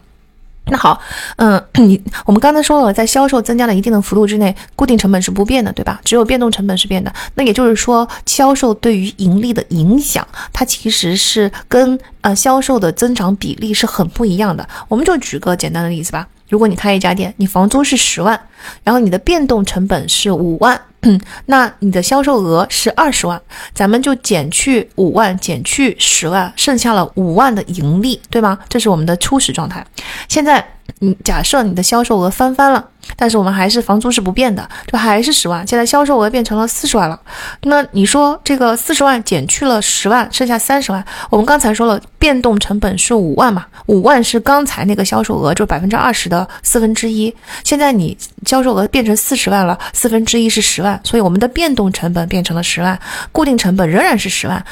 [0.67, 0.97] 那好，
[1.35, 5.99] 嗯，你我们刚才说了，在销售增加了一定的幅度之内，固定成本是不变的，对吧？
[6.05, 7.11] 只有变动成本是变的。
[7.35, 14.65] 那也就是说，销售对于盈利的影响，它其实是跟呃销售的增长比例是很不一样的。
[14.87, 16.25] 我们就举个简单的例子吧。
[16.47, 18.39] 如果你开一家店，你房租是十万，
[18.85, 20.79] 然后你的变动成本是五万。
[21.47, 23.41] 那你的销售额是二十万，
[23.73, 28.57] 咱们就减去五万，减去十万，剩下了五万的盈利，对吗？
[28.69, 29.85] 这是我们的初始状态。
[30.27, 30.65] 现在，
[30.99, 32.89] 你假设你的销售额翻番了。
[33.17, 35.67] 但是我们还是房租是不变的，就还是十万。
[35.67, 37.19] 现在销售额变成了四十万了，
[37.63, 41.03] 那你说这个四十万减去了十万，剩下三十万。
[41.30, 43.65] 我们刚才说了，变动成本是五万嘛？
[43.88, 47.35] 五万是刚才那个销售额，就百分之二十的四分之一。
[47.65, 52.99] 现在你销售额变成四十万了，四分之一是十万，所以我们的变动成本变成了十万，
[53.32, 54.65] 固定成本仍然是十万。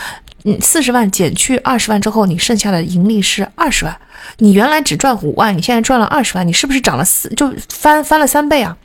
[0.43, 3.95] 嗯，四十万减去二十万之后，你剩下的盈利是二十万。
[4.38, 8.76] 你原来只赚五万，你现在赚了二十万，你是不是涨了四就翻翻了三倍啊？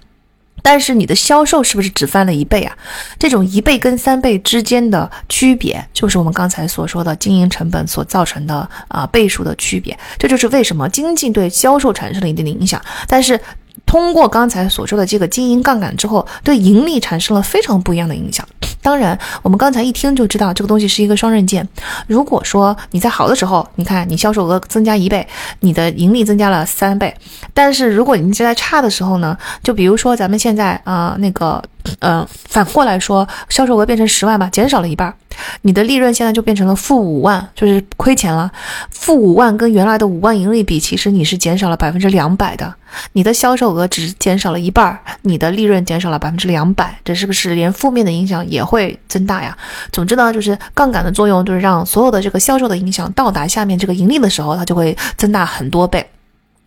[0.63, 2.77] 但是你的销售是不是只翻了一倍啊？
[3.19, 9.99] 这种一倍跟三倍之间的区别，就是我们刚才所说的经营成本所造成的啊倍数的区别。
[10.19, 13.41] 这就是为什么经济对销售产生了一定的影响，但是。
[13.87, 18.47] 通过刚才所说的这个经营杠杆之后，对盈利产生了非常不一样的影响。
[18.83, 21.67] 当然，我们刚才一听就知道这个东西是一个双刃剑。
[22.07, 25.27] 如果说你在好的时候，你看你销售额增加一倍，
[25.61, 27.09] 你的盈利增加了三倍；
[27.55, 31.63] 但是如果你在差的时候呢，就比如说咱们现在啊那个。
[32.01, 35.15] 嗯，反过来说，销售额变成十万吧，减少了一半，
[35.63, 38.51] 你的利润现在就变成了负五万，就是亏钱了。
[38.91, 42.75] 负五万跟原来的五万盈利比，其实你是减少了百分之两百的。
[43.13, 49.57] 你的销售额只减少了一半，你的利润减少了百分之两百，这是不是连负面的影响也会增大呀？
[49.93, 56.07] 总之呢，就是杠杆的作用，就是让所有的这个销售的影响到达下面这个盈利的时候，它就会增大很多倍。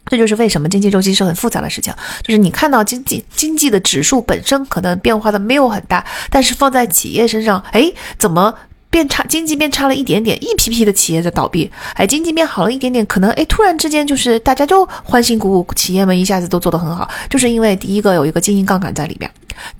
[0.10, 8.54] 这就是为什么经济周期是很复杂的事情，就是你看到经济经济的指数本身可能变化的没有很大，但是放在企业身上，哎，怎么
[8.90, 9.24] 变差？
[9.30, 19.30] 经济变差了一点点，一批批的企业在倒闭；哎，经济变好了一点点，可能哎，突然之间就是大家就欢欣鼓舞，企业们一下子都做得很好，就是因为第一个有一个经营杠杆在里边。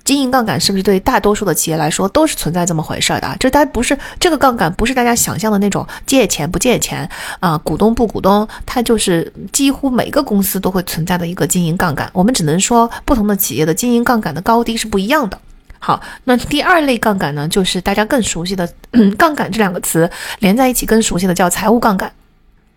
[0.04, 3.36] 经营杠杆是不是对大多数的企业来说都是存在这么回事的？
[3.40, 7.08] 就它不是这个杠杆，不是大家想象的那种借钱不借钱
[7.40, 12.08] 啊，股东不股东，它就是几乎每个公司都会存在的一个经营杠杆。
[12.12, 15.38] 我们只能说，不同的企业的经营杠杆的高低是不一样的。
[15.82, 18.70] 好，那第二类杠杆呢，就是大家更熟悉的
[19.16, 20.08] 杠杆这两个词
[20.38, 22.12] 连在一起更熟悉的叫财务杠杆。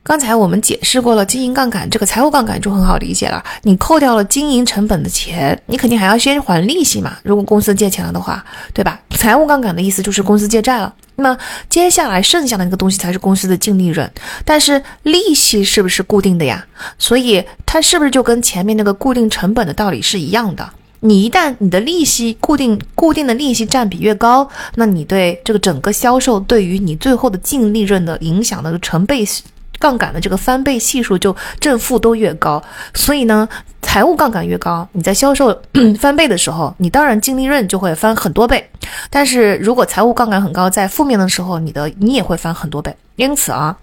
[0.06, 3.42] 刚才我们解释过了经营杠杆，这个财务杠杆就很好理解了。
[3.62, 7.18] 你扣掉了经营成本的钱，你肯定还要先还利息嘛。
[7.24, 8.44] 如果公司借钱了的话，
[8.74, 9.00] 对吧？
[9.12, 11.38] 财务杠杆的意思就是公司借债了，那么
[11.70, 14.10] 接下来剩下的那个东西才是公司的净利润。
[14.44, 16.66] 但是利息是不是固定的呀？
[16.98, 20.70] 所以它是不是就跟前面那个固定成本的道理是一样的？
[21.06, 29.26] 你一旦你的利息固定固定的利息占比越高，那你对这个整个销售对于你最后的净利润的影响的成倍。
[29.80, 32.64] 杠杆的这个翻倍系数就正负都越高，
[32.94, 33.50] 所以呢，
[33.82, 35.54] 财务杠杆越高，你在销售
[36.00, 38.66] 翻倍的时候，你当然净利润就会翻很多倍。
[39.10, 42.96] 但是如果财务杠杆很高，在负面的时候，你的你也会翻很多倍。
[43.18, 43.76] 因此啊。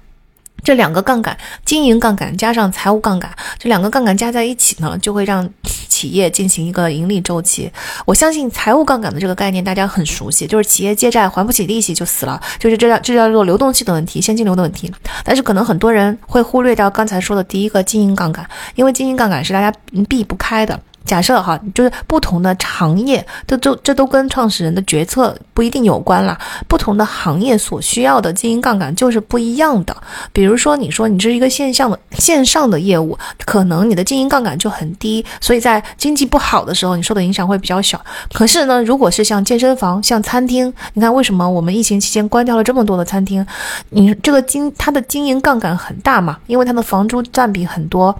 [0.63, 5.49] 这两个杠杆，经营杠杆加上财务杠杆，这两个杠杆加在一起呢，就会让
[5.89, 7.71] 企业进行一个盈利周期。
[8.05, 14.93] 我相信财务杠杆的这个概念大家很熟悉，就是企业借债还不起利息就死了，就是这叫这叫做流动性的问题，现金流的问题。
[15.25, 19.77] 但是可能很多人会忽略掉刚才说的第一个经营杠杆，因为经营杠杆是大家
[20.09, 20.79] 避不开的。
[21.11, 26.39] 假设哈，就是不同的行业，这都这都跟创始人的决策不一定有关了。
[26.69, 29.97] 不同的行业所需要的经营杠杆就是不一样的。
[30.33, 38.01] 比如说，你说你是一个线上的线上的业务，可能你的经营杠杆就很低，所以在经济不好的时候，你受的影响会比较小。
[38.33, 43.45] 可是呢，如果是像健身房、像餐厅，你看为什么我们疫情期间关掉了这么多的餐厅？
[43.89, 48.17] 你这个经它的经营杠杆很大嘛，因为它的房租占比很多。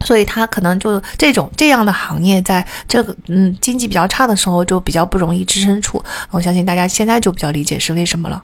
[0.00, 6.02] 所以他可能就这种这样的行业，在这个嗯经济比较差的时候，就比较不容易支撑住。
[6.30, 8.42] 我相信大家现在就比较理解是为什么了。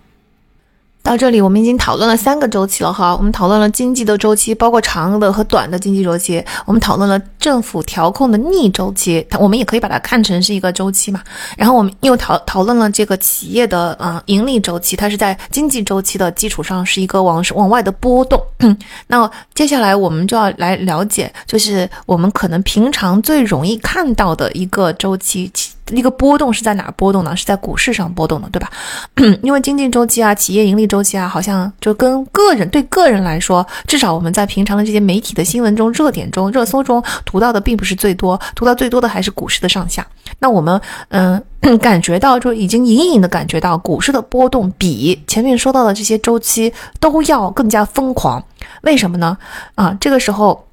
[1.02, 3.14] 到这里，我们已经讨论了三个周期了哈。
[3.14, 6.42] 我们讨论了经济的周期，包括长的和短的经济周期。
[6.64, 11.20] 我们讨论了政府调控的逆周期，它我们也可以把它看成是一个周期嘛。
[11.56, 18.40] 然后我们又讨讨论了这个企业的啊盈利周期，它是在经济周期的基础上是一个往往外的波动。
[19.08, 25.50] 那接下来我们就要来了解，就是我们可能平常最容易看到的一个周期。
[25.90, 27.36] 那个波动是在哪儿波动呢？
[27.36, 28.70] 是在股市上波动的，对吧？
[29.42, 40.06] 因为经济周期啊，企业盈利周期啊，好像就跟个人对个人来说，至少我们在平常的这些媒体的新闻中、热点中、热搜中读到的并不是最多，读到最多的还是股市的上下。
[40.38, 41.42] 那我们嗯，
[41.78, 48.42] 感觉到就已经隐隐的感觉到股市的波动比前面说到的这些周期都要更加疯狂。
[48.82, 49.36] 为什么呢？
[49.74, 50.64] 啊，这个时候。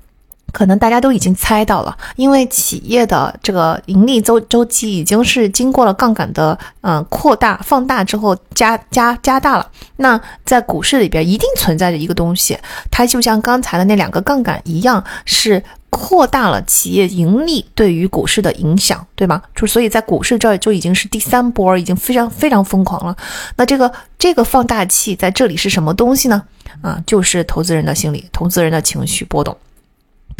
[0.52, 9.70] 可能大家都已经猜到了，因为企业的这个盈利周周期已经是经过了杠杆的嗯扩大放大之后加加加大了。
[9.98, 12.58] 那在股市里边一定存在着一个东西，
[12.90, 19.42] 它就像刚才的那两个杠杆一样，是扩大了企业盈利对于股市的影响，对吗？
[19.56, 23.16] 就所以在股市这就已经是第三波，已经非常非常疯狂了。
[23.58, 26.44] 那这个这个放大器在这里是什么东西呢？
[26.82, 29.56] 啊，就是投资人的心理，投资人的情绪波动。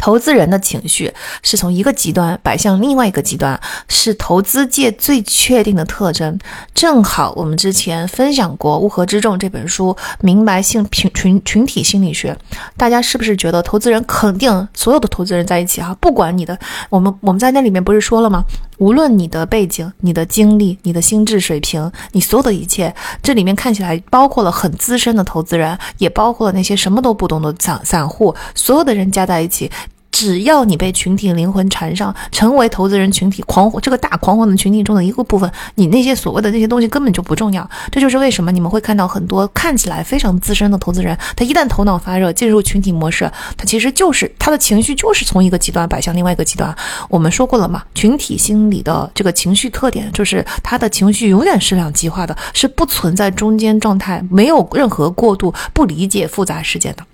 [0.00, 1.12] 投资人的情绪
[1.42, 6.38] 是从一个极端摆向另外一个极端，是投资界最确定的特征。
[6.74, 12.36] 正好我们之前分享过《乌合之众》这本书，明白性群群群体心理学。
[12.78, 15.94] 大家是不是觉得投资人肯定所有的投资人在一起哈？
[16.00, 16.58] 不管你的，
[16.88, 18.42] 我们我们在那里面不是说了吗？
[18.80, 29.70] 无论你的背景、你的经历、你的心智水平，你所有的一切，这里面看起来包括了很资深的投资人，也包括了那些什么都不懂的散散户，所有的人加在一起。
[30.10, 37.68] 只要你被群体灵魂缠上，成为投资人群体狂欢这个大狂欢的群体中的一个部分，你那些所谓的那些东西根本就不重要。
[37.90, 46.74] 这就是为什么你们会看到很多看起来非常资深的投资人，他一旦头脑发热，进入群体模式，他其实就是他的情绪就是从一个极端摆向另外一个极端。
[47.08, 57.04] 我们说过了嘛，群体心理的这个情绪特点就是他的情绪永远是两极化的，是不存在中间状态，没有任何过度，不理解复杂事件的。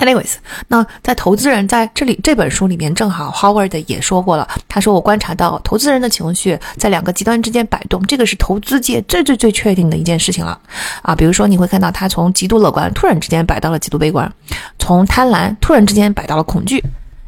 [0.00, 0.34] Anyways，
[0.68, 4.48] 那在投资人在这里这本书里面，正好 Howard 也说过了。
[4.66, 10.58] 他说：“我观察到投资人的情绪在两个极端之间摆动，这个是投资界最最最确定的一件事情了。
[11.02, 14.32] 啊，比如说你会看到他从极度乐观突然之间摆到了极度悲观，
[14.78, 16.82] 从贪婪突然之间摆到了恐惧。”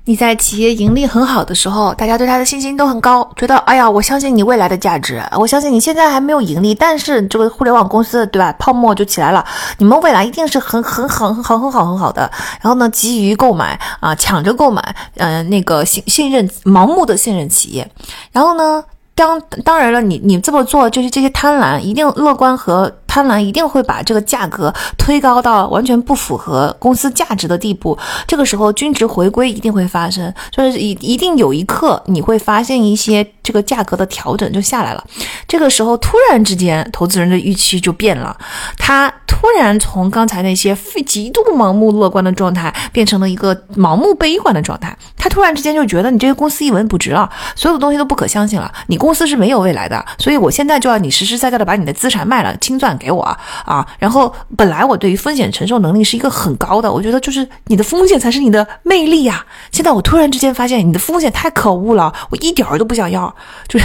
[0.06, 9.42] 你在企业盈利很好的时候，大家对他的信心都很高，觉得哎呀，我相信你未来的价值，我相信你现在还没有盈利，但是这个互联网公司对吧，泡沫就起来了，
[9.78, 12.30] 你们未来一定是很很很很好很好很好的。
[12.60, 17.90] 然后呢，急于购买啊，抢着购买，嗯，那个信信任盲目的信任企业，
[18.30, 18.84] 然后呢？
[19.16, 27.96] 当当然了，你你这么做就是这些贪婪，一定乐观和贪婪一定会把这个价格推高到完全不符合公司价值的地步。
[28.26, 35.04] 这个时候均值回归一定会发生，就是一一定有一刻你会发现一些这个价格的调整就下来了。
[35.46, 38.36] 这个时候突然之间，投资人的预期就变了，
[38.76, 40.76] 他突然从刚才那些
[41.06, 44.96] 极度盲目乐观的状态，变成了一个盲目悲观的状态。
[45.16, 50.04] 他突然之间就觉得你这个公司一文不值了，所有的东西都不可相信了，你公司是没有未来的。
[50.18, 53.20] 所以我现在就要你实实在在的把你的资产卖了，清算给给我
[53.66, 53.86] 啊！
[53.98, 59.44] 然后本来我对于风险承受能力是一个很高的，我觉得就是你的风险才是你的魅力呀。
[59.70, 63.34] 现在我突然之间发现你的风险太可恶了，我一点儿都不想要，
[63.68, 63.84] 就是。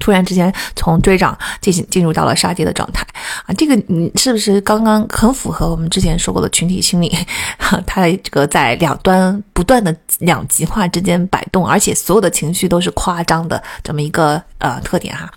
[0.00, 3.06] 突然之间从追涨进行进入到了杀跌的状态
[3.46, 7.16] 啊，这个你是不是刚刚很符合我们之前说过的群体心理？
[7.86, 15.30] 它这个在两端不断的两极化之间摆动，而且所有的情绪都是夸张的这么一个呃特点哈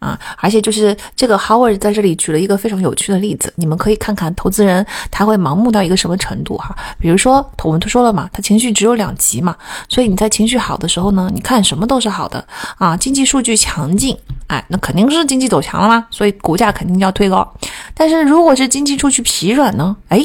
[0.00, 6.76] 啊，而且就是这个 Howard 在这里举了一个非常有趣的例子，你们可以看看投资人他会盲目到一个什么程度哈？
[6.98, 9.56] 比如说我们都说了嘛，他情绪只有两极嘛，
[9.88, 12.44] 所以你在情绪好的时候呢，你看什么都是好的
[12.76, 14.07] 啊，经济数据强劲。
[14.46, 17.46] 哎，那肯定是经济走强了嘛，所以股价肯定要推高。
[17.94, 19.96] 但是如果是经济出去疲软呢？
[20.08, 20.24] 哎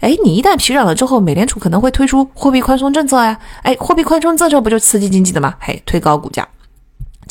[0.00, 3.38] 哎，你一旦疲软了之后，美联储可能会推出货币宽松政策呀。
[3.62, 5.54] 哎，货币宽松政策不就刺激经济的吗？
[5.60, 6.46] 嘿，推高股价。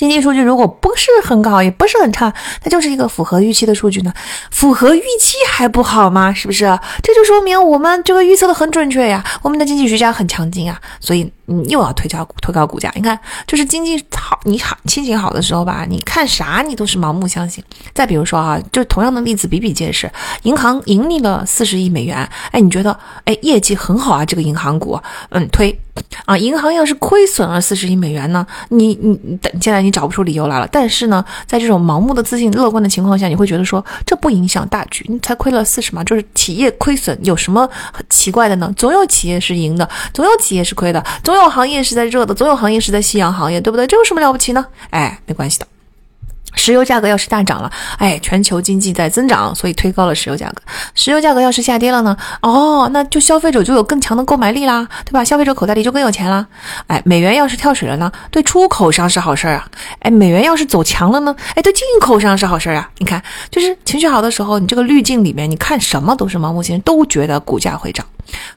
[0.02, 4.12] 经济数据如果不是很好，也不是很差，它就是一个符合预期的数据呢。
[4.50, 6.34] 符合预期还不好吗？
[6.34, 6.66] 是不是？
[7.04, 11.32] 这就说明我们这个预测的很准确呀，我们的经济学家很强劲啊，所以。
[11.54, 17.62] 你又要推高推高股价，你看，就是经济好，你好心情好的时候吧，你看啥你都是盲目相信。
[17.94, 20.10] 再比如说啊，就同样的例子比比皆是，
[20.44, 24.98] 银行盈利了四十亿美元，哎，你觉得哎业绩很好啊，这个银行股，
[25.32, 25.78] 嗯，推
[26.24, 30.68] 啊，银行要是亏损了四十亿美元呢，你你等现在你找不出理由来了。
[30.72, 38.74] 但是呢，在这种盲目的自信乐观的情况下，你会觉得说这不影响大局，你才亏了四十嘛，就是企业亏损有什么很奇怪的呢？
[38.76, 43.86] 总有企业是赢的，总有企业是亏的，总有行业是在热的，总有行业是在夕阳行业，对不对？
[43.88, 44.66] 这有什么了不起呢？
[44.92, 45.68] 哎，没关系的。
[46.54, 50.62] 石油价格要是大涨了，哎，全球经济在增长，所以推高了石油价格。
[50.94, 52.16] 石油价格要是下跌了呢？
[52.42, 55.24] 哦，那就消费者就有更强的购买力啦，对吧？
[55.24, 56.46] 消费者口袋里就更有钱啦。
[56.88, 58.12] 哎，美元要是跳水了呢？
[58.30, 59.68] 对出口商是好事儿啊。
[60.00, 61.36] 哎，美元要是走强了呢？
[61.56, 62.90] 哎，对进口商是好事儿啊。
[62.98, 68.06] 你看，就是情绪好的时候，你这个滤镜里面，你看什么都是盲目性，都觉得股价会涨。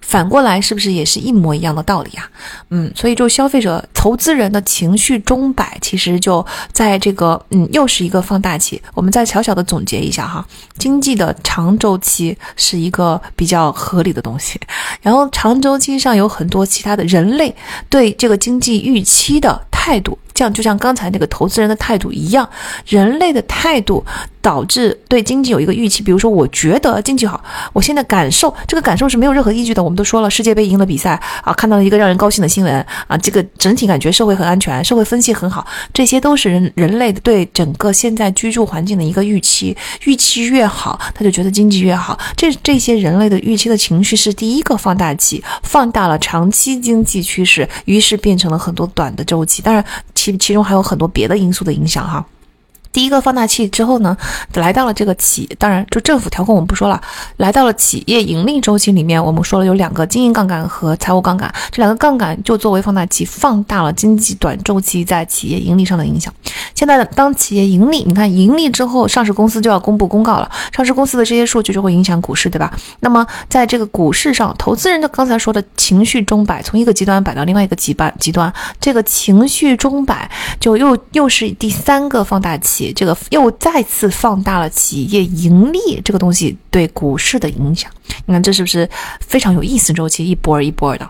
[0.00, 2.28] 反过来是不是也是一模一样的道理啊？
[2.70, 8.80] 嗯，所以就消费者、投资人的情绪钟摆，其实就在这个嗯，又又是一个放大器。
[8.94, 10.42] 我们再小小的总结一下哈，
[10.78, 14.58] 经济的长周期是一个比较合理的东西，
[15.02, 17.54] 然后长周期上有很多其他的人类
[17.90, 20.18] 对这个经济预期的态度。
[20.34, 22.46] 这样就像刚才那个投资人的态度一样，
[22.86, 24.04] 人类的态度
[24.42, 26.02] 导致对经济有一个预期。
[26.02, 27.42] 比如说，我觉得经济好，
[27.72, 29.82] 我现在感受这个感受是没有任何依据的。
[29.82, 31.12] 我们都说了，世界杯赢了比赛
[31.44, 39.76] 啊，看到了一个让人高兴的新闻啊，这个整体感觉社会很安全，社会分析很好，这些都是人人类对整个现在居住环境的一个预期。
[40.04, 42.18] 预期越好，他就觉得经济越好。
[42.36, 49.62] 这这些人类的预期的情绪是第一个放大器，放大了长期经济趋势，于是变成了很多短的周期。
[49.62, 49.84] 当然。
[50.24, 52.24] 其其中还有很多别的因素的影响哈。
[52.94, 54.16] 第一个放大器之后呢，
[54.54, 56.98] 来到了这个企，当然就政府调控我们不说了，
[57.38, 66.32] 来到了企业盈利周期里面，我们说了有两个经营杠杆和财务杠杆，这两个杠杆就作为放大器，放大了经济短周期在企业盈利上的影响。
[66.72, 72.72] 现在当企业盈利，你看盈利之后，上市公司就要公布公告了，上市公司的这些数据就会影响股市，对吧？
[73.00, 80.30] 那么在这个股市上，投资人的刚才说的情绪钟摆，从一个极端摆到另外一个极端极端，这个情绪钟摆
[80.60, 82.83] 就又又是第三个放大器。
[82.92, 87.90] 这个又再次放大了企业盈利这个东西对股市的影响。
[88.26, 88.88] 你看这是不是
[89.20, 89.92] 非常有意思？
[89.92, 91.08] 周期一波一波的。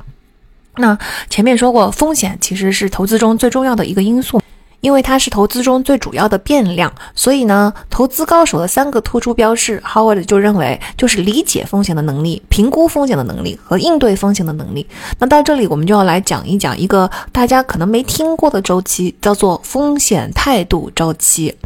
[0.76, 0.98] 那
[1.30, 4.42] 前面说过，风险其实是投资中最重要的一个因素，
[4.84, 6.92] 因为它是投资中最主要的变量。
[7.14, 14.86] 所以呢，投资高手的三个突出标志，Howard 就认为就是理解风险的能力、评估风险的能力和应对风险的能力。
[15.18, 21.56] 那到这里，我们就要来讲一讲一个大家可能没听过的周期，叫做风险态度周期。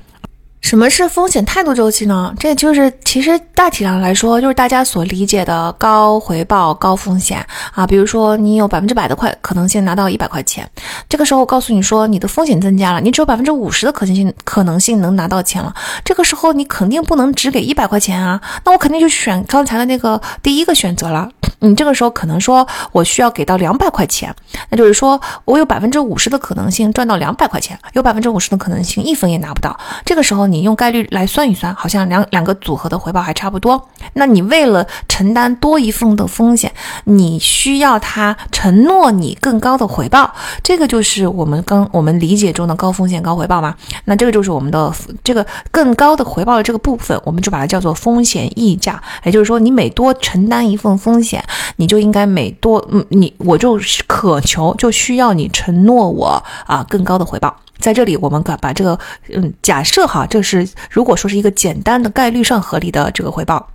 [0.60, 2.34] 什么是风险态度周期呢？
[2.38, 7.86] 这就是其实大体上来说，就是大家所理解的高回报、高风险啊。
[7.86, 10.68] 比如说，你有百分之百的快可能性拿到一百块钱，
[11.08, 15.72] 这个时候我告诉你说，你的风险增加了，你只有百分之五十的可能性可能性能拿到钱了。
[16.04, 21.30] 这个时候你肯定不能只给一百块钱啊，那我肯定就选刚才的那个第一个选择了。
[21.60, 24.34] 你这个时候可能说我需要给到两百块钱，
[24.68, 29.78] 那就是说我有百分之五十的可能性赚到两百块钱，有百分之五十的可能性一分也拿不到。
[30.04, 30.47] 这个时候。
[30.50, 33.88] 你用概率来算一算，好像两两个组合的回报还差不多。
[34.14, 36.72] 那你为了承担多一份的风险，
[37.04, 43.74] 你需要他承诺你更高的回报，这个就是我们刚我们理解中的高风险高回报嘛。
[44.04, 44.92] 那这个就是我们的
[45.22, 49.02] 这个更高的回报的这个部分，我们就把它叫做风险溢价。
[49.24, 51.42] 也就是说，你每多承担一份风险，
[51.76, 57.54] 你就应该每多嗯，你我就渴求就需要你承诺我啊更高的回报。
[57.78, 58.98] 在这里，我们可把这个
[59.34, 63.68] 嗯假设哈，这是如果说是一个简单的概率上合理的这个回报。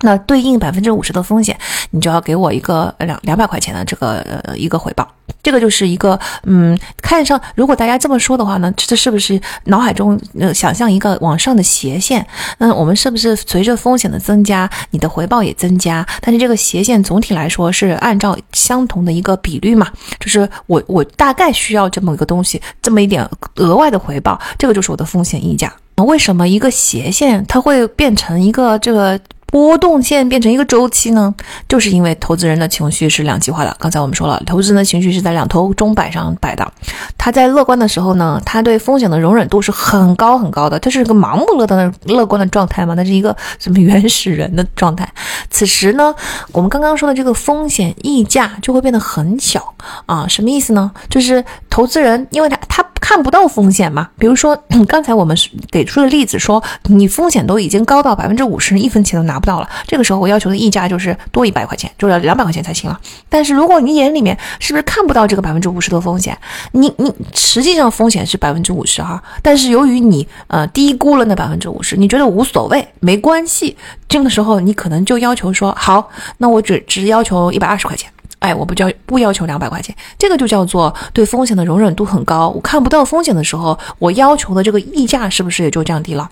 [0.00, 1.56] 那对应百分之五十的风险，
[1.90, 5.08] 你就要给我一个两两百块钱的这个呃一个回报，
[5.44, 12.26] 这个就是一个嗯，看上如果大家这么说的话呢，这是不是脑海中呃想象一个往上的斜线？
[12.58, 16.04] 那我们是不是随着风险的增加，你的回报也增加？
[16.20, 19.88] 但是这个斜线总体来说是按照相同的一个比率嘛？
[20.18, 25.72] 就是我我大概需要这么一个东西，这么一点额外的回报，这个就是我的风险溢价。
[25.96, 29.20] 为什么一个斜线它会变成一个这个？
[29.54, 31.32] 波动线变成一个周期呢，
[31.68, 33.76] 就是因为投资人的情绪是两极化的。
[33.78, 36.72] 刚才我们说了，投资人的情绪是在两头钟摆上摆的。
[37.16, 42.94] 他在乐观的时候呢，他对风险的容忍度是很高很高的，他是个盲目乐的乐观的状态嘛？
[42.94, 45.08] 那是一个什么原始人的状态？
[45.50, 46.12] 此时呢，
[46.50, 49.72] 我们刚刚说的这个风险溢价就会变得很小
[50.06, 50.26] 啊？
[50.26, 50.90] 什么意思呢？
[51.08, 52.84] 就是投资人因为他他。
[53.04, 54.08] 看不到风险嘛？
[54.18, 54.58] 比如说
[54.88, 55.36] 刚才我们
[55.70, 59.68] 给出的例子，说你风险都已经高到百分之五十，一分钱都拿不不到了。
[59.86, 62.98] 这个时候我要求的溢价就是多一百块钱，就要两百块钱才行了。
[63.28, 66.36] 但是如果你眼里面是不是看不到这个百分之五十的风险？
[66.72, 73.76] 你你实际上风险是百分之五十哈，但是由于你呃低估了那百分之五十，你觉得无所谓没关系，
[74.08, 76.08] 这个时候你可能就要求说好，
[76.38, 78.10] 那我只只要求一百二十块钱。
[78.40, 82.50] 哎，我不叫不要求两百块钱，这个就叫做对风险的容忍度很高。
[82.50, 86.28] 我看不到风险的时候，我要求的这个溢价是不是也就降低了？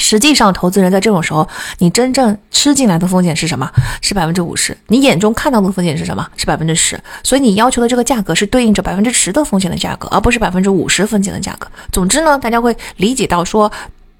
[0.00, 1.46] 实际上，投资人在这种时候，
[1.78, 3.70] 你真正吃进来的风险是什么？
[4.00, 4.76] 是百分之五十。
[4.88, 6.26] 你眼中看到的风险是什么？
[6.36, 6.98] 是百分之十。
[7.22, 11.68] 所以你要求的这个价格是对应着百分之十的风险的价格，而不是百分之五十风险的价格。
[11.92, 13.70] 总之呢，大家会理解到说，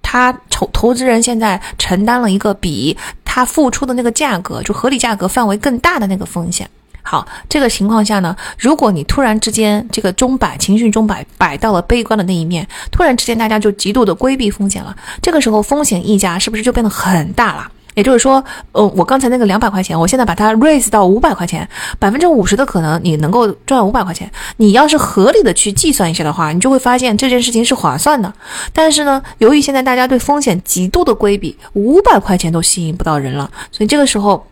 [0.02, 6.68] 他投投资人现在承担了一个比他付出的那个价格就合理价格范围更大的那个风险。
[7.02, 17.70] 好，这个情况下呢，如果你突然之间这个钟摆情绪钟摆摆到了悲观的那一面，突然之间大家就极度的规避风险了，这个时候风险溢价是不是就变得很大了？
[17.94, 21.68] 也就是说，呃，我刚才那个两百块钱，我现在把它 raise 到五百块钱，
[21.98, 24.30] 百分之五十的可能你能够赚五百块钱。
[24.58, 28.32] 你要是合理的去计算一下的话，你就会发现这件事情是划算的。
[28.72, 34.46] 但是呢，由于现在大家对风险极度的规避，五百块钱都吸引不到人了，所以这个时候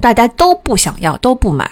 [0.00, 1.68] 大家都不想要，都不买。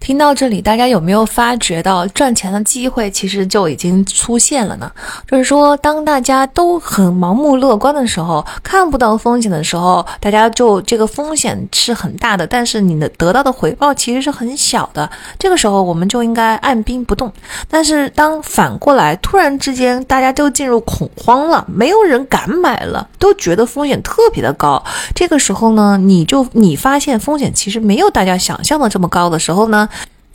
[0.00, 4.90] 听到这里，大家有没有发觉到赚钱的机会其实就已经出现了呢？
[5.30, 15.10] 就是说，当大家都很盲目乐观的时候，看不到风险的时候，大家就这个风险是很大的，但是你的得到的回报其实是很小的。
[15.38, 17.30] 这个时候，我们就应该按兵不动。
[17.68, 24.82] 但是当反过来，突然之间大家都进入恐慌了，没有人敢买了，都觉得风险特别的高。
[25.14, 29.86] 这个时候呢，你就你发现风险其实没有大家想象的这么高的时候呢？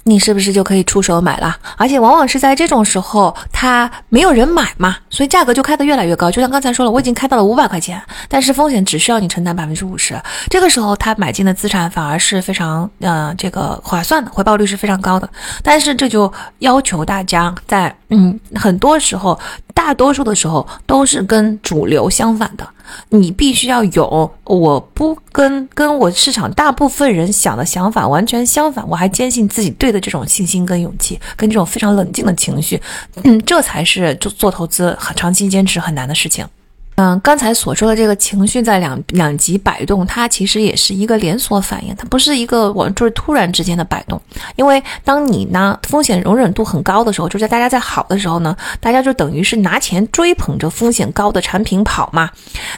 [0.03, 1.55] 你是不是就可以出手买了？
[1.77, 6.29] 而且往往是在这种时候，它没有人买嘛，所以价格就开得越来越高。
[6.29, 10.19] 就像刚才说了，我已经开到了五百块钱，但是风险只需要你承担百分之五十。
[10.49, 15.29] 这个时候，他买进的资产反而是非常呃这个划算的，回报率是非常高的。
[15.61, 19.39] 但是这就要求大家在嗯很多时候。
[19.75, 22.65] 大多数的时候都是跟主流相反的，
[23.09, 32.81] 你必须要有我不跟跟我市场大部分人想的想法完全相反，我还坚信自己对的这种信心跟勇气，跟这种非常冷静的情绪，
[33.23, 36.45] 嗯，这才是做做投资很长期坚持很难的事情。
[36.95, 44.21] 嗯，刚才所说的这个情绪在两两极摆动，它其实也是一个连锁反应，它不是一个我就是突然之间的摆动。
[44.55, 52.29] 因为当你呢风险容忍度很高的时候，就在大家在好的时候呢，大家就等于是拿钱追捧着风险高的产品跑嘛。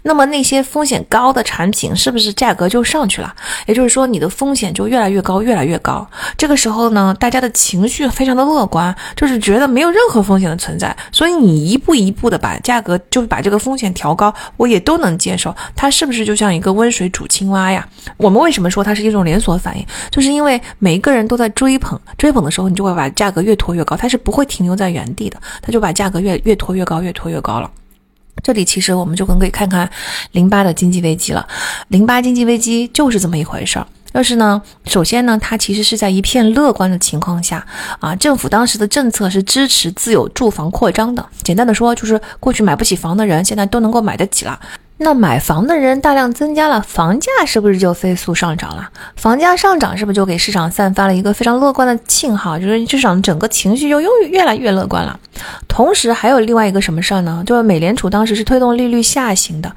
[0.03, 3.35] 那么那些风险高的产品是不是价格就上去了？
[3.65, 6.07] 也就是说你的风险就越来越高，越来越高。
[6.37, 14.05] 这个时候呢，大家的情绪非常的乐观，就是觉得没有任何风险的存在，所以你一步一步的把价格就把这个风险调。
[14.06, 17.88] 调高我也都能接受，它是不是就像一个温水煮青蛙呀？
[18.18, 19.84] 我们为什么说它是一种连锁反应？
[20.11, 27.72] 就是因为每一个人都在追捧，追捧的时候，你就会把价格越拖越高，它是不会停留在原地的，它就把价格越越拖越高，越拖越高了。
[28.44, 29.90] 这里其实我们就可以看看
[30.34, 31.48] 零八的经济危机了，
[31.88, 33.88] 零八经济危机就是这么一回事儿。
[34.15, 37.67] 但是呢，首先呢，它其实是在一片乐观的情况下
[37.99, 41.27] 啊，政府当时的政策是支持自有住房扩张的。
[41.43, 44.57] 简单的说，就是过去买不起房的人，现在都能够买得起了。
[44.97, 48.89] 那买房的人大量增加了，房价是不是就飞速上涨了？
[49.17, 52.57] 房价上涨是不是就给市场散发了一个非常乐观的信号？
[52.57, 55.19] 就是市场整个情绪就又越来越乐观了。
[55.67, 57.43] 同时还有另外一个什么事儿呢？
[57.45, 59.69] 就是美联储当时是推动利率下行的，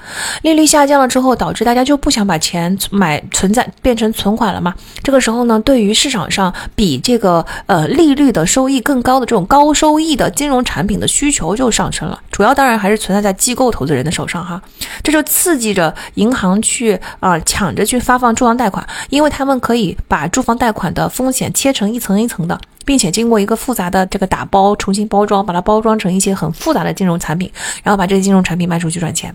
[0.43, 4.73] 利率下降了之后，导致大家就不想把钱存买存在变成存款了嘛。
[5.03, 12.21] 这个时候呢，对于市场上比这个呃利率的收益更高的这种高收益的金融产品的需求就上升了。
[12.31, 14.63] 主要当然还是存在在机构投资人的手上哈。
[15.09, 27.51] 这就刺激着银行去啊抢着去发放住房贷款，因为他们可以把住房贷款的风险切成一层一层的，并且经过一个复杂的这个打包、重新包装，把它包装成一些很复杂的金融产品，
[27.83, 29.35] 然后把这些金融产品卖出去赚钱。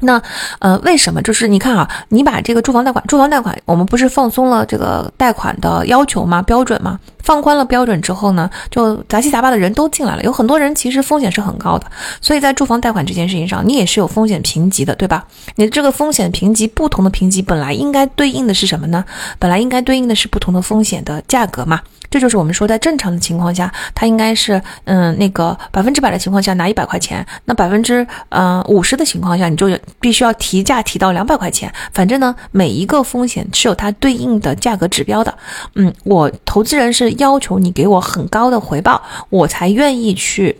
[0.00, 0.20] 那
[0.58, 1.22] 呃，为什么？
[1.22, 6.42] 就是你看啊，你把这个住房贷款，住房贷款，我们不是放松了这个贷款的要求吗？
[6.42, 7.00] 标准吗？
[7.28, 10.22] 放宽了标准之后呢，就杂七杂八的人都进来了。
[10.22, 11.84] 有很多人其实风险是很高的，
[12.22, 15.26] 所以在住房贷款这件事情上，你也是有风险评级的，对吧？
[15.56, 19.04] 你的这个风险评级，不同的评级本来应该对应的是什么呢？
[19.38, 21.82] 本来应该对应的是不同的风险的价格嘛。
[22.10, 29.68] 这就是我们说，在正常的情况下，它应该是，嗯，那个百分之百的情况下拿一百块钱，那百分之，嗯，五十的情况下，你就
[30.00, 31.70] 必须要提价提到两百块钱。
[31.92, 35.36] 反正呢，每一个风险是有它对应的价格指标的。
[35.74, 40.58] 嗯，我投资人是要求你给我很高的回报，我才愿意去。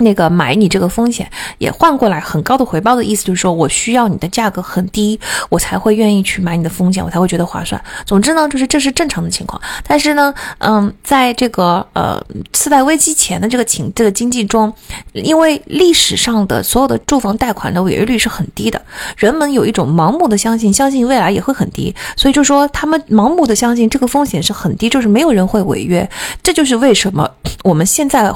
[0.00, 1.28] 那个买你这个风险
[1.58, 5.18] 也换过来很高的回报的意思，就是说我需要你的价格很低，
[5.48, 7.80] 我才会愿意去买你的风险，我才会觉得划算。
[8.04, 9.60] 总之呢，就是这是正常的情况。
[9.86, 12.22] 但是呢，嗯，在这个呃
[12.52, 14.72] 次贷危机前的这个情这个经济中，
[15.12, 18.80] 因为历史上的所有的住房贷款的违约率是很低的，
[19.16, 26.08] 人们有一种盲目的相信，相信未来也会很低，所以就说他们盲目的相信这个风险是很低，就是没有人会违约。
[26.42, 27.28] 这就是为什么
[27.62, 28.32] 我们现在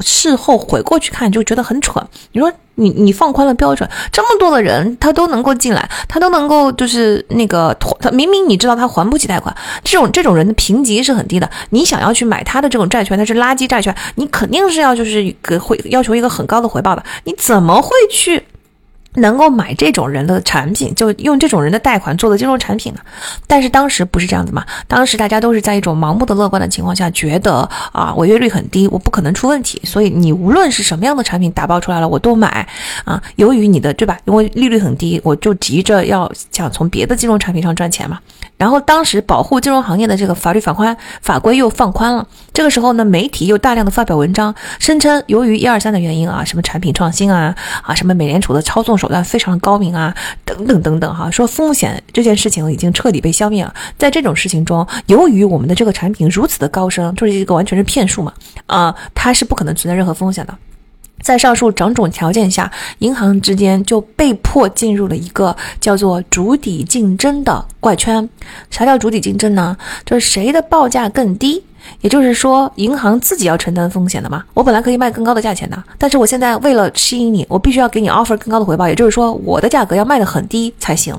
[0.00, 1.03] 事后回过去。
[1.04, 2.02] 去看就觉得很蠢。
[2.32, 9.54] 你说你你放宽了标准，这么多的人他都能够进来，他都能够就是那个他明明你知道他还不起贷款，
[9.84, 11.48] 这种这种人的评级是很低的。
[11.70, 17.04] 你想要去买他的这种债券，他是垃圾债券，你肯定是要就是给会要求一个很高的回报的。
[17.24, 18.42] 你怎么会去？
[19.14, 23.00] 能够买这种人的产品，就用这种人的贷款做的金融产品呢？
[23.46, 24.64] 但是当时不是这样子嘛？
[24.88, 32.66] 当时大家都是在一种盲目的乐观的情况下，觉得啊违约率很低，我不可能出问题，所以你无论是什么样的产品打包出来了，我都买
[33.04, 33.22] 啊。
[33.36, 34.18] 由于你的对吧？
[34.24, 38.18] 因为利率很低，我就急着要想从别的金融产品上赚钱嘛。
[38.56, 50.14] 然后当时保护金融行业的这个法律法宽法规又放宽了，这个时候呢，媒体又大量的发表文章，声称由于一二三的原因啊，什么产品创新啊啊，什么美联储的操纵手段非常的高明啊，
[50.44, 53.74] 等等等等哈，说风险这件事情已经彻底被消灭了。
[53.98, 58.32] 在这种事情中，由于我们的这个产品如此的高深，就是一个完全是骗术嘛
[58.66, 60.56] 啊，它是不可能存在任何风险的。
[61.22, 68.28] 在上述种种条件下，银行之间就被迫进入了一个叫做“主体竞争”的怪圈。
[68.70, 69.76] 啥叫主体竞争呢？
[70.04, 71.62] 就是谁的报价更低，
[72.02, 74.44] 也就是说，银行自己要承担风险的嘛。
[74.52, 81.16] 我本来可以卖更高的价钱的，但是我现在为了吸引你，我必须要给你 offer 更高的回报，也就是说，我的价格要卖得很低才行。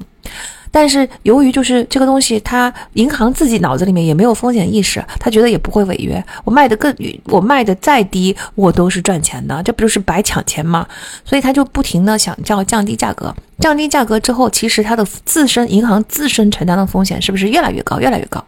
[0.76, 6.22] 但是由于就是这个东西，他银行自己脑子里面也没有风险意识，他觉得也不会违约。
[6.43, 6.93] 我卖的更，
[7.27, 10.85] 我卖的再低，我都是赚钱的，这不就是白抢钱吗？
[11.23, 18.43] 所以他就不停的想叫降低价格，降低价格之后，其实他的自身银行自身承担的风险是不是越来越高，越来越高？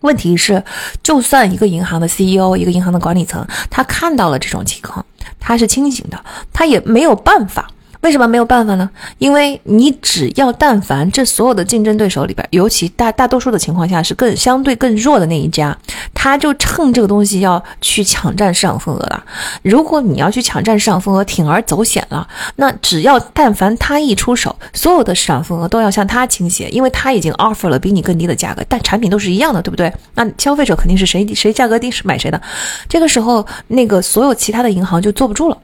[0.00, 0.64] 问题是，
[1.02, 5.04] 就算一个银行的 CEO，一个银行的管理层，他看到了这种情况，
[5.38, 6.18] 他是清醒的，
[6.54, 7.70] 他也没有办法。
[8.00, 8.88] 为什么没有办法呢？
[9.18, 15.76] 因为你只要但凡这所有的竞争对手里边，尤其大大多数的情况下是更相对更弱的那一家，
[16.14, 19.22] 他就趁这个东西要去抢占市场份额了。
[19.62, 29.92] 如果你要去抢占市场份额，铤而走险了，那只要但凡他一出手，所有的市场份额都要向他倾斜，因为他已经 offer 了比你更低的价格，但产品都是一样的，对不对？
[30.14, 32.40] 那消费者肯定是谁谁价格低是买谁的。
[32.88, 35.58] 这个时候，那个所有其他的银行就坐不住了。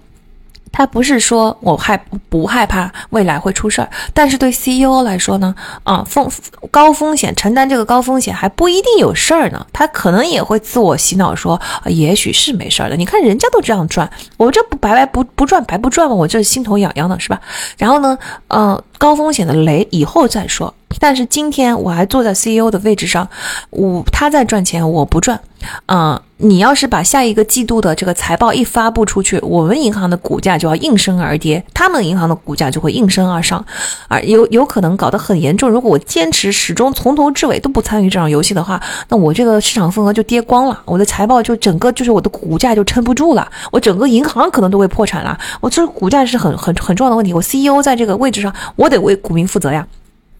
[0.72, 1.96] 他不是说我害
[2.28, 6.30] 不害怕未来会出事儿，但是对 CEO 来说呢，啊风
[6.70, 12.96] 高风险承担这个高风险还不一定有事儿呢，他可能也会自我洗脑说，也许是没事儿的。
[12.96, 16.14] 你看人家都这样赚，我这不白白不不赚白不赚吗？
[16.14, 17.40] 我这心头痒痒的是吧？
[17.78, 18.18] 然后呢，
[18.48, 20.72] 呃，高风险的雷以后再说。
[20.98, 23.28] 但是今天我还坐在 CEO 的位置上，
[23.70, 25.38] 我他在赚钱，我不赚。
[25.86, 33.64] 嗯，你要是把下一个季度的这个财报一发布出去，我们银行的股价就要应声而跌，他们银行的股价就会应声而上，
[34.08, 35.68] 而有有可能搞得很严重。
[35.68, 45.36] 如果我坚持始终从头至尾都不参与这场游戏的话，那我这个市场份额就跌光了，我的财报就整个就是我的股价就撑不住了，我整个银行可能都会破产了。
[45.60, 49.86] 我这股价是很很很重要的问题，我 CEO 在这个位置上，我得为股民负责呀。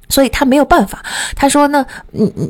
[0.08, 1.04] 所以他没有办法，
[1.34, 1.84] 他说呢，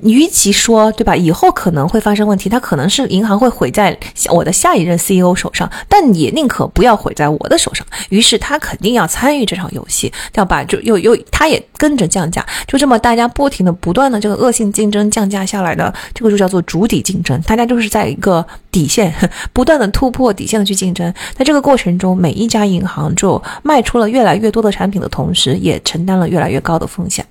[0.03, 3.97] 你与其说对吧，以后可能会发生问题，他可能是银行会毁在
[4.31, 7.87] 我的下一任 CEO 手上，但也宁可不要毁在我的手上。
[8.11, 19.13] 于是他肯定要参与这场游戏，要把就又又他也跟着降价，就这么大家不停的不断的这个恶性竞争降价下来的，这个就叫做主底竞争，大家就是在一个底线
[19.55, 27.25] 不断的突破底线的去竞争，在这个过程中，每一家银行就卖出了越来越多的产品的同时，也承担了越来越高的风险。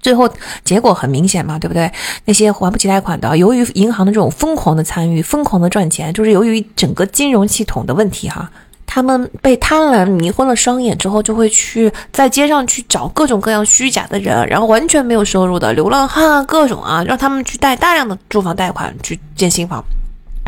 [0.00, 0.28] 最后
[0.64, 1.90] 结果很明显嘛，对不对？
[2.24, 8.50] 那些还不起贷款的，由于银行的这种疯狂的参与、疯狂的赚钱，就是由于整个金融系统的问题哈，
[8.86, 19.84] 他们被贪婪迷昏了双眼之后，就会去在街上去找各种各样虚假的人，然后完全没有收入的流浪汉啊，各种啊，让他们去贷大量的住房贷款去建新房。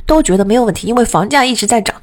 [0.06, 1.94] 都觉得没有问题，因为房价一直在涨，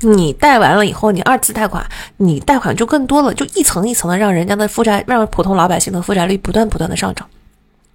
[0.00, 1.84] 你贷完了以后，你二次贷款，
[2.18, 7.28] 你贷款就更多了，就一层一层的让人家的负债，让普通老百姓的负债率不断不断的上涨。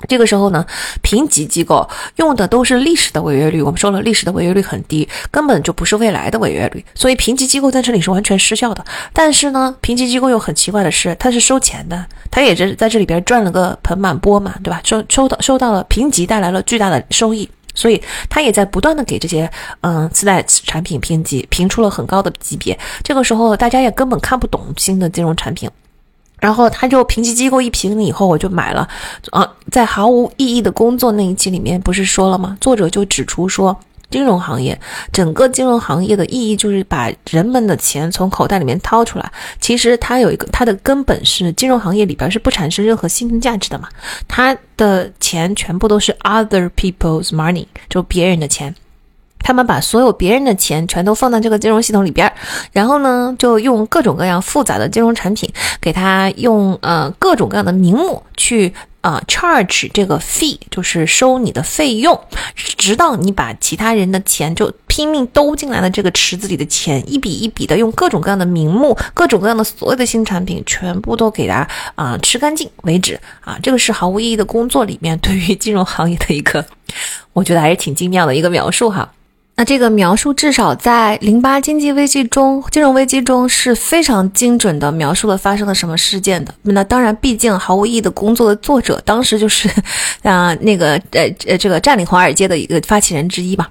[0.07, 0.65] 这个时候呢，
[1.03, 8.83] 评级机构用的都是历史的违约率，我们说了，历史的违约率很低，根本就不是未来的违约率，所以评级机构在这里是完全失效的。
[9.13, 14.81] 但是呢，评级机构又很奇怪的是，它是收钱的，它也是在这里边赚了个盆满钵满，对吧？
[14.83, 17.47] 收收到收到了评级带来了巨大的收益。
[17.73, 19.49] 所以他也在不断的给这些
[19.81, 22.77] 嗯次贷产品评级，评出了很高的级别。
[23.03, 25.69] 这个时候大家也根本看不懂新的金融产品，
[26.39, 28.87] 然后他就评级机构一评了以后，我就买了。
[29.31, 32.57] 啊，在毫无意义的工作那一期里面不是说了吗？
[32.59, 33.77] 作者就指出说。
[34.11, 34.79] 金融行业，
[35.11, 39.31] 整个金融行业的意义就是把人们的钱从口袋里面掏出来。
[39.59, 43.87] 其实它有一个，它的根本是金融行业里边是不产生任何新增价值的嘛。
[44.27, 48.75] 它的钱全部都是 other people's money，就别人的钱。
[49.43, 52.31] 他们把所有别人的钱全都放在这个金融系统里边，
[52.73, 58.71] 然后呢，就用各种各样复杂的金融产品，给他用呃各种各样的名目去。
[59.01, 62.19] 啊，charge 这个 fee 就是收你的费用，
[62.55, 73.57] 直到你把其他人的钱就拼命兜进来的这个池子里的钱，一笔一笔的用各种各样的名目、各种各样的所有的新产品，全部都给它啊吃干净为止啊！
[73.63, 76.63] 这个是毫无意义的工作里面对于金融行业的一个，
[77.33, 79.11] 我觉得还是挺精妙的一个描述哈。
[79.61, 86.51] 那这个描述至少在零八经济危机中、金融危机中是非常精准的描述了发生了什么事件的。
[86.63, 89.69] 那当然，毕竟毫无意义的工作的作者当时就是，
[90.23, 93.69] 啊，那个呃呃，这个占领华尔街的一个发起人之一吧。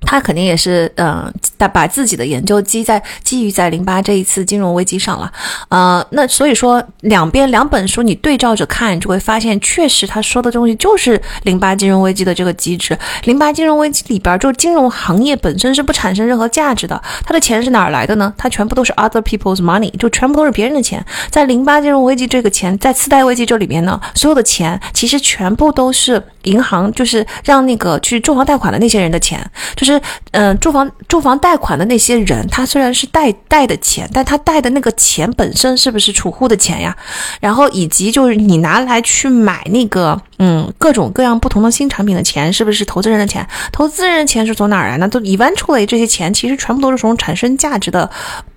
[0.00, 5.30] 他肯定也是，嗯，把把自己的研究基在基于在零八这一次金融危机上了，
[5.68, 12.96] 呃，那所以说两边两本书你对照着看，就会发现确实他说的东西就是零八金融危机的这个机制。
[13.24, 18.32] 零八金融危机里边，就金融行业本身是不产生任何价值的，它的钱是哪儿来的呢？
[18.38, 21.04] 它全部都是 other people's money，就全部都是别人的钱。
[21.28, 29.38] 在零八金融危机这个钱，在次贷危机这里面呢，所有的钱其实全部都是银行，就是让那个去住房贷款的那些人的钱，
[29.76, 29.87] 就是。
[29.88, 30.00] 是，
[30.32, 36.96] 嗯，住房住房贷款的那些人，他虽然是贷贷的钱，但他贷的那个钱本身是不是储户的钱呀？
[37.40, 43.46] 然后以及就是你拿来去买那个，嗯，各种各样不同的新产品的钱，是不是投资人的钱？
[43.72, 44.98] 投资人的钱是从哪儿来？
[44.98, 48.08] 那都 eventually 这些钱其实全部都是从产生价值的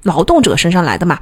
[0.04, 1.18] 劳动者身上来的嘛。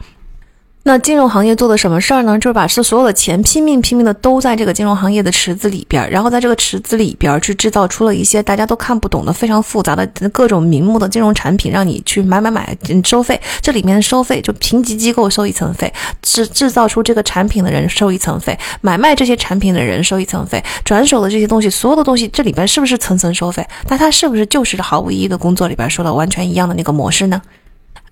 [0.83, 2.39] 那金融行业做的什么事儿呢？
[2.39, 13.39] 就是把这所有的钱拼命拼命的都在这个金融行业的池子里边，然后在这个池子里边去制造出了一些大家都看不懂的非常复杂的各种名目的金融产品，让你去买买买，收费。
[13.61, 23.63] 这里面的收费就评级机构收一层费，制制造出这个产品的人收一层费，买卖这些产品的人收一层费，转手的这些东西，所有的东西这里边是不是层层收费？
[23.89, 27.41] 那它是不是就是毫无意义的工作里边说的完全一样的那个模式呢？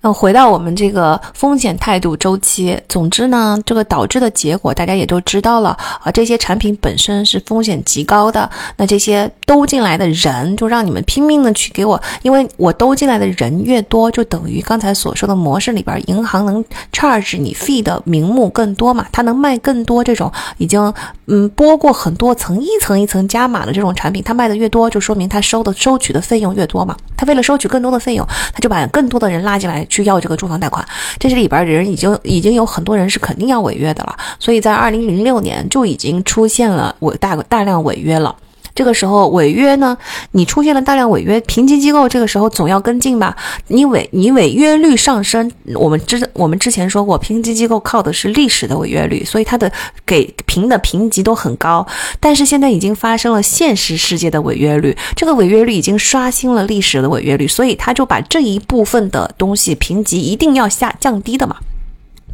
[0.00, 6.10] 那回到我们这个风险态度周期，总之呢，这个导致的结果大家也都知道了啊。
[6.12, 20.94] 这些产品本身是风险极高的，那这些兜进来的人就让你们拼命的去给我，因为我兜进来的人越多，就等于刚才所说的模式里边，银行能 charge 你 fee 的名目更多嘛，它能卖更多这种已经
[21.26, 26.96] 嗯拨过很多层一层一层加码的这种产品，它卖的越多，就说明它收的收取的费用越多嘛。
[27.16, 29.84] 它为了收取更多的费用，它就把更多的人拉进来。
[29.88, 30.86] 去要这个住房贷款，
[31.18, 38.34] 这里边人已经已经有很多人是肯定要违约的了，所以在二零零六年就已经出现了违大大量违约了。
[38.78, 39.98] 这个时候违约呢，
[40.30, 43.36] 你出现了大量违约，评级机构这个时候总要跟进吧？
[43.66, 49.72] 你违你违约率上升，我们之我们之前说过，评级机构靠的是历史的违约率，所以它的
[50.06, 51.84] 给评的评级都很高。
[52.20, 61.56] 但是现在已经发生了现实世界的违约率，这个违约率已经刷新了历史的违约率，所以他就把这一部分的东西评级一定要下降低的嘛。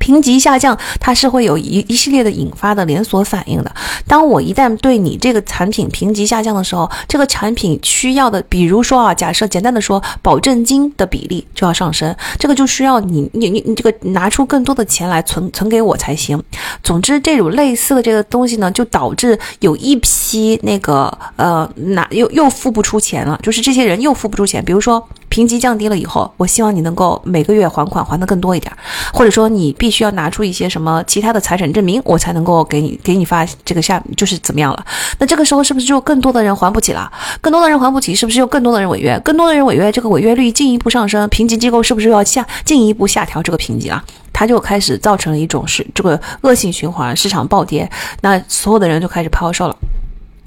[0.04, 3.74] 评级下降，它是会有一一系列的引发的连锁反应的。
[4.06, 16.38] 当我一旦对你这个产品评级下降的时候，这个产品需要的，比如说啊，假设简单的说，保证金的比例就要上升，这个就需要你你你你这个拿出更多的钱来存存给我才行。
[16.82, 24.62] 总之，这种类似的这个东西呢，就导致有一批那个呃拿又又付不出钱了，就是这些人又付不出钱。
[24.62, 28.72] 比如说评级降低了以后，我希望你能够每个月还款还的更多一点，
[29.12, 34.84] 或者说你必须要拿出一些什么其他的财产证明，我才能够给你给你发这个下就是怎么样了？
[35.18, 37.10] 那这个时候是不是就更多的人还不起了？
[37.40, 39.18] 更多的人还不起，是不是又更多的人违约？
[39.20, 44.02] 更多的人违约，这个违约率进一步上升，评级机构是不是要下进一步下调这个评级了？
[44.32, 47.88] 它就开始造成了一种是这个恶性循环，市场暴跌，
[48.20, 49.76] 那所有的人就开始抛售了。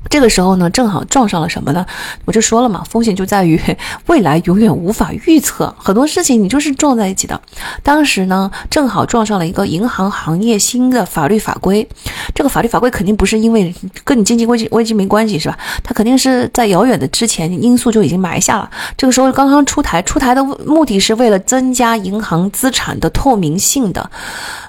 [0.09, 1.85] 这个时候呢，正好撞上了什么呢？
[2.25, 3.59] 我就说了嘛，风险就在于
[4.07, 7.39] 未来永远无法预测，很多事情你就是撞在一起的。
[7.83, 11.87] 当时呢，正好撞上了一个银行行业新的法律法规，
[12.33, 13.73] 这个法律法规肯定不是因为
[14.03, 15.57] 跟你经济危机危机没关系，是吧？
[15.83, 18.69] 它肯定是在遥远的之前因素就已经埋下了。
[18.95, 24.09] 这个时候刚刚出台，出台的目的是为了增加银行资产的透明性的。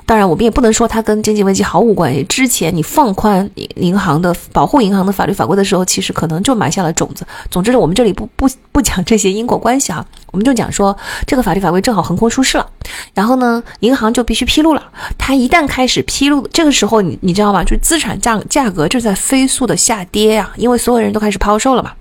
[0.08, 2.24] 当然，我们也不能说它跟经济危机毫无关系。
[2.24, 7.26] 之前你放宽银行的保护银行的法律法规的时候，其实可能就埋下了种子。
[7.50, 10.02] 总之，我们这里不不不讲这些因果关系啊，
[10.32, 12.66] 我们就讲说这个法律法规正好横空出世了，
[13.12, 14.82] 然后呢，银行就必须披露了。
[15.18, 17.62] 它一旦开始披露，这个时候你你知道吗？
[17.62, 21.92] 就资产价价格就在飞速的下跌呀，因为所有人都开始抛售了嘛。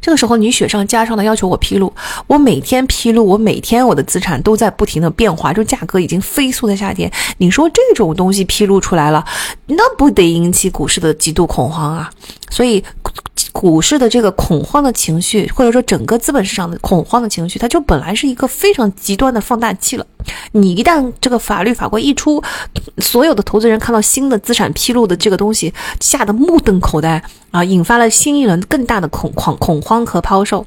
[0.00, 1.92] 这个时候，你雪上加霜的要求我披露，
[2.26, 7.10] 我每天披露，我每天我的资产都在不停的变化，就价格已经飞速的下跌。
[7.38, 9.24] 你说这种东西披露出来了，
[9.66, 12.10] 那不得引起股市的极度恐慌啊？
[12.50, 12.84] 所以。
[13.52, 20.06] 股市的这个恐慌的情绪，或者说整个资本市场的恐慌的情绪，它就本来是一个非常极端的放大器了。
[20.52, 22.42] 你一旦这个法律法规一出，
[22.98, 30.66] 所有的投资人看到新的资产披露的这个东西，吓得目瞪口呆啊，引发了新一轮更大的恐恐恐慌和抛售。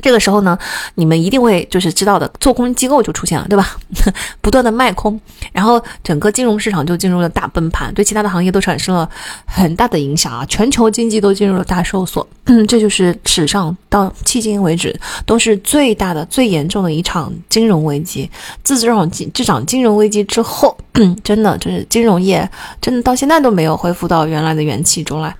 [0.00, 0.58] 这个时候呢，
[0.94, 3.76] 你们一定会就是知道的，做空机构就出现了，对吧？
[4.40, 5.20] 不断的卖空，
[5.52, 9.08] 然后整个金融市场就进入了大崩盘，对其他的行业都产生了
[9.44, 10.44] 很大的影响啊！
[10.46, 12.26] 全球经济都进入了大收缩，
[12.66, 18.28] 这就是史上到迄今为止都是最大的、最严重的一场金融危机。
[18.64, 20.76] 自这场这场金融危机之后，
[21.22, 22.48] 真的就是金融业
[22.80, 25.36] 真的到现在都没有恢复到原来的元气中来。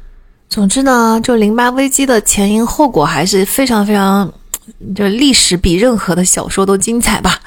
[0.48, 4.32] 总之呢，就零八危机的前因后果还是非常非常。
[4.94, 7.40] 就历史比任何的小说都精彩吧。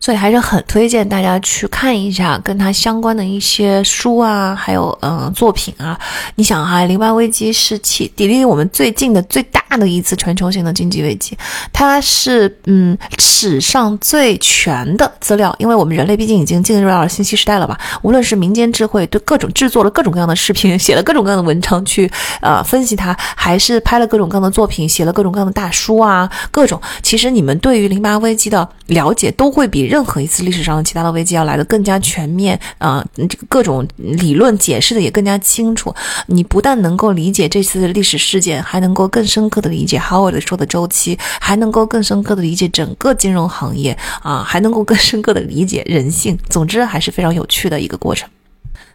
[0.00, 5.98] 所以还是很推荐大家去看一下跟它相关的一些书啊，还有嗯作品啊。
[6.36, 11.36] 你想哈，零八危机是起抵离我们最近的最大的一次全球性的经济危机，
[11.72, 17.76] 它是嗯史上最全的资料，因为我们人类毕竟已经进入到了信息时代了吧。
[18.02, 22.08] 无论是民间智慧，对各种制作了各种各样的视频， 写了各种各样的文章去
[22.40, 26.80] 呃分析它，还是拍了各种各样的作品，写了各种各样的大书啊，各种。
[27.02, 29.87] 其实你们对于零八危机的了解都会比。
[29.88, 35.94] 任何一次历史上其他的危机要来的更加全面啊，这个各种理论解释的也更加清楚。
[36.26, 46.38] 你不但能够理解这次的历史事件，还能够更深刻的理解 Howard 说的周期，还能够更深刻的理解整个金融行业啊，还能够更深刻的理解人性。
[46.48, 48.28] 总之还是非常有趣的一个过程。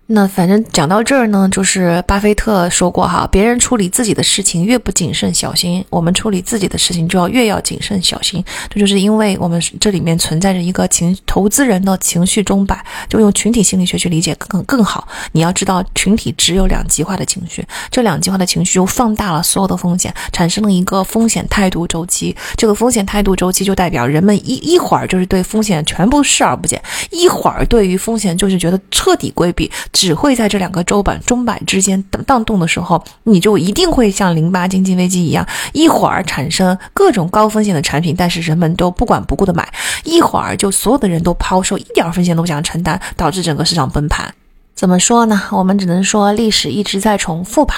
[0.08, 8.44] 那反正讲到这儿呢，就是巴菲特说过哈，别人处理自己的事情越不谨慎小心，我们处理自己的事情就要越要谨慎小心。
[8.70, 15.08] 这就是因为我们这里面存在着一个情投资人的情绪钟摆，就用群体心理学去理解更更好。
[15.32, 22.36] 你要知道，群体只有两极化的情绪，这两极化的情绪就放大了所有的风险，产生了一个风险态度周期。
[22.58, 29.72] 这个风险态度周期就代表人们一一会儿就是对风险全部视而不见，一会儿对于风险就是觉得彻底规避。
[29.94, 39.64] 只会在这两个周板钟摆之间荡动的时候，你就一定会像零八经济危机一样，一会儿产生各种高风险的产品，但是人们都不管不顾的买；
[40.04, 44.34] 一会儿就所有的人都抛售，一点风险都不想承担，导致整个市场崩盘。
[44.76, 45.44] 怎么说呢？
[45.52, 47.76] 我们只能说历史一直在重复吧。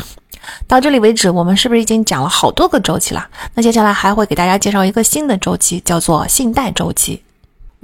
[0.68, 3.28] 到这里为止，我们是不是已经讲了好多个周期了？
[3.56, 7.22] 那接下来还会给大家介绍一个新的周期，叫做信贷周期。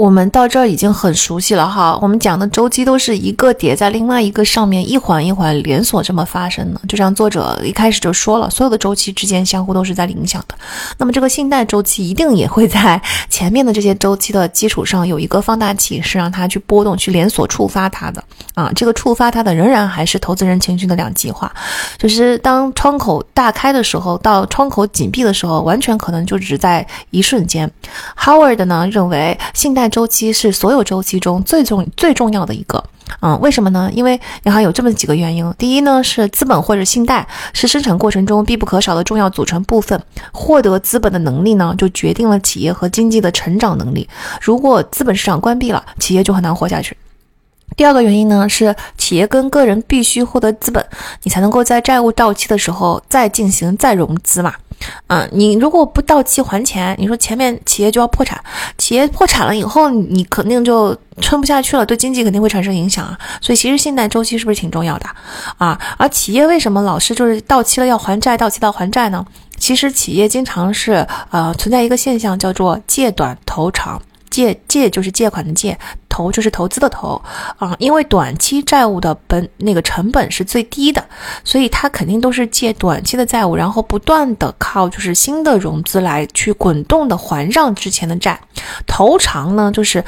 [0.01, 6.81] 我们到这儿已经很熟悉了哈，我们讲的周期都是一个叠在另外一个上面，一环一环连锁这么发生的。
[6.87, 10.55] 就像作者一开始就说了，所有的周期之间相互都是在影响的。
[10.97, 12.99] 那么这个信贷周期一定也会在
[13.29, 18.23] 前面的这些周期的基础上有一个放大器，是让它去波动、去连锁触发它的
[18.55, 18.71] 啊。
[18.75, 21.53] 这个触发它的仍然还是投资人情绪的两极化，
[21.99, 27.71] 就是当窗口大开的时候，到窗口紧闭的时候，完全可能就只在一瞬间。
[28.17, 29.90] Howard 呢认为信贷。
[29.91, 32.83] 周期是所有周期中最重最重要的一个，
[33.19, 33.91] 嗯，为什么呢？
[33.93, 35.53] 因为银行有这么几个原因。
[35.57, 40.01] 第一呢，是资本或者信贷是生产过程中必不可少的重要组成部分，
[40.31, 44.07] 获得资本的能力呢，就决定了企业和经济的成长能力。
[44.41, 46.95] 如果资本市场关闭了，企业就很难活下去。
[47.75, 50.85] 第二个原因呢，是企业跟个人必须获得资本，
[51.23, 54.53] 你才能够在债务到期的时候再进行再融资嘛。
[55.07, 58.43] 嗯，你如果不到期还钱，你说前面企业就要破产，
[58.79, 63.15] 企业破产了以后，你肯定就撑不下去了，对经济肯定会产生影响啊。
[63.41, 65.05] 所以其实信贷周期是不是挺重要的
[65.57, 65.79] 啊？
[65.97, 69.23] 而企业为什么老是就是到期了要还债，到期到还债呢？
[69.57, 74.01] 其实企业经常是呃存在一个现象叫做借短投长。
[74.31, 75.77] 借借就是借款的借，
[76.09, 77.21] 投就是投资的投
[77.57, 81.05] 啊，因为短期债务的本那个成本是最低的，
[81.43, 88.39] 所以它肯定都是借短期的债务，然后不断的靠就是新的融资来去滚动的还上之前的债。
[88.87, 90.03] 投长呢，就是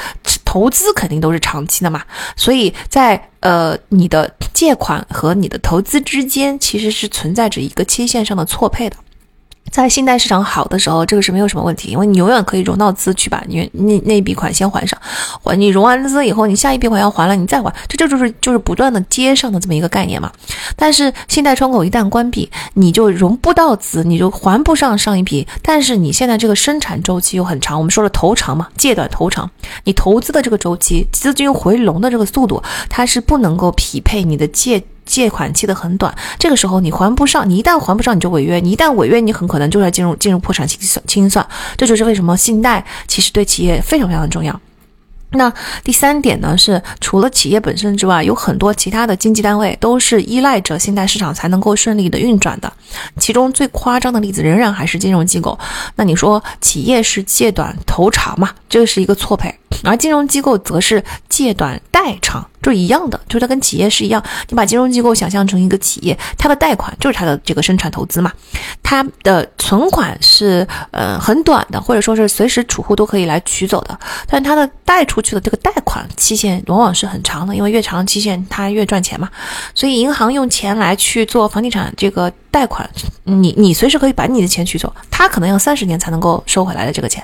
[0.46, 2.02] 投资肯定都是长期的嘛，
[2.36, 8.96] 所以在呃你的借款和你的投资之间其实是存在着一个期限上的错配的。
[9.72, 15.00] 在信贷市场好的时候，这个是没有什么问题，因为你永远可以融到资去把你那那笔款先还上，
[15.42, 20.32] 还你融完资以后，你下一笔款要还了，你再还，这这就是就是不断的接上的这么一个概念嘛。
[20.76, 25.48] 但是信贷窗口一旦关闭，你就融不到资，你就还不上上一笔。
[25.64, 29.50] 但是你现在这个生产周期又很长，我们说了投长嘛，借短投长，
[29.86, 34.84] 你投资的这个周期，资金回笼的这个速度，它是不能够匹配你的借。
[35.06, 41.46] 借款期的很短，这个时候你还不上，你一旦还不上你就违约，你一旦违约，你很可能就要进入进入破产清算清算。
[41.78, 44.60] 这就是为什么信贷其实对企业非常非常的重要。
[45.36, 45.52] 那
[45.84, 52.72] 第三点呢，是除了企业本身之外，有很多其他的经济单位都是依赖着信贷市场才能够顺利的运转的。
[53.18, 55.58] 其中最夸张的例子仍然还是金融机构。
[55.96, 58.52] 那你说企业是借短投长嘛？
[58.70, 59.54] 这是一个错配。
[59.84, 64.24] 而金融机构则是借短贷长，就是一样的，就是它跟企业是一样。
[64.50, 68.32] 你把金融机构想象成一个企业，它的贷款就是它的这个生产投资嘛，
[68.82, 79.30] 它的存款是呃很短的，或者说是随时储户都可以来取走的，但它的贷出去的这个贷款期限往往是很长的，因为越长期限它越赚钱嘛。
[79.76, 82.90] 所以银行用钱来去做房地产这个贷款，
[83.26, 87.22] 你你随时可以把你的钱取走，它可能要三十年才能够收回来的这个钱，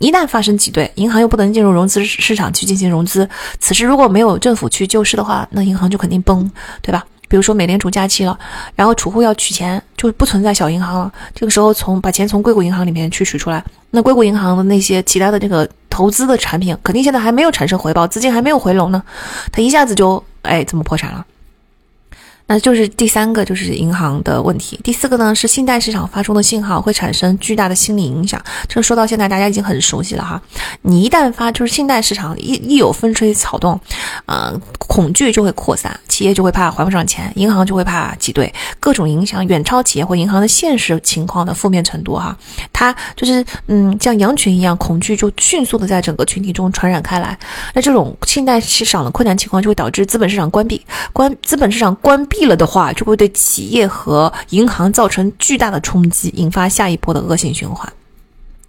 [0.00, 1.86] 一旦发生挤兑，银行又不能进入融。
[1.86, 3.28] 资市场去进行融资，
[3.60, 6.50] 此时如果没有政府去救市的话，那银行就肯定崩，
[6.82, 7.04] 对吧？
[7.28, 8.38] 比如说美联储加息了，
[8.76, 11.12] 然后储户要取钱，就不存在小银行了。
[11.34, 19.02] 这个时候从把钱从硅谷银行里面去取出来，那硅谷银行的那些其他的这个投资的产品，肯定现在还没有产生回报，资金还没有回笼呢，
[19.50, 21.26] 它一下子就哎怎么破产了？
[22.48, 24.78] 那就是第三个，就是银行的问题。
[24.84, 28.40] 第四个呢，是信贷市场发出的信号会产生巨大的心理影响。
[28.68, 30.40] 这说到现在，大家已经很熟悉了哈。
[30.82, 33.78] 你一旦发，就是信贷市场一一有风吹草动，
[34.26, 42.36] 呃，恐惧就会扩散，企业就会怕还不上钱，银行就会怕挤兑，各种影响远超企业或银行的现实情况的负面程度哈。
[42.72, 47.36] 它就是嗯，像羊群一样，恐惧就迅速的在整个群体中传染开来。
[47.74, 50.80] 那这种信贷市场的困难情况，就会导致资本市场关闭，
[51.12, 52.35] 关资本市场关闭。
[52.38, 57.90] 闭了的话，就会对企业和银行造成巨大的冲击，引发下一波的恶性循环。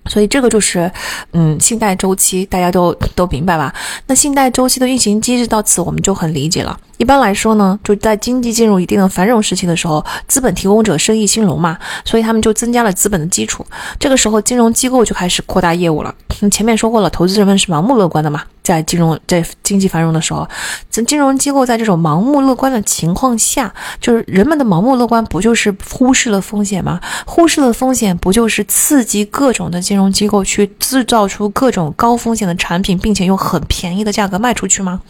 [0.06, 0.90] 所以这个就是，
[1.34, 3.74] 嗯，信贷周期，大家都都明白吧？
[4.06, 6.80] 那信贷周期的运行机制到此我们就很理解了。
[6.98, 13.66] 一般来说呢，就在经济进入一定的繁荣时期的时候，资本提供者生意兴隆嘛，所以他们就增加了资本的基础。
[14.00, 16.14] 这个时候，金融机构就开始扩大业务了。
[16.52, 20.48] 前面说过了，投资人们是盲目乐观的嘛，在金融在经济繁荣的时候，
[20.92, 27.00] 这金融机构在这种盲目乐观的情况下，就是人们的盲目乐观，不就是忽视了风险吗？
[27.26, 35.02] 忽视了风险，不就是刺激各种的金融机构去制造出各种高风险的产品，并且用很便宜的价格卖出去吗？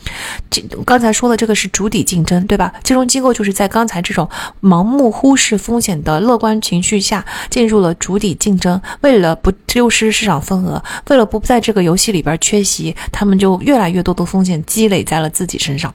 [0.49, 1.69] 这刚才说的这个是。
[1.77, 2.73] 主体竞争，对吧？
[2.81, 4.27] 金融机构就是在刚才这种
[4.63, 8.81] 盲目忽视风险的乐观情绪下，进入了主体竞争。
[9.01, 15.93] 为了不丢失市场份额，为了不在这个游戏里边缺席，他们就越来越多的风险积累在了自己身上。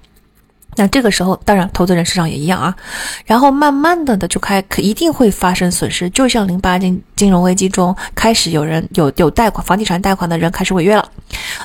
[0.76, 2.74] 那这个时候，当然投资人市场也一样啊。
[3.26, 6.08] 然后慢慢的的就开，可一定会发生损失。
[6.10, 11.06] 就像零八金金融危机中，开始有人有有贷款房地产贷款的人开始违约了。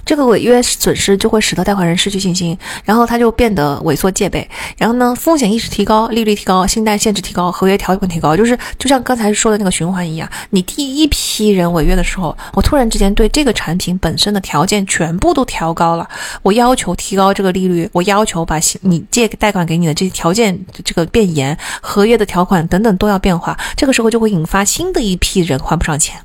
[0.05, 4.47] 这个违约损失就会使得贷款人失去信心，然后他就变得萎缩戒备，
[4.77, 10.29] 然后呢，风险意识提高，利率提高，信贷限制提高，合约条款提高，就是就像刚才说的那个循环一样。
[10.51, 16.07] 你第一批人违约的时候，我突然之间对这个产品本身的条件全部都调高了，
[16.41, 26.19] 我要求提高这个利率，我要求把你借贷款给你的这些条件这个变严，合约的条款等等都要变化，这个时候就会引发新的一批人还不上钱。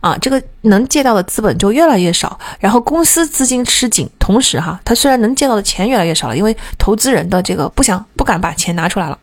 [0.00, 9.18] 啊，这个能借到的资本就越来越少，然后公司资金吃紧，同时哈，他虽然能借到的钱越来越少了，因为投资人的这个不想不敢把钱拿出来了，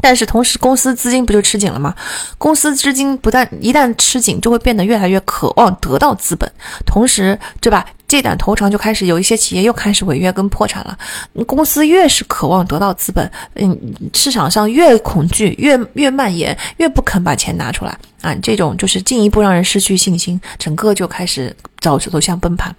[0.00, 1.94] 但是同时公司资金不就吃紧了吗？
[2.38, 6.50] 公司资金不但一旦吃紧，就会变得越来越渴望得到资本，
[6.86, 7.84] 同时对吧？
[8.14, 10.96] 这点投长就开始有一些企业又开始违约跟破产了。
[11.48, 13.76] 公司越是渴望得到资本，嗯，
[14.12, 17.98] 市场上越恐惧，越越蔓延，越不肯把钱拿出来。
[18.24, 22.74] 啊，这种就是进一步让人失去信心，整个就开始走走向崩盘。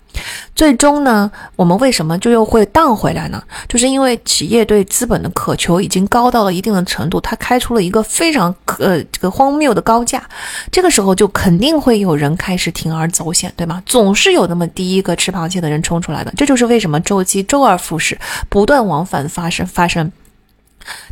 [0.55, 3.43] 最终呢，我们为什么就又会荡回来呢？
[3.67, 10.23] 就是因为企业对资本的渴求已经高到了一定的程度，它开出了一个非常呃这个荒谬的高价。
[10.71, 13.83] 这个时候就肯定会有人开始铤而走险，对吗？
[13.85, 16.33] 总是有那么第一个吃螃蟹的人冲出来的。
[16.35, 18.17] 这就是为什么周期周而复始，
[18.49, 20.11] 不断往返发生发生。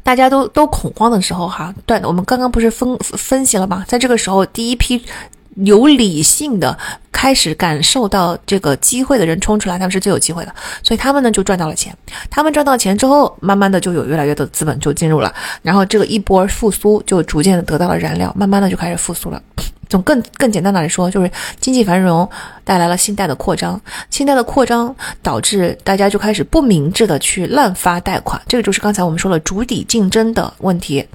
[0.04, 3.84] 大家都都恐慌的时候，哈，对，我们刚刚不是分分析了吗？
[3.88, 5.04] 在这个时候，第一批
[5.56, 6.78] 有理性的
[7.12, 11.96] 开始感受到这个机会的人冲出来，他们是最有机会的，所以他们呢就赚到了钱。
[12.30, 19.42] 他们赚到钱之后，慢慢的就有越来越多的资本就进入了，然后这个一波复苏就逐渐的得到了燃料，慢慢的就开始复苏了。
[19.90, 21.30] 从更更简单的来说，就是
[21.60, 22.28] 经济繁荣
[22.64, 23.80] 带来了信贷的扩张，
[24.10, 31.06] 信贷的扩张导致大家就开始不明智的去滥发贷款，这个就是刚才我们说了主体竞争的问题。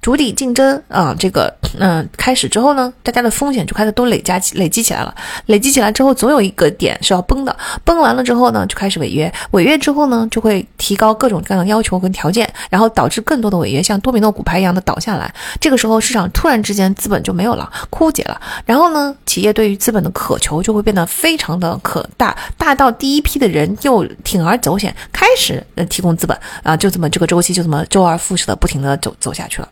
[0.00, 5.14] 主体竞争啊，这个嗯开始之后呢，大家的风险就开始都累加累积起来了，
[5.46, 15.32] 累积起来之后，总有一个点是要崩的，崩完了之后呢，就开始违约，违约之后呢，就会提高各种各样的要求跟条件，然后导致更多的违约，像多米诺骨牌一样的倒下来。
[15.60, 18.40] 这个时候市场突然之间资本就没有了，枯竭了。
[18.64, 29.68] 然后呢，企业对于资本的渴求就会变得非常的可大，大到第一批的人又铤而走险，开始呃提供资本啊，就这么这个周期就这么周而复始的不停的走走下去了。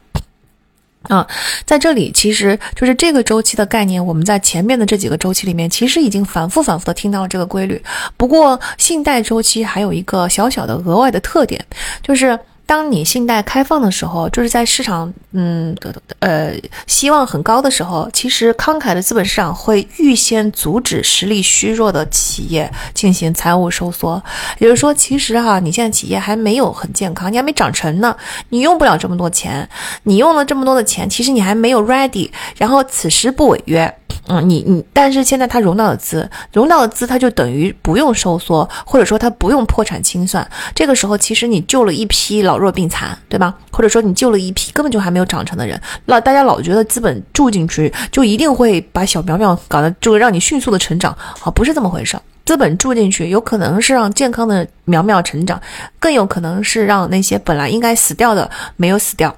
[1.03, 1.27] 啊，
[1.65, 7.81] 在这里其实就是这个周期的概念，我们在前面的这几个周期里面，其实已经反复反复的听到了这个规律。
[8.17, 11.65] 不过信贷周期还有一个小小的额外的特点，
[12.03, 12.39] 就是。
[12.67, 15.75] 当你信贷开放的时候，就是在市场，嗯，
[16.19, 16.53] 呃，
[16.89, 24.21] 希望很高的时候，其实慷慨的资本市场会预先阻止实力虚弱的企业进行财务收缩。
[24.59, 28.17] 也就是说，其实哈，你现在企业还没有很健康，你还没长成呢，
[28.49, 29.69] 你用不了这么多钱，
[30.03, 33.97] 你用了这么多的钱，其实你还没有 ready，然后此时不违约。
[34.29, 40.45] 嗯，你你，但是现在它融到了资，融到了资，它就等于不用收缩，或者说它不用破产清算。
[40.75, 43.55] 这个时候，其实你救了一批老弱病残，对吧？
[43.71, 45.81] 或者说你救了一批根本就还没有长成的人。
[46.07, 52.19] 老大家老觉得资本注进去就一定会把小苗苗搞得就让你迅速的成长，好，不是这么回事。
[52.45, 55.61] 资本注进去有可能是让健康的苗苗成长，
[56.01, 59.37] 更有可能是让那些本来应该死掉的没有死掉，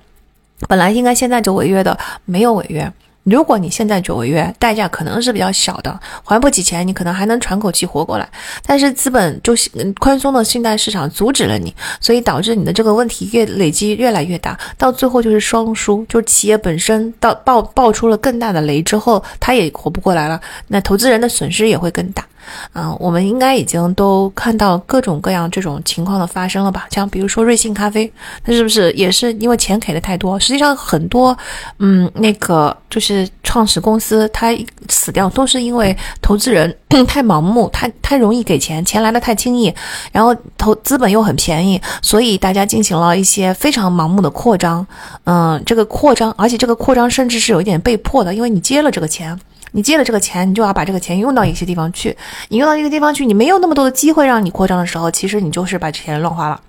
[0.67, 2.91] 本来应该现在就违约的没有违约。
[3.29, 8.29] 如果你现在就违约，代价可能是比较小的，还不起钱，你可能还能喘口气活过来。
[8.67, 9.55] 但是资本就
[9.99, 22.25] 宽松的信贷市场阻止了你，所以导致你的这个问题越累积越来越大，到最后就是双输，就企业本身到爆爆出了更大的雷之后，它也活不过来了，那投资人的损失也会更大。
[22.73, 26.87] 嗯，我们应该已经都看到各种各样这种情况的发生了吧？
[26.91, 28.11] 像比如说瑞幸咖啡，
[28.45, 30.39] 它是不是也是因为钱给的太多？
[30.39, 31.37] 实际上很多，
[31.79, 34.57] 嗯，那个就是创始公司它
[34.89, 36.75] 死掉都是因为投资人
[37.07, 39.73] 太盲目，太太容易给钱，钱来的太轻易，
[40.13, 44.87] 然后投资本又很便宜，所以大家进行了一些非常盲目的扩张。
[45.25, 49.39] 嗯，这个扩张，而且这个扩张甚至是有一点被迫的，因为你接了这个钱。
[49.73, 52.17] 你借了这个钱，你就要把这个钱用到一些地方去。
[52.49, 56.61] 你用到一个地方去，你没有那么多的机会让你扩张的时候，其实你就是把钱乱花了。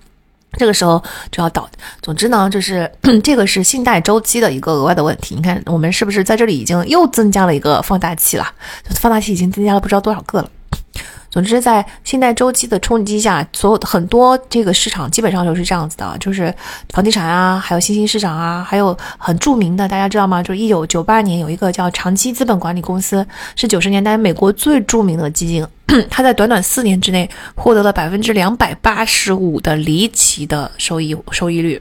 [0.58, 1.00] 这个时候
[1.30, 1.68] 就要倒。
[2.02, 2.90] 总之呢，就是
[3.22, 5.34] 这个是信贷周期的一个额外的问题。
[5.34, 8.52] 你看，我们是不是在这里已经又增加了一个放大器了？
[8.96, 10.50] 放大器已经增加了不知道多少个了。
[11.30, 16.52] 总之，在信贷周期的冲击下，所有的很多这个市场基本上都是这样子的，就是
[16.90, 20.42] 房地产啊，还有新兴市场啊，还有很著名的，大家知道吗？
[20.42, 23.24] 就是一九九八年有一个叫长期资本管理公司，
[23.54, 25.64] 是九十年代美国最著名的基金，
[26.10, 31.80] 它在短短四年之内获得了百分之两百八十五的离奇的收益收益率，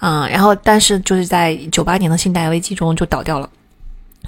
[0.00, 3.48] 嗯，然后但是就是在九八年的信贷危机中就倒掉了。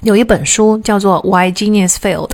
[0.01, 2.27] 有一本书叫做《Why Genius Failed》，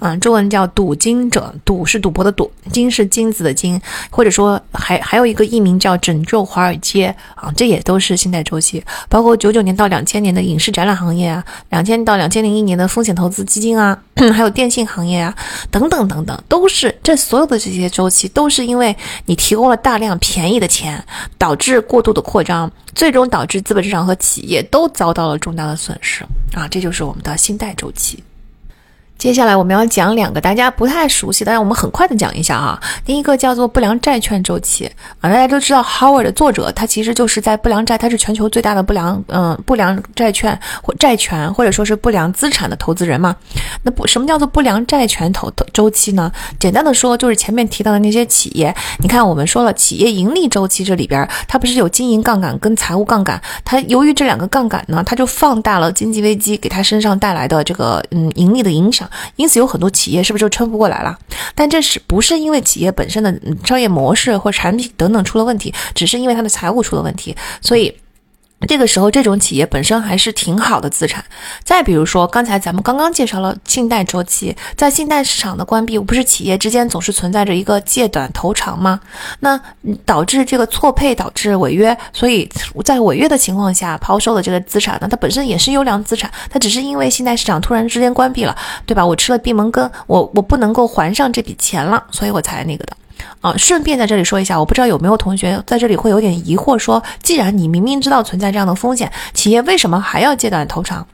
[0.00, 3.80] 嗯，中文叫《赌金者》，赌是赌博的赌，金是金子的金，
[4.10, 13.98] 或者说还还有一个译名叫《拯救华尔街》啊，这也都是信贷周期，包括九九年到两千年的影视展览行业啊，两千到两千零一年的风险投资基金啊，
[14.32, 15.34] 还有电信行业啊，
[15.70, 18.94] 等等等等，都是这所有的这些周期都是因为
[19.24, 21.02] 你提供了大量便宜的钱，
[21.38, 22.70] 导致过度的扩张。
[22.96, 26.24] 最终导致资本市场和企业都遭到了重大的损失
[26.54, 26.66] 啊！
[26.66, 28.24] 这就是我们的信贷周期。
[29.18, 32.80] 接下来我们要讲两个大家不太熟悉但是我们很快的讲一下啊。
[33.04, 34.90] 第一个叫做不良债券周期
[35.20, 43.34] 啊，大家都知道 Howard 的作者，他其实就是在不良债，他是全球最大的不良嗯不良债券或债权或者说是不良资产的投资人嘛。
[43.82, 46.30] 那不什么叫做不良债权投周期呢？
[46.60, 59.05] 简单的说，就是前面提到的那些企业，你看我们说了企业盈利周期这里边，它不是有经营杠杆跟财务杠杆，它由于这两个杠杆呢，它就放大了经济危机给它身上带来的这个嗯盈利的影响。
[59.36, 61.18] 因此有很多企业是不是就撑不过来了？
[61.54, 63.34] 但这是不是因为企业本身的
[63.64, 67.94] 商业模式或产品等等出了问题，只是因为它的财务出了问题，所以。
[68.66, 71.24] 这个时候，这种企业本身还是挺好的资产。
[71.62, 78.98] 再比如说，刚才咱们刚刚介绍了信贷周期，在信贷市场的关闭，不是企业之间总是存在着一个借短投长吗？
[79.40, 79.60] 那
[80.04, 81.96] 导致这个错配，导致违约。
[82.12, 82.48] 所以
[82.84, 89.04] 在违约的情况下抛售的这个资产呢，它本身也是优良资产，它只是因为信贷市场突然之间关闭了，对吧？
[89.06, 92.96] 我吃了闭门羹，我我不能够还上这笔钱了，所以我才那个的。
[93.40, 101.06] 啊，顺便在这里说一下，我不知道有没有同学在这里会有点疑惑，说既然你明明知道存在这样的风险，企业为什么还要借短投长？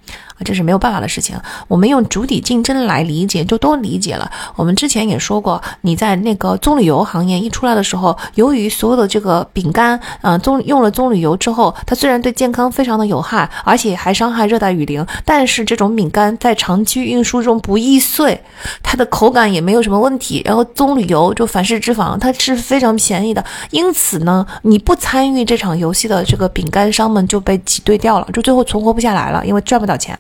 [0.43, 1.37] 这是没有办法的事情。
[1.69, 4.31] 我们用主体竞争来理解，就都理解了。
[4.57, 18.41] 我们之前也说过，你在那个棕榈油行业一出来的时候，由于所有的这个饼干，嗯，棕用了棕榈油之后，它虽然对健康非常的有害，而且还伤害热带雨林，但是这种饼干在长期运输中不易碎，
[18.83, 20.43] 它的口感也没有什么问题。
[20.45, 23.45] 然后棕榈油就反式脂肪，它是非常便宜的。
[23.71, 30.19] 因此呢，你不参与这场游戏的这个饼干商们就被挤兑掉了，就最后存活不下来了，因为赚不到钱。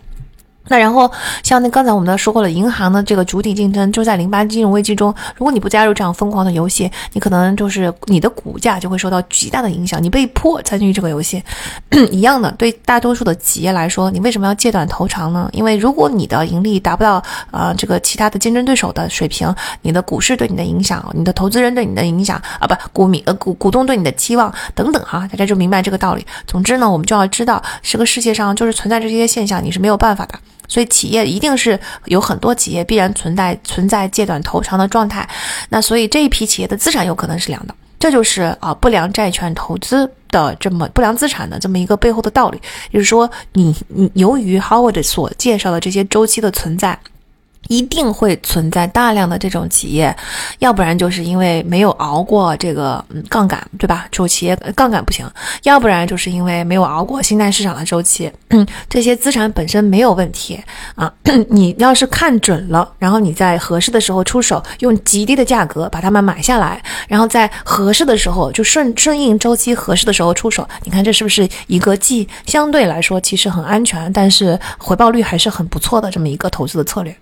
[0.69, 1.11] 那然后，
[1.43, 11.43] 像那刚才我们都说过了，银行的这个主体竞争，就在零八金融危机中，如果你不加入这样疯狂的游戏，你可能就是你的股价就会受到极大的影响，你被迫参与这个游戏。
[12.11, 15.51] 一样的，对大多数的企业来说，你为什么要借短投长呢？
[15.53, 19.53] 因为如果你的盈利达不到呃这个其他的竞争对手的水平，
[19.83, 26.25] 你的股市对你的影响，你的投资人对你的影响啊，不股民呃股股东对你的期望等等哈，大家就明白这个道理。
[26.47, 30.39] 总之呢，我们就要知道，这个世界上就是存在这些现象，你是没有办法的。
[30.69, 35.29] 所以企业一定是有很多企业必然存在存在借短投长的状态，
[35.69, 42.61] 那所以这一批企业的资产有可能是凉的，这就是啊不良债券投资的这么不良资产的这么一个背后的道理，
[42.93, 46.99] 就是说你你由于 Howard 所介绍的这些周期的存在。
[47.69, 50.15] 一定会存在大量的这种企业，
[50.59, 54.07] 要不然就是因为没有熬过这个杠杆，对吧？
[54.11, 55.27] 这种企业杠杆不行，
[55.63, 58.31] 要不然就是因为没有熬过信贷市场的周期。
[58.89, 60.61] 这些资产本身没有问题
[60.95, 61.11] 啊，
[61.49, 77.17] 你要是看准了，然后你在合适的时候出手，用极低的价格把它们买下来，然后在合适的时候就顺顺应周期合适的时候出手，你看这是不是一个既相对来说其实很安全，但是回报率还是很不错的这么一个投资的策略？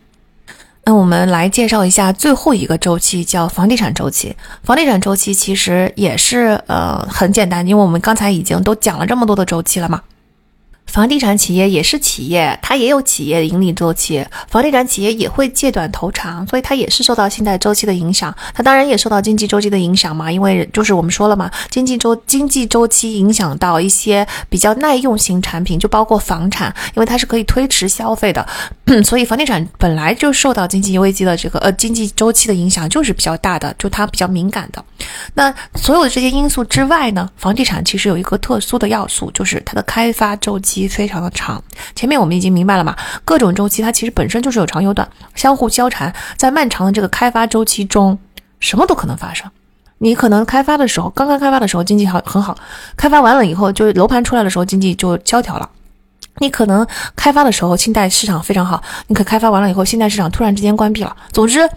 [0.84, 4.34] 那我们来介绍一下最后一个周期，叫房地产周期。
[4.64, 10.00] 房地产周期其实也是呃很简单，因为我们刚才已经都讲了这么多的周期了嘛。
[10.90, 14.24] 房地产企业也是企业，它也有企业的盈利周期。
[14.48, 18.34] 房地产企业也会借短投长，所以它也是受到信贷周期的影响。
[18.52, 28.44] 它当然也受到经济周期的影响嘛，因为就是我们说了嘛，经济周经济周期影响到一些比较耐用型产品，就包括房产，因为它是可以推迟消费的，
[29.04, 34.84] 所以房地产本来就受到经济危机的这个呃经济周期的影响就是比较大的，就它比较敏感的。
[35.34, 40.79] 那所有的这些因素之外呢，房地产其实有一个特殊的要素，就是它的开发周期。
[40.88, 41.62] 非常的长，
[41.94, 42.96] 前面我们已经明白了嘛？
[43.24, 46.14] 各种周期它其实本身就是有长有短，相互交缠。
[46.36, 48.18] 在漫长的这个开发周期中，
[48.58, 49.50] 什么都可能发生。
[49.98, 52.56] 你可能开发的时候，刚刚开发的时候经济好很好，
[52.96, 55.68] 开发完了以后，就楼盘出来的时候经济就萧条了。
[56.38, 61.16] 你可能开发的时候信贷市场非常好，你可开发完了以后，信贷市场突然之间关闭了。
[61.32, 61.68] 总之。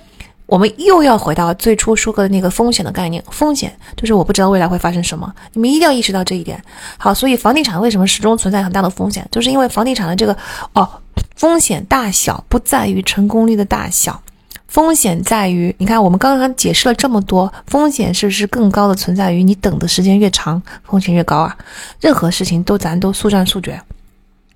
[0.45, 6.61] 我们又要回到最初说过的那个风险的概念，风险就是我不知道未来会发生什么，你们一定要意识到这一点。
[6.98, 10.38] 好，所以房地产为什么始终存在很大的风险，就是因为房地产的这个
[10.74, 10.88] 哦，
[11.36, 14.22] 风险大小不在于成功率的大小，
[14.68, 21.57] 风险在于，你看我们刚刚解释了这么多，风险是不是更高的存在于你等的时间越长，风险越高啊？
[21.99, 23.82] 任何事情都咱都速战速决。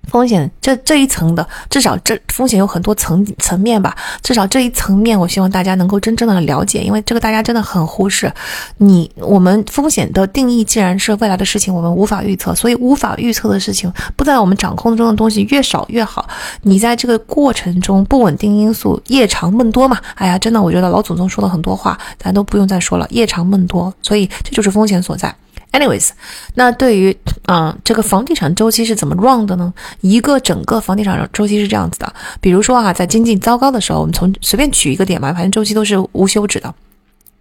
[0.08, 3.96] 风险这这一层的，至少这风险有很多层层面吧。
[4.22, 8.32] 至少这一层面，我希望大家能够真正的了解，因为这个大家真的很忽视。
[8.78, 16.28] 你我们风险的定义既然是未来的事情，我们无法预测，所以无法预测的事情，不在我们掌控中的东西越少越好。
[16.62, 19.98] 你在这个过程中不稳定因素夜长梦多嘛？
[20.14, 25.34] 哎呀，真的，我觉得老祖宗说了很多话，咱都不用再说了，夜长梦多，所以这就是风险所在。
[25.72, 26.10] Anyways，
[26.54, 27.16] 那对于
[27.46, 29.72] 嗯这个房地产周期是怎么 run 的呢？
[30.00, 36.74] 一个整个房地产周期是这样子的，比如说啊，在经济糟糕的时候，我们从随便取一个点吧，反正周期都是无休止的。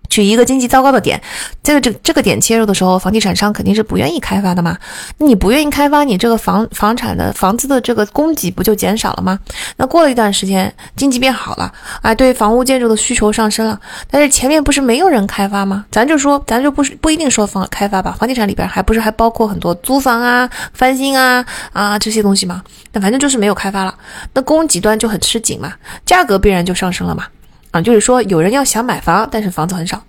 [0.09, 1.21] 举一个经济糟糕的点，
[1.61, 4.77] 这个这这个点切入的时候，房地产商肯定是不愿意开发的嘛。
[5.17, 9.39] 你不愿意开发，你这个房房产的房子的这个供给不就减少了吗？
[9.77, 11.71] 那过了一段时间，经济变好了，
[12.01, 13.79] 啊，对房屋建筑的需求上升了，
[14.09, 15.85] 但是前面不是没有人开发吗？
[15.91, 22.63] 咱就说，咱就不是不一定说房开发吧，房地产里边还不是还包括很多租房啊、翻新啊啊这些东西吗？
[22.93, 23.93] 那反正就是没有开发了，
[24.33, 25.73] 那供给端就很吃紧嘛，
[26.05, 27.25] 价格必然就上升了嘛。
[27.83, 30.01] 就是说有人要想买房，但是房子很少。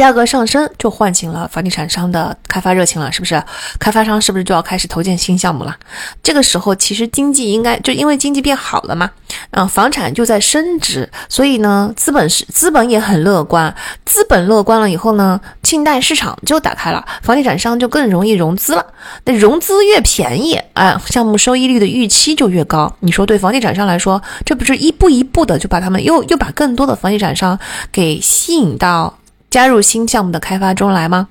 [0.00, 3.42] 价格上升就唤醒了房地产商的开发热情了，是不是？
[3.78, 5.76] 开发商是不是就要开始投建新项目了？
[6.22, 9.10] 这个时候其实经济应该就因为经济变好了嘛，
[9.50, 13.74] 嗯，房产就在升值，所以呢，资本是资本也很乐观，
[14.06, 18.86] 资本乐观了以后呢，信贷市场就打开了，房地产商就更容易融资了。
[19.26, 22.90] 那融资越便宜，哎，项目收益率的预期就越高。
[23.00, 27.58] 你说对房地产商来说，这不是一步一步的就把他们又又把更多的房地产商
[27.92, 29.14] 给吸引到？
[29.50, 31.28] 加入新项目的开发中来吗？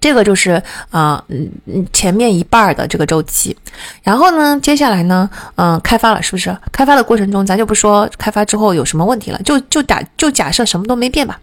[0.00, 3.56] 这个就是啊，嗯嗯，前面一半的这个周期，
[4.00, 6.56] 然后呢，接下来呢，嗯，开发了，是不是？
[6.70, 11.40] 开发的过程中，咱就不说开发之后有什么问题了，就就打就假设什么都没变吧。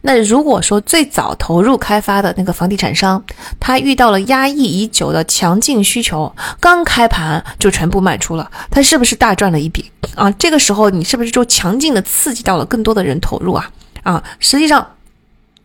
[0.00, 3.22] 那如果说最早投入开发的那个房地产商，
[3.58, 10.30] 他遇到了压抑已久的强劲需求，刚开盘就全部卖出了，他是不是大赚了一笔啊？
[10.32, 13.70] 这个时候你是不是就强劲的刺激到了更多的人投入啊？
[14.02, 14.86] 啊，实际上。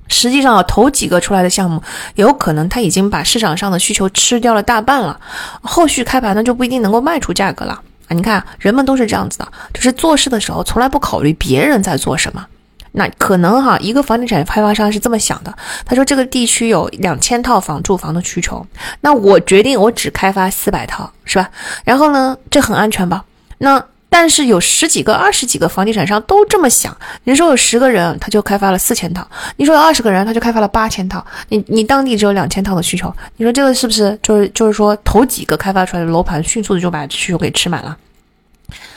[0.07, 1.81] 实际上啊，头几个出来的项目，
[2.15, 5.19] 有可能他已经把市场上的需求吃掉了大半了，
[5.61, 7.73] 后续开盘呢就不一定能够卖出价格了
[8.07, 8.09] 啊！
[8.09, 12.45] 你看，人们都是这样子的，就是做事的时候从来不考虑别人在做什么。
[12.91, 15.53] 那可能哈，一个房地产开发商是这么想的，
[15.85, 18.65] 他说这个地区有两千套房住房的需求，
[19.01, 21.49] 那我决定我只开发四百套，是吧？
[21.83, 23.25] 然后呢，这很安全吧？
[23.57, 23.83] 那。
[24.17, 26.95] 但是有十几个、二十几个房地产商都这么想。
[27.25, 29.21] 你说有十个人，他就开发了四千套；
[29.57, 31.23] 你说有二十个人，他就开发了八千套。
[31.49, 37.97] 你你当地只有两千套的需求，你说这个是不是就是就是说头几个开发出来的楼盘迅速的就把需求给吃满了？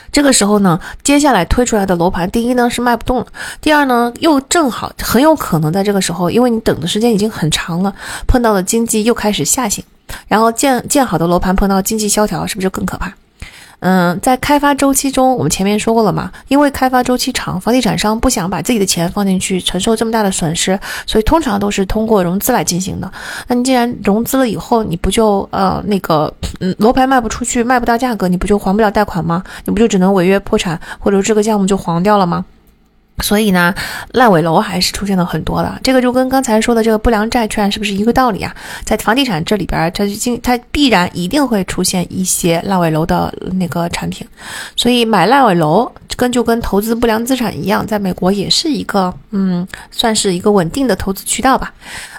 [0.09, 3.27] 这个时候呢，接下来推出来的楼盘，第一呢是卖不动了，
[3.59, 7.93] 第二呢又正好很有可能在这个时候，因为你等的时间已经很长了，
[8.25, 9.83] 碰到了经济又开始下行，
[10.29, 13.11] 然后建建好的楼盘碰到经济萧条，是不是就更可怕？
[13.81, 23.09] 嗯，在开发周期中，我们前面说过了嘛，因为开发周期长，房地产商不想把自己的钱放进去，承受这么大的损失，所以通常都是通过融资来进行的。
[23.47, 29.43] 那你既然融资了以后，你不就呃那个嗯楼盘卖不出去，卖不到价格，你不就还不了贷款吗？
[29.65, 32.43] 你不就只能违约破产，或者这个项目就黄掉了吗？
[33.21, 33.73] 所以呢，
[34.11, 38.55] 烂尾楼还是出现了很多的，这个就跟刚才说的这个不良债券是不是一个道理啊？
[38.83, 44.27] 在房地产这里边，它经它必然一定会出现一些烂尾楼的那个产品，
[44.75, 51.73] 所以买烂尾楼跟就跟投资不良资产一样，在美国也是一个嗯，算是一个稳定的投资渠道吧。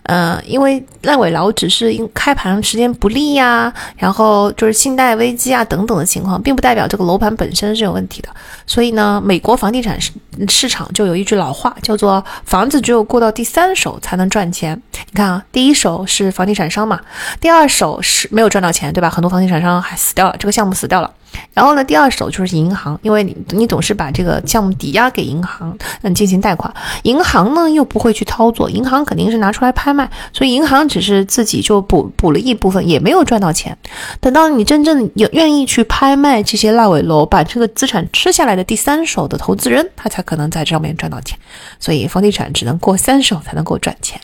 [0.04, 8.28] 嗯，因为烂尾楼只是因开盘时间不利呀，然后就是信贷危机啊等等的情况，并不代表这个楼盘本身是有问题的。
[8.66, 10.10] 所以呢，美国房地产市
[10.48, 14.80] 市场就有一句老话，叫做“房子只有过到第三手才能赚钱”。
[15.12, 16.98] 你看啊，第一手是房地产商嘛，
[17.38, 19.10] 第二手是没有赚到钱，对吧？
[19.10, 21.10] 很多房地产商还死掉了，这个项目死掉了。
[21.52, 26.72] 然后呢，第二手就是银行，因为你你总是把这个项目抵押给银行，嗯，进行贷款。
[27.02, 33.76] 银行呢又不会去操作，银行肯定是拿出来拍卖，所以银行只是自己就补补了一部分，也没有赚到钱。
[34.20, 41.38] 等到你真正有愿意去拍卖这些烂尾楼，把这个资产吃下来的第三手的投资人，他才可能在这上面赚到钱。
[41.78, 44.20] 所以房地产只能过三手才能够赚钱。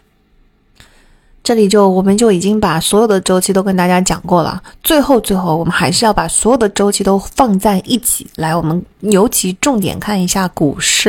[1.46, 11.08] 这里就我们就已经把所有的周期都跟大家讲过了，最后最后我们还是要把所有的周期都放在一起来，我们尤其重点看一下股市，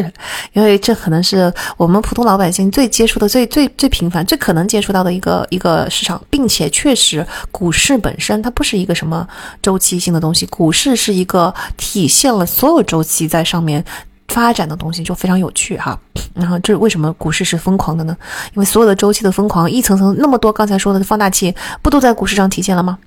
[0.54, 9.28] 因为这可能是我们普通老百姓最接触的最最最频繁、最可能接触到的一个一个市场，并且确实股市本身它不是一个什么
[9.64, 13.84] 周期性的东西，股市是一个体现了所有周期在上面。
[14.28, 16.00] 发展的东西就非常有趣哈，
[16.34, 18.16] 然后这为什么股市是疯狂的呢？
[18.54, 22.98] 因为所有的周期的疯狂，一层层那么多刚才说的放大器，不都在股市上体现了吗？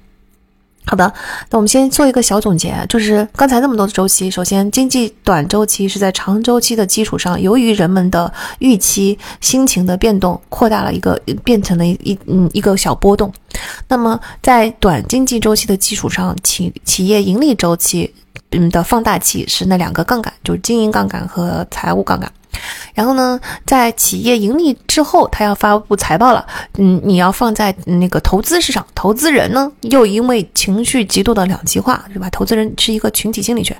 [0.87, 1.13] 好的，
[1.51, 13.31] 那我们先做一个小总结，就是刚才那么多的周期，首先经济短周期是在长周期的基础上，由于人们的预期、心情的变动，扩大了一个变成了一嗯一个小波动。
[13.89, 18.13] 那么在短经济周期的基础上，企企业盈利周期
[18.53, 22.31] 嗯的放大器是那两个杠杆，就是经营杠杆和财务杠杆。
[22.93, 26.45] 然后呢，在企业盈利之后，他要发布财报了。
[26.77, 32.29] 嗯，你要放在那个投资市场，投资人呢又因为情绪极度的两极化，对吧？
[32.31, 33.75] 投资人是一个群体心理学，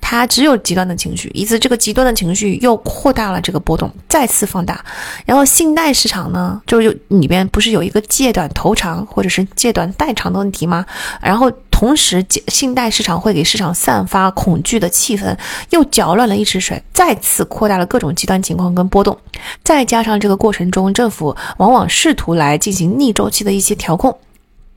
[0.00, 4.84] 他只有极端的情绪，因此这个极端的情绪又扩大了这个波动，再次放大。
[5.24, 10.84] 然后信贷市场呢，就有里边不是有一个借短投长或者是借短贷长的问题吗？
[11.22, 11.50] 然后。
[11.78, 15.36] 同时，信贷市场会给市场散发恐惧的气氛，
[15.68, 19.14] 又搅乱了一池水，再次扩大了各种极端情况跟波动。
[19.62, 24.18] 再加上这个过程中，政府往往试图来进行逆周期的一些调控。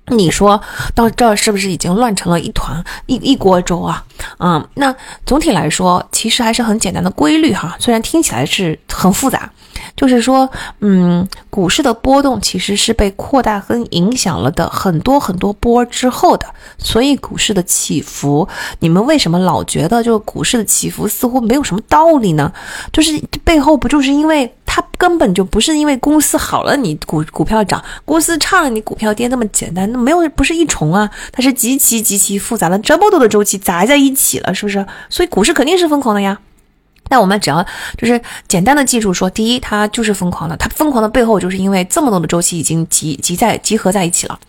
[0.09, 0.59] 你说
[0.93, 4.03] 到这儿，是不是已经乱成了一团一一锅粥啊？
[4.39, 4.93] 嗯，那
[5.25, 9.49] 总体来说，其实还是很简单的规律哈，虽然听起来是很复杂。
[9.95, 10.49] 就是说，
[10.79, 16.45] 嗯，股市的波动其实是被扩大和影响了的很多很多波之后的，
[16.77, 18.47] 所以股市的起伏，
[18.79, 22.51] 你们为什么老觉得就股市的起伏似乎没有什么道理呢？
[22.91, 34.85] 就是背后不就是因为它根本就不是因为公司好了你股股票涨，公司差了你股票跌那么简单，那没有不是一重啊，它是极其极其复杂的这么多的周期砸在一起了，是不是？
[35.09, 36.39] 所以股市肯定是疯狂的呀。
[37.09, 37.65] 那我们只要
[37.97, 44.39] 就是简单的记住说，第一，它就是疯狂的，它疯狂的背后就是因为这么多的周期已经集集在集合在一起了。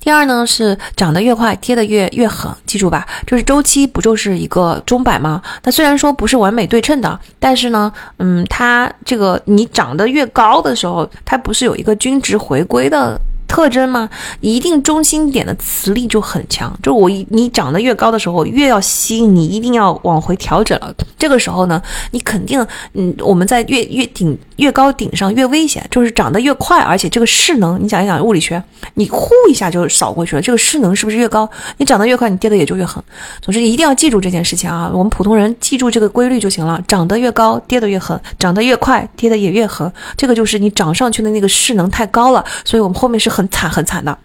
[0.00, 5.40] 第二呢，是涨得越快，跌得越越狠，记住吧，就是周期不就是一个钟摆吗？
[5.62, 13.18] 它虽然说不是完美对称的，但是呢，嗯，它这个你涨得越高的时候，它不是有一个均值回归的。
[13.48, 14.08] 特征吗？
[14.40, 20.94] 一定中心点的磁力就很强，就我你长得越高的时候，越要吸引你，一定要往回调整了。
[21.18, 28.62] 这个时候呢，你肯定，嗯，我们在越越顶越高顶上越危险，就是长得越快，而且这个势能，你想一想物理学，
[28.94, 31.48] 你呼一下就扫过去了，这个势能是不是越高？
[31.78, 33.02] 你长得越快，你跌的也就越狠。
[33.40, 39.90] 总之一定要记住这件事情啊，我们普通人记住这个规律就行了，长得越高，跌得越狠；长得越快，跌得也越狠。
[40.16, 43.37] 这个就是你涨上去的那个势能太高了，所以我们后面是。
[43.38, 44.18] 很惨很惨的，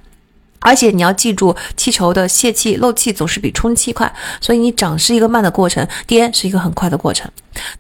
[0.60, 4.12] 而且你要记住，气球的泄气漏气总是比充气快，
[4.42, 7.30] 所以你涨是一个慢的过程，跌是一个很快的过程。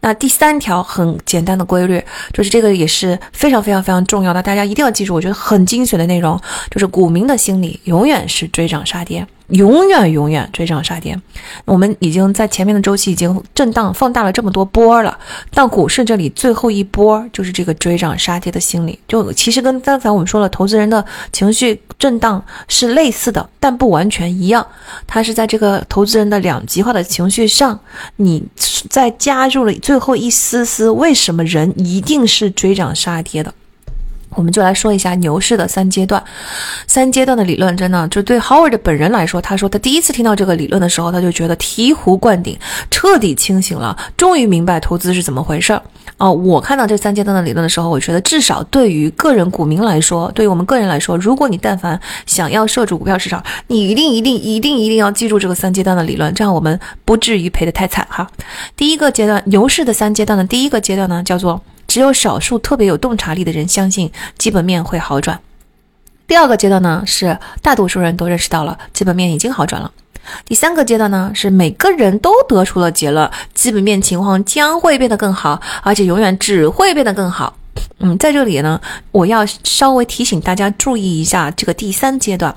[0.02, 2.00] 那第三条很简单的规律，
[2.32, 6.40] 就是这个也是非常非常非常重要的，大家一定要记住，我觉得很精髓的内容，
[6.70, 9.26] 就是股民的心理永远是追涨杀跌。
[9.50, 11.20] 永远永远追涨杀跌，
[11.66, 15.18] 我们已经在前面的周期已经震荡放大了这么多波了，
[15.52, 24.66] 到股市这里最后一波就是这个追涨杀跌的心理，就其实跟刚才我们说了，投资人的情绪震荡是类似的，但不完全一样，
[25.06, 27.80] 它是在这个投资人的两极化的情绪上，
[28.16, 28.44] 你
[28.90, 33.54] 再加入了最后一丝丝，为什么人一定是追涨杀跌的？
[34.36, 36.24] 我们就来说一下牛市的三阶段，
[36.88, 42.58] 三阶段的理论真的就对 Howard 本人来说，他说他第一次听到这个理论的时候，他就觉得醍醐灌顶，
[42.90, 45.82] 彻底清醒了，终于明白投资是怎么回事儿
[46.18, 46.32] 哦。
[46.32, 58.30] 我看到这三阶段的理论的时候，我觉得至少对于个人股民来说，对于我们个人来说，如果你但凡想要涉足股票市场，你一定一定一定一定要记住这个三阶段的理论，这样我们不至于赔得太惨哈。
[58.76, 61.62] 第一个阶段，牛市的三阶段的第一个阶段呢，叫做。
[61.94, 65.40] 只有少数特别有洞察力的人相信基本面会好转。
[66.26, 69.92] 第二个阶段呢，是大多数人都认识到了基本面已经好转了。
[70.44, 77.56] 第三个阶段呢，是每个人都得出了结论，基本面情况将会变得更好，而且永远只会变得更好。
[78.00, 78.80] 嗯，在这里呢，
[79.12, 82.54] 我要稍微提醒大家注意一下这个第三阶段。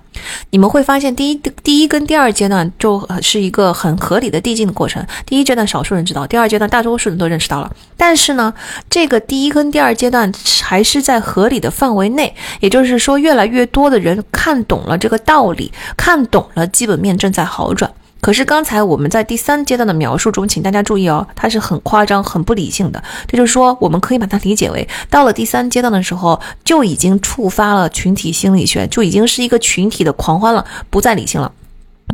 [0.51, 5.07] 你们会发现，第一、第一跟第二阶段就是一个很合理的递进的过程。
[5.25, 7.71] 第一阶段少数人知道，第二阶段大多数人都认识到了。
[7.97, 8.53] 但是呢，
[8.91, 10.33] 这个第一跟第二阶段
[10.63, 17.93] 还是在合理的范围内，也就是说，越来越多的人看懂了这个道理，看懂了基本面正在好转。
[18.21, 23.03] 可是刚才我们在第三阶段的描述中，请大家注意哦，它是很夸张、很不理性的。
[23.29, 31.53] 这就是说，我们可以把它理解为，到了第三阶段的时候，就已经触发了群体心理学，就已经是一个群体的狂欢了，不再理性了。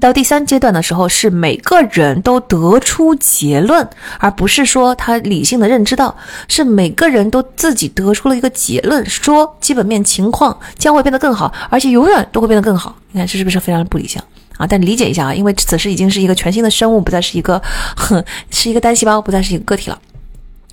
[0.00, 3.88] 到第三阶段的时候，是每个人都得出结论，
[4.18, 6.14] 而不是说他理性的认知到，
[6.48, 12.96] 是每个人都自己得出了一个结论，说基本面情况将会变得更好，而且永远都会变得更好。
[13.12, 14.20] 你看这是不是非常的不理性？
[14.62, 17.60] 啊，但理解一下啊，因为此时已经是一个全新的生物，不再是一个，
[17.96, 19.98] 哼，是一个单细胞，不再是一个个体了。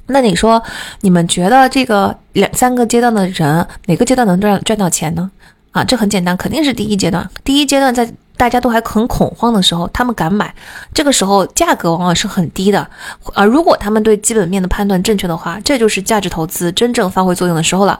[0.05, 0.61] 那你说，
[1.01, 5.31] 你们觉得这个两三个阶段的人，哪个阶段能赚赚到钱呢？
[5.71, 7.27] 啊，这很简单，肯定是第一阶段。
[7.43, 8.07] 第一阶段在
[8.39, 10.55] 大家都还很恐慌的时候，他们敢买，
[10.93, 12.87] 这个时候价格往往是很低的。
[13.33, 17.99] 而如果他们对基本面的判断正确的话，这就是价值投资真正发挥作用的时候了。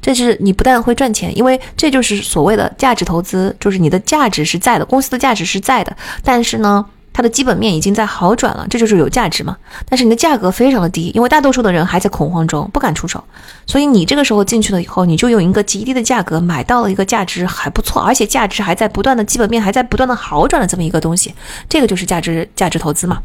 [0.00, 6.86] 这是你不但会赚钱，因为这就是所谓的价值投资，就是你的价值是在的，公司的价值是在的，但是呢。
[7.12, 9.56] 它的基本面已经在好转了，这就是有价值嘛？
[9.88, 13.22] 但是你的价格非常的低，因为大多数的人还在恐慌中，不敢出手。
[13.66, 21.34] 所以你这个时候进去了以后，你就用一个极低的价格买到了一个价值还不错，而且价值还在不断的基本面还在不断的好转的这么一个东西，
[21.68, 23.20] 这个就是价值价值投资嘛。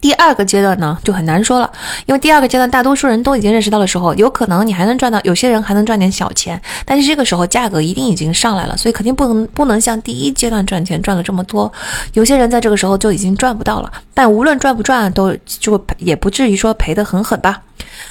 [0.00, 1.70] 第二个阶段呢，就很难说了，
[2.06, 11.70] 因为第二个阶段大多数人都已经认识到的时候，有可能你还能赚到，有些人还能赚点小钱，但是这个时候价格一定已经上来了，所以肯定不能不能像第一阶段赚钱赚了这么多，
[12.14, 17.60] 有些人在这个时候就已经赚不到了，但无论赚不赚，都就也不至于说赔得很狠吧。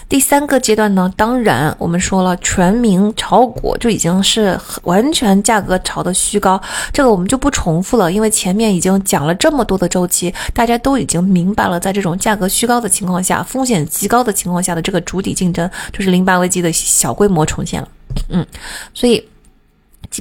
[0.08, 6.60] 第三个阶段呢，当然我们说了，全民炒股就已经是完全价格炒的虚高，
[6.92, 17.88] 这个我们就不重复了，因为前面已经讲了这么多的周期，大家都已经明白了，在这种价格虚高的情况下，风险极高的情况下的这个主体竞争，就是零八危机的小规模重现了，
[18.30, 18.46] 嗯，
[18.94, 19.24] 所以。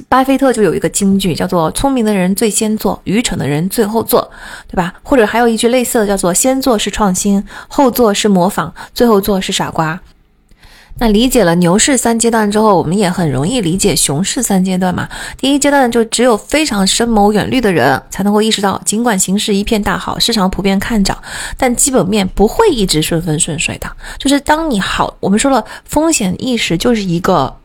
[0.07, 4.29] 巴菲特就有一个金句，叫做“聪明的人最先做，愚蠢的人最后做”，
[4.69, 4.93] 对吧？
[5.03, 9.99] 或者还有一句类似的，叫做“先做是创新，后做是模仿，最后做是傻瓜”。
[11.01, 15.07] 那理解了牛市三阶段之后，我们也很容易理解熊市三阶段嘛。
[15.37, 21.17] 第一阶段就只有非常深谋远虑的人才能够意识到，尽管形势一片大好，市场普遍看涨，
[21.57, 23.89] 但基本面不会一直顺风顺水的。
[24.17, 27.55] 就是当你好，我们说了，风险意识就是一个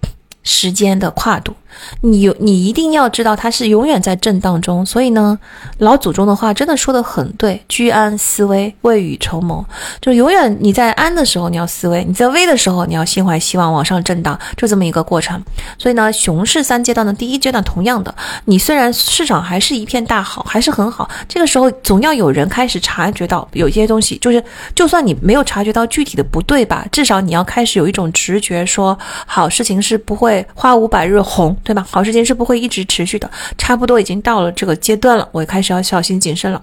[0.44, 1.52] 时间的跨度。
[2.00, 4.84] 你有，你一定要知道，它是永远在震荡中。
[4.84, 5.38] 所以呢，
[5.78, 9.64] 老祖宗的话真的说的很对，居安思危，未雨绸缪。
[10.00, 15.42] 就永远你在安的时候你要思危，你在危的时候你要心怀希望往上震荡，就这么一个过程。
[15.78, 18.14] 所以呢，熊市三阶段的第一阶段，同样的，
[18.44, 24.42] 你虽然市场还是一片大好，还是很好，这个时候总要有人开始察觉到有些东西，就是
[24.74, 31.56] 就算你没有察觉到具体的不对吧，至少你要开始有一种直觉，说好事情是不会花无百日红。
[31.64, 31.84] 对吧？
[31.90, 33.28] 好事情是不会一直持续的，
[33.58, 36.62] 差不多已经到了这个阶段了，我也开始要小心谨慎了。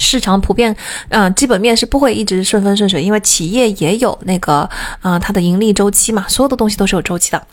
[0.00, 0.74] 市场普遍，
[1.08, 4.68] 嗯，基本面是不会一直顺风顺水，因为企业也有那个，
[5.02, 7.46] 嗯，它的盈利周期嘛，所有的东西都是有周期的。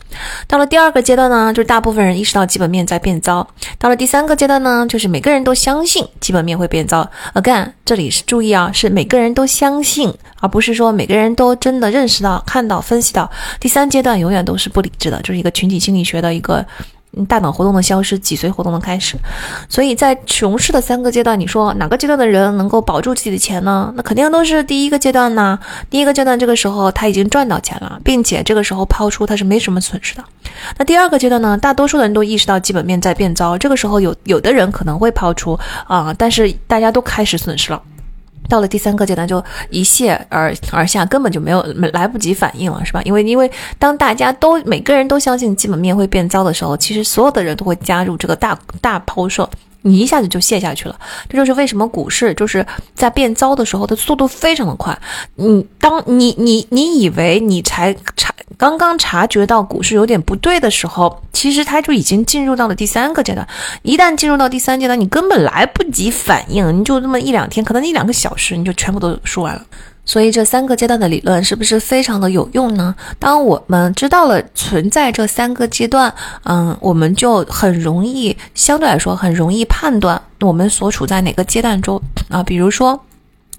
[0.47, 3.47] 到了第二个阶段呢，就是大部分人意识到基本面在变糟。
[3.77, 7.09] 到了第三个阶段呢，就是每个人都相信基本面会变糟。
[7.34, 13.30] Again，这里是注意啊，是每个人都相信，而不是说每个人都真的认识到、看到、分析到。
[13.59, 16.65] 第三阶段永远都是不理智的，就是一个群体心理学的一个。
[17.27, 19.17] 大脑活动的消失，脊髓活动的开始，
[19.67, 23.93] 所以在熊市的三个阶段，你说哪个阶段的人能够保住自己的钱呢？
[23.95, 25.59] 那肯定都是第一个阶段呢。
[25.89, 30.23] 第一个阶段这个时候他已经赚到钱了，并且这个时候抛出他是没什么损失的。
[30.77, 31.57] 那第二个阶段呢？
[31.57, 37.81] 大多数的人都意识到基本面在变糟，这个时候有有的人可能会抛出啊，但是大家都开始损失了。
[38.49, 41.61] 到了第三个阶段，就一泻而而下，根本就没有
[41.93, 43.01] 来不及反应了，是吧？
[43.03, 43.49] 因为因为
[43.80, 49.49] 当大家都每个人都相信基本面会变糟的时候，其实所有的人都会加入这个大大抛售。
[49.83, 50.99] 你一下子就卸下去了，
[51.29, 54.97] 这就是为什么股市就是在变糟的时候它速度非常的快。
[55.35, 63.47] 你当你你你以为你才察刚刚察觉到股市有点不对的时候，其实它就已经进入到了第三个阶段。
[63.81, 69.65] 一旦进入到第三阶段，你根本来不及反应，你就那么一两天，可能一两个小时，你就全部都输完了。
[70.11, 72.93] 所以这三个阶段的理论是不是非常的有用呢？
[73.17, 76.13] 当我们知道了存在这三个阶段，
[76.43, 83.01] 嗯，我们就很容易，相对来说很容易判断我们所处在哪个阶段中啊，比如说。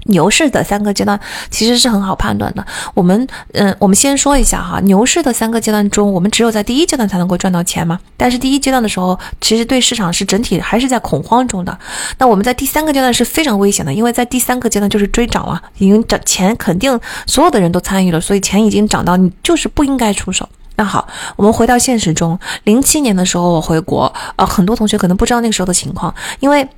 [0.04, 1.18] 牛市的三个阶段
[1.50, 2.66] 其实是很好判断的。
[2.94, 7.98] 我们，嗯，我们先说一下哈，牛市的三个阶段中，我们只有在第一阶段才能够赚到钱嘛。
[8.16, 11.78] 但是第一阶段的时候，其实对市场是整体还是在恐慌中的。
[12.18, 20.48] 那我们在第三个阶段是非常危险的，因为在第三个阶段就是追涨了，已经涨钱肯定所有的人都参与了，所以钱已经涨到你就是不应该出手。
[20.76, 21.06] 那好，
[21.36, 26.68] 我们回到现实中，零七年的时候我回国，呃，很多同学可能不知道那个时候的情况，因为。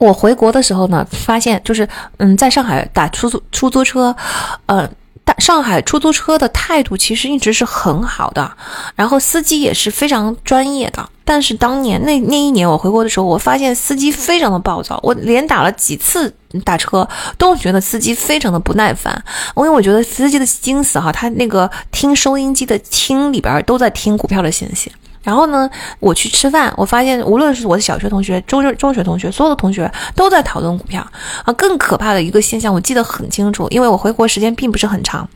[0.00, 1.86] 我回国的时候呢，发现就是，
[2.16, 4.16] 嗯，在上海打出租出租车，
[4.64, 4.88] 呃，
[5.26, 8.50] 大上海出租车的态度其实一直是很好的，
[8.96, 11.06] 然后司机也是非常专业的。
[11.22, 17.06] 但是当年那那一年我回国的时候，我发现司机非常的暴躁，我连打了几次打车，
[17.36, 19.22] 都觉得司机非常的不耐烦。
[19.54, 24.90] 因为我觉得司机的心思哈，他那个听收音机的听里边都在听股票的信息。
[25.22, 25.68] 然后呢，
[25.98, 31.06] 我去吃饭，我发现无论是我的小学同学、中中学同学，所有的同学都在讨论股票
[31.44, 31.52] 啊。
[31.52, 35.28] 更可怕的一个现象，我记得很清楚，因为我回国时间并不是很长。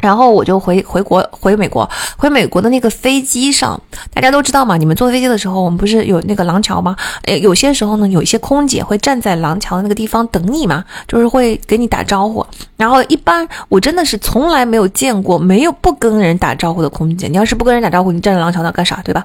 [0.00, 3.80] 然后我就回回国回美国，回美国的那个飞机上，
[4.12, 6.96] 大家都知道嘛，你们坐飞机的时候，我们不是有那个廊桥吗？
[7.24, 12.44] 诶，有些时候呢，有一些空姐会站在廊桥的那个地方等你嘛，就是会给你打招呼。
[12.76, 17.28] 然后一般我真的是从来没有见过没有不跟人打招呼的空姐。
[17.28, 19.24] 你要是不跟人打招呼，你站在廊桥那干啥，对吧？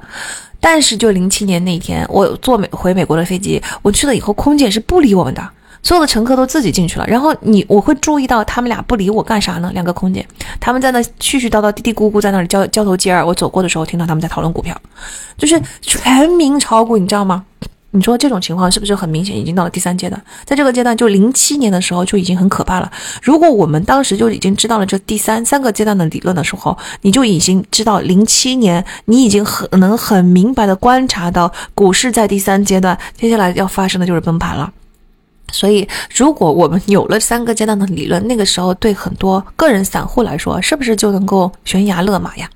[0.60, 5.48] 但是就零七年那天，我坐美回美国的飞机，我去了以后，空姐是不理我们的。
[5.86, 9.70] 所有的乘客都自己进去了，然后你我会注意到他们俩不理我干啥呢？
[9.72, 10.26] 两个空姐，
[10.60, 13.24] 他们在那絮絮叨叨、嘀嘀咕咕在那里交交头接耳。
[13.24, 14.76] 我走过的时候，听到他们在讨论股票，
[15.38, 17.46] 就是全民炒股，你知道吗？
[17.92, 19.38] 你说这种情况是不是很明显？
[19.38, 22.92] 已经到了第三阶段，在这个阶段，就零七年的时候就已经很可怕了。
[23.22, 34.74] 如果我们当时就已经知道了这第三三个阶段的理论的时候，你就已经知道零七年，你已经很能很明白的观察到股市在第三阶段，接下来要发生的就是崩盘了。
[35.56, 42.50] 所以，如果我们有了三个阶段的理论，那个时候对很多个人散户来说，是不是就能够悬崖勒马呀？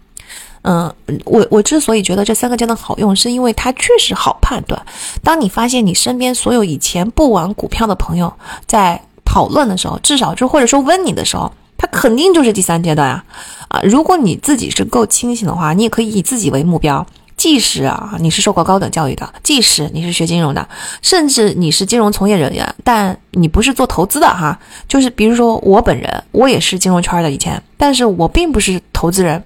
[0.64, 4.80] 嗯，我我之所以觉得这三个阶段好用，是因为它确实好判断。
[5.24, 8.32] 当你发现你身边所有以前不玩股票的朋友
[8.68, 13.24] 在讨论的时候，至少就或者说问你的时候，他肯定就是第三阶段啊！
[13.70, 17.08] 啊，如果你自己是够清醒的话，你也可以以自己为目标。
[17.40, 20.68] 即使啊，你是受过高等教育的，即使你是学金融的，
[21.02, 24.60] 甚至你是金融从业人员，但你不是做投资的哈，
[24.90, 29.42] 就是比如说我本人，我也是金融圈的以前，但是我并不是投资人。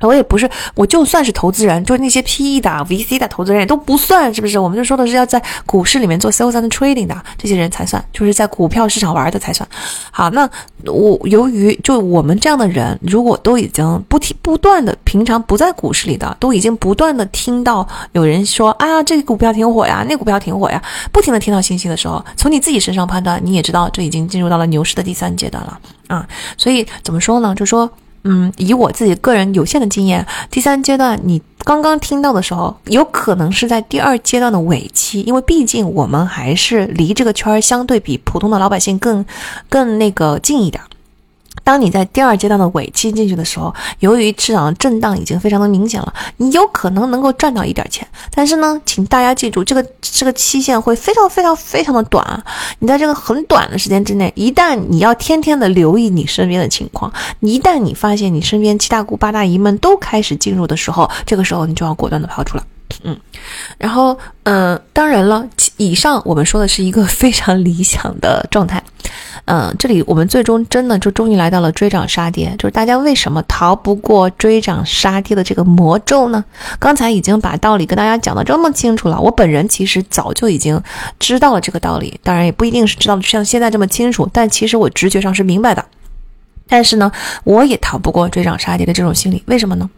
[0.00, 4.58] 我也不是，我就算是投资人，就是那些 PE 的、VC 的投资人也都不算，是不是？
[4.58, 9.66] 我们就说的是要在股市里面做 sales and trading 的这些人才算，就是在股票市场玩的才算。
[10.10, 10.48] 好，那
[10.84, 26.28] 我由于就我们这样的人，如果都已经不停不断的，平常不在股市里的，都已经不断的听到有人说啊，这个股票挺火呀，那股票挺火呀，不停的听到信息的时候，从你自己身上判断，你也知道这已经进入到了牛市的第三阶段了啊。
[26.58, 27.54] 所以怎么说呢？
[27.54, 27.90] 就说。
[28.28, 39.24] 嗯，以我自己个人有限的经验，第三阶段你刚刚听到的时候，有可能是在第二阶段的尾期，因为毕竟我们还是离这个圈儿相对比普通的老百姓更
[39.68, 40.82] 更那个近一点。
[41.64, 48.06] 当你在第二阶段的尾期进去的时候，由于市场的震荡已经非常的明显了，你有可能能够赚到一点钱。
[48.34, 52.44] 但是呢，请大家记住，这个这个期限会非常非常非常的短啊。
[52.78, 62.64] 你在这个很短的时间之内，一旦你要天天的留意你身边的情况，一旦你发现你身边七大姑八大姨们都开始进入的时候，这个时候你就要果断的抛出了。
[63.02, 63.16] 嗯，
[63.78, 68.82] 然后嗯，当然了，以上我们说的是一个非常理想的状态。
[69.44, 76.44] 嗯，这里我们最终真的就终于来到了追涨杀跌，就是大家为什么逃不过追涨杀跌的这个魔咒呢？
[76.80, 80.82] 刚才已经把道理跟大家讲的这么清楚了，我本人其实早就已经
[81.20, 85.84] 知道了这个道理，当然也不一定是知道像现在这么清楚，但其实我直觉上是明白的。
[86.66, 87.12] 但是呢，
[87.44, 89.88] 我也逃不过追涨杀跌的这种心理，为什么呢？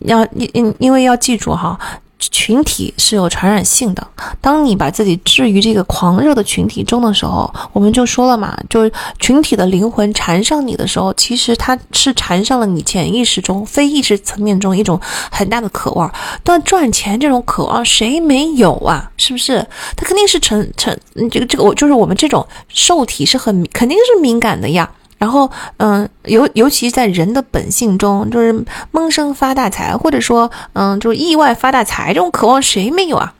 [0.00, 1.76] 要因因因为要记住哈。
[2.18, 4.06] 群体是有传染性的。
[4.40, 14.98] 当你把自己置于这个狂热的群体中的时候，我们就说了嘛，就是群体的灵魂缠上你的时候，其实它是缠上了你潜意识中、非意识层面中一种
[15.30, 16.12] 很大的渴望。
[16.42, 19.10] 但赚钱这种渴望谁没有啊？
[19.16, 19.66] 是不是？
[19.96, 20.96] 他肯定是成成
[21.30, 24.90] 这个这个我就是我们这种受体是很肯定是敏感的呀。
[25.18, 33.32] 然后，嗯，尤尤其在人的本性中，就是闷声发大财，或者说，嗯，就是意外发大财这种渴望，谁没有啊？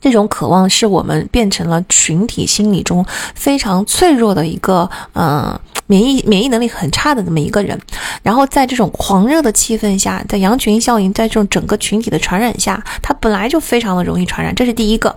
[0.00, 7.80] 这种渴望是我们变成了群体心理中非常脆弱的一个，嗯，免疫免疫能力很差的这么一个人。
[8.22, 14.54] 然后在这种狂热的气氛下，在羊群效应，在这种整个群体的传染下，它本来就非常的容易传染。
[14.54, 15.16] 这是第一个。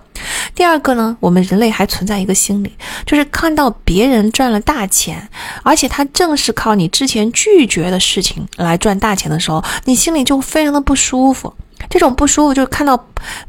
[0.54, 2.72] 第二个呢，我们人类还存在一个心理，
[3.04, 5.28] 就是看到别人赚了大钱，
[5.62, 11.52] 而且他正是靠你之前拒绝的事情来赚大钱的时候，你心里就非常的不舒服。
[11.88, 13.02] 这种不舒服就是看到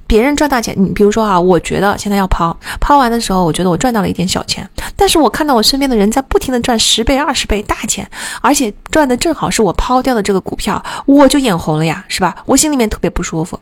[0.07, 8.09] 别人赚大钱，你比如说啊，我觉得现在要抛，抛完的时候，我觉得我赚到了一点小钱，但是我看到我身边的人在不停的赚十倍、二十倍大钱，
[8.41, 12.35] 而且赚的正好是我抛掉的这个股票，我就眼红了呀，是吧？
[12.45, 13.59] 我心里面特别不舒服。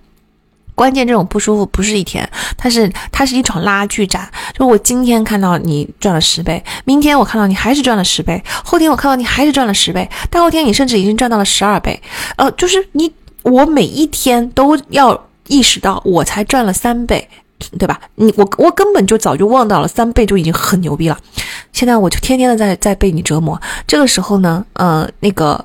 [0.75, 4.29] 关键这种不舒服不是一天，它是它是一场拉锯战。
[4.53, 11.99] 就我今天看到你赚了十倍，明天我看到你还是赚了十倍，后天我看到你还是赚了十倍，大后天你甚至已经赚到了十二倍。
[12.35, 13.11] 呃，就是你。
[13.47, 17.27] 我每一天都要意识到，我才赚了三倍，
[17.79, 17.99] 对吧？
[18.15, 21.17] 你我我根本就早就忘到了三倍就已经很牛逼了。
[21.71, 23.59] 现在我就天天的在在被你折磨。
[23.85, 25.63] 这个时候呢，呃，那个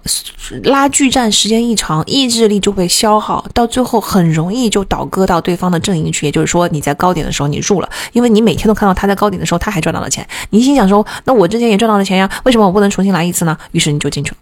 [0.65, 6.27] 拉锯战时间一长，意志力就会消耗，到最后很容易就倒戈到对方的阵营去。
[6.27, 13.57] 也就是说，你在高点的时候你入了，因为你每天都看到他在高点的时候他还赚到了钱，你心想说，那我之前也赚到了钱呀，为什么我不能重新来一次呢？
[13.73, 14.36] 于是你就进去了。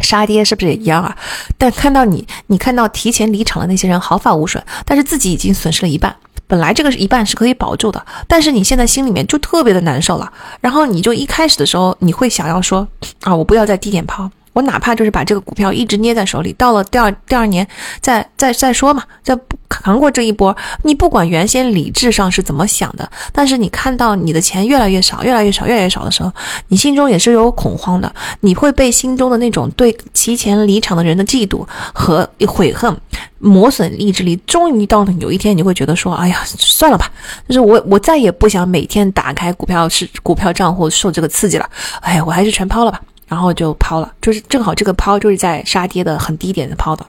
[0.00, 1.16] 杀跌是不是也一样啊？
[1.56, 6.14] 但看到你，你看到提前离场的那些人毫发无损，但是自己已经损失了一半。
[6.46, 10.32] 本来这个是一半是可以保住的，但是你现在心里面就特别的难受了。
[10.60, 12.88] 然后你就一开始的时候，你会想要说
[13.20, 14.30] 啊，我不要在低点抛。
[14.52, 17.66] 我哪怕就是把这个股票一直捏在手里，到了第二第二年
[18.00, 20.56] 再再再说嘛，再扛过这一波。
[20.82, 26.32] 你不管原先理智上是怎么想的，但是你看到你的钱越来越少，越来越少，越来越少的时候，
[26.68, 28.12] 你心中也是有恐慌的。
[28.40, 32.96] 你会被心中的那种对提前离场的人的嫉妒和悔恨
[33.38, 34.34] 磨损意志力。
[34.46, 37.10] 终于到了有一天，你会觉得说：“哎呀，算了吧，
[37.46, 41.68] 就是我我再也不想每天打开股票是股票账户受这个刺激了。
[42.00, 47.06] 哎，我还是全抛了吧。”然后就抛了，就是正好这个抛就是在杀跌的很低点的抛的，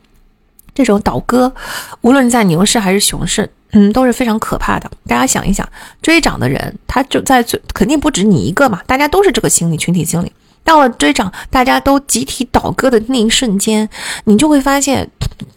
[0.76, 1.52] 这种倒戈，
[2.02, 4.92] 无论在牛市还是熊市，嗯，都是非常可怕的。
[5.08, 5.68] 大家想一想，
[6.02, 10.32] 追涨的人，他就在最肯定不止你一个嘛，大家都是这个心理群体心理。
[10.64, 13.88] 到了追涨，大家都集体倒戈的那一瞬间，
[14.26, 15.10] 你就会发现。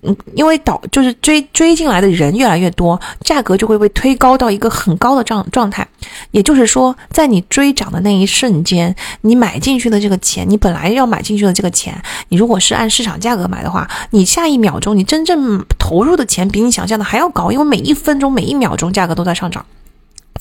[0.04, 5.86] 嗯，因为倒就是追追进来的人越来越多，价格就会被推高到一个很高的状状态。
[6.32, 19.64] 也就是说，在你追涨的那一瞬间，你买进去的这个钱，你本来要买进去的这个钱，你如果是按市场价格买的话，你下一秒钟你真正投入的钱比你想象的还要高，因为每一分钟每一秒钟价格都在上涨。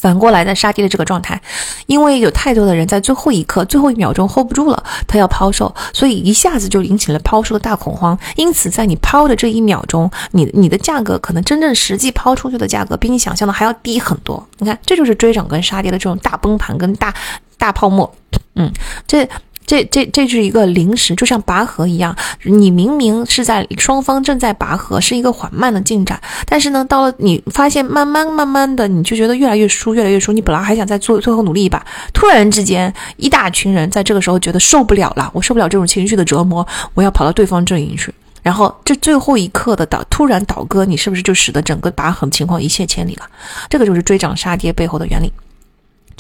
[0.01, 1.39] 反过来，在杀跌的这个状态，
[1.85, 8.17] 因为有太多的人在最后一刻、最后一秒钟 hold 不住了，他要抛售，所以一下子就引起了抛售的大恐慌。
[8.35, 14.43] 因此，在你抛的这一秒钟，你你的价格可能真正实际抛出去的价格比你想象的还要低很多。
[14.57, 17.13] 你看，这就是追涨跟杀跌的这种大崩盘跟大
[17.59, 18.11] 大泡沫。
[18.55, 18.71] 嗯，
[19.05, 19.30] 这。
[19.65, 43.25] 这这这是一个临时，就像拔河一样，你明明是在双方正在拔河，是一个缓慢的进展，但是呢，到了你发现慢慢慢慢的，你就觉得越来越输，越来越输，你本来还想再做最后努力一把，突然之间，一大群人在这个时候觉得受不了了，我受不了这种情绪的折磨，我要跑到对方阵营去，然后这最后一刻的倒突然倒戈，你是不是就使得整个拔河情况一泻千里了？
[43.69, 45.31] 这个就是追涨杀跌背后的原理。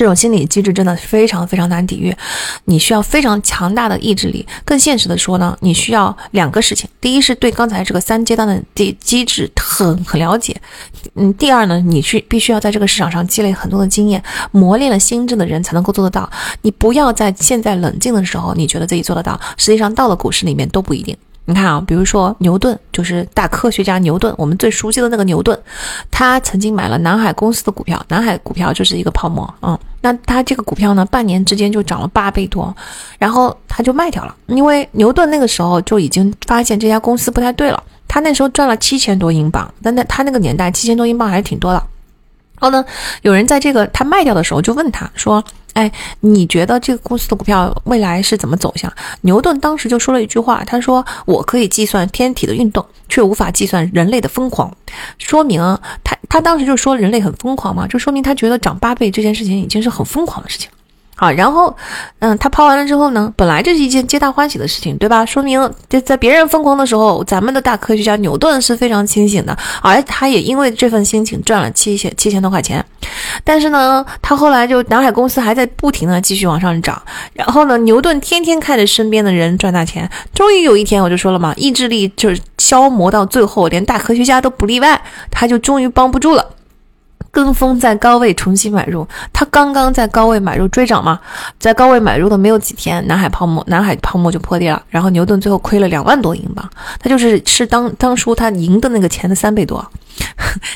[0.01, 2.11] 这种心理机制真的非常非常难抵御，
[2.65, 4.43] 你需要非常强大的意志力。
[4.65, 10.59] 更现实的说呢，你需要两个事情：第一是对刚才这个三阶段的机机制很很了解，
[11.13, 16.27] 嗯；第二呢，你去必须要在这个市场上积累很多的经验，磨练了心智的人才能够做得到。
[16.63, 21.15] 你不要在现在冷静的时候，你觉得自己做得到，实际上到了股市里面都不一定。
[21.45, 25.59] 你看啊，比如说牛顿，就是大科学家牛顿，我们最熟悉的那个牛顿，
[26.11, 32.73] 他曾经买了南海公司的股票，南海股票就是一个泡沫，嗯，那他这个股票呢，半年之间就涨了八倍多，
[33.17, 41.83] 然后他就卖掉了，因为牛顿那个时候就已经发现这家公司不太对了，他那时候赚了七千多英镑，但那他那个年代七千多英镑还是挺多的，
[42.59, 42.85] 然后呢，
[43.23, 45.43] 有人在这个他卖掉的时候就问他说。
[45.73, 48.91] 哎，你觉得这个公司的股票未来是怎么走向？
[49.21, 54.75] 牛顿当时就说了一句话，他说：“我可以计算天体的运动，却无法计算人类的疯狂。”
[55.17, 55.61] 说明
[56.03, 60.69] 他他当时就说人类很疯狂嘛，就说明他觉得涨八倍这件事情已经是很疯狂的事情。
[61.21, 61.71] 好，然后，
[62.17, 65.23] 嗯，他抛完了之后呢，本来这是一件皆大欢喜的事情，对吧？
[65.23, 72.83] 说明在在别人疯狂的时候，咱们的大科学家牛顿是非常清醒的，而他也因为这份心情赚了七千七千多块钱。
[73.43, 76.99] 但是呢，他后来就南海公司还在不停的继续往上涨，
[77.33, 86.43] 然后呢，牛顿天天看着身边的人赚大钱，终于有一天，我就说了嘛，意志力就是消磨到最后，连大科学家都不例外，他就终于帮不住了。
[87.31, 91.19] 跟风在高位重新买入，他刚刚在高位买入追涨嘛，
[91.57, 96.69] 在高位买入的没有几天，南海泡沫，南海泡沫就破裂了，然后牛顿最后亏了两万多英镑，
[96.99, 99.83] 他就是是当当初他赢的那个钱的三倍多。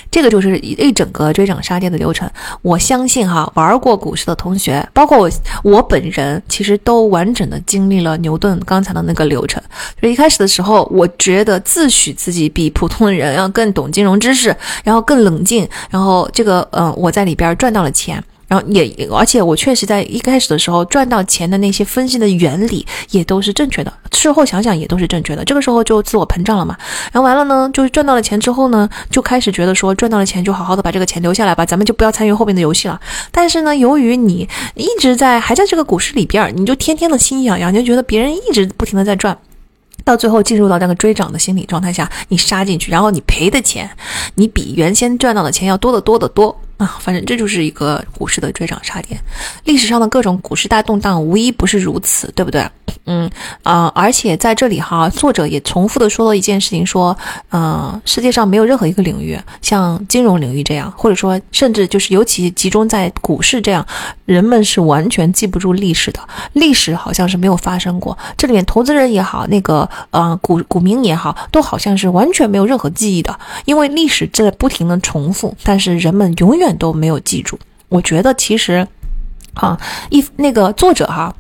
[0.10, 2.28] 这个就是一整个追涨杀跌的流程。
[2.62, 5.30] 我相信哈，玩过股市的同学，包括我
[5.62, 9.62] 我本人，其实都完整的经历了牛顿刚才的那个流程。
[10.02, 18.24] 就一开始的时候，我觉得自诩自己比普通人要更懂金融知识，然后更冷静，然后这个嗯，我在里边赚到了钱。
[18.48, 25.44] 然后也，而且我确实在一开始的时候赚到钱的那些分析的原理也都是正确的，事后想想也都是正确的。
[25.44, 26.78] 这个时候就自我膨胀了嘛。
[27.12, 33.02] 然后完了呢，就是赚到了钱之后呢，就开始觉得说赚到了钱就好好的把这个钱留下来吧，咱们就不要参与后面的游戏了。
[33.32, 39.36] 但是呢，由于你一直在还在这个股市里边，你就天天的心痒痒，就觉得别人一直不停的在赚。
[40.06, 43.90] 到最后进入到那个追涨的心理状态下，你杀进去，然后你赔的钱，
[44.36, 46.96] 你比原先赚到的钱要多得多得多啊！
[47.02, 49.20] 反正这就是一个股市的追涨杀跌，
[49.64, 52.66] 历史上的各种股市大动荡无一不是如此，对不对？
[53.08, 53.30] 嗯
[53.62, 57.16] 啊，而且在这里哈，作者也重复的说了一件事情，说，
[57.52, 63.86] 嗯，世界上没有任何一个领域像金融领域这样，或者说甚至就是尤其集中在股市这样，
[64.26, 66.20] 人们是完全记不住历史的，
[66.54, 68.18] 历史好像是没有发生过。
[68.36, 77.60] 这里面投资人也好，那个呃股股民也好，都好像是完全没有任何记忆的，因为历史在不停的重复，但是人们永远都没有记住。
[77.88, 78.88] 我觉得其实，
[79.54, 81.32] 啊，一那个作者哈。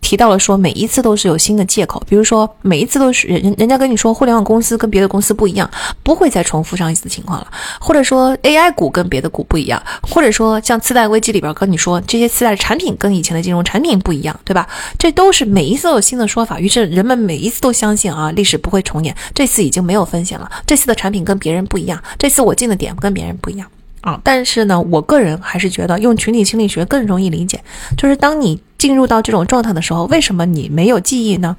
[0.00, 5.70] 提到了说每一次都是有新的借口，比如说每一次都是人人家跟你说互联网公司跟别的公司不一样，
[6.02, 7.46] 不会再重复上一次情况了，
[7.80, 14.68] 或者说 AI 股跟别的股不一样，或者说像次贷危机里边跟你说这些次贷产品跟以前的金融产品不一样，对吧？
[14.98, 23.68] 这都是每一次都有新的说法，于是人们每一次都相信啊历史不会重演，这次已经没有风险了，这次的产品跟别人不一样，这次我进的点跟别人不一样。
[24.00, 27.60] 啊，但是呢，我个人还是觉得用群体心理学更容易理解。
[27.96, 31.56] 就是当你进入到这种状态的时候，为什么你没有记忆呢？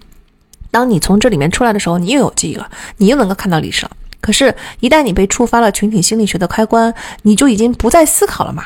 [0.72, 3.92] 当你从这里面出来的时候，你又有记忆了，你又能够看到历史了。
[4.22, 8.66] 可是，一旦你被触发了群体心理学的开关，你就已经不再思考了嘛。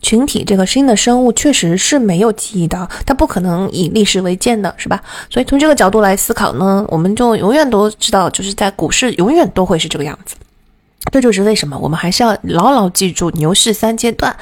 [0.00, 5.02] 群体这个新的生物确实是没有记忆的，它不可能以历史为鉴的，是吧？
[5.28, 10.36] 所以从这个角度来思考呢，我们就永远都知道，就是在股市永远都会是这个样子。
[11.10, 14.34] 这就是为什么我们还是要牢牢记住牛市三阶段，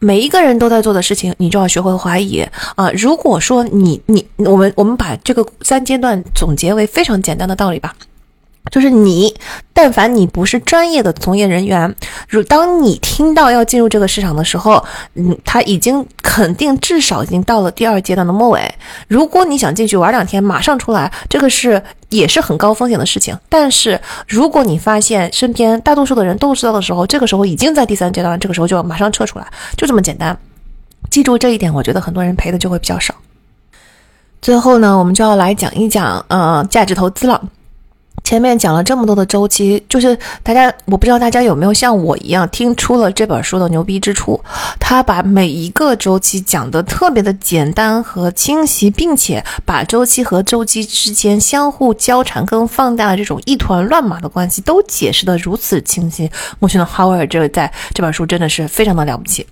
[0.00, 2.44] 每一个人都在做的事情，你就要学会怀疑
[2.76, 2.90] 啊！
[2.92, 7.94] 如果说你你我们我们把这个三阶段总结为非常简单的道理吧。
[8.70, 9.34] 就是你，
[9.72, 11.94] 但凡你不是专业的从业人员，
[12.28, 18.74] 如当你听到要进入这个市场的时候，嗯，他已经肯定至少已经到了第二阶段的末尾。
[19.06, 23.38] 如果你想进去玩两天，马上出来，这个是也是很高风险的事情。
[23.48, 30.36] 但是如果你发现身边大多数的人都知道的时候，这个时候已经在第三阶段，这个时候就要马上撤出来，就这么简单。
[31.10, 33.14] 记住这一点，我觉得很多人赔的就会比较少。
[34.42, 37.42] 最后呢，我们就要来讲一讲，呃，价值投资了。
[38.24, 44.38] 前面讲了这么多的周期，就是大家，我不知道大家有没有像我一样听出了这本书的牛逼之处。
[44.78, 56.30] 他把每一个周期讲得特别的简单和清晰，并且把周期和周期之间相互交缠跟放大的这种一团乱麻的关系都解释得如此清晰。
[56.58, 59.46] 我觉得 Howard 这个在这本书真的是非常的了不起。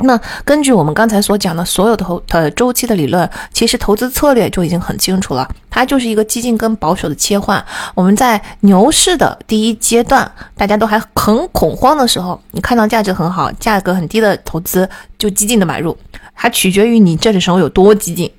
[0.00, 7.64] 那根据我们刚才所讲的所有投呃周期的理论，其实投资策略就已经很清楚了，它就是一个激进跟保守的切换。
[7.94, 15.96] 我们在牛市的第一阶段，大家都还很恐慌的时候，你看到价值很好、价格很低的投资，就激进的买入，
[16.32, 18.30] 还取决于你这个时候有多激进。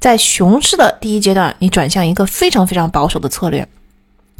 [0.00, 3.66] 在熊市的第一阶段，你转向一个非常非常保守的策略。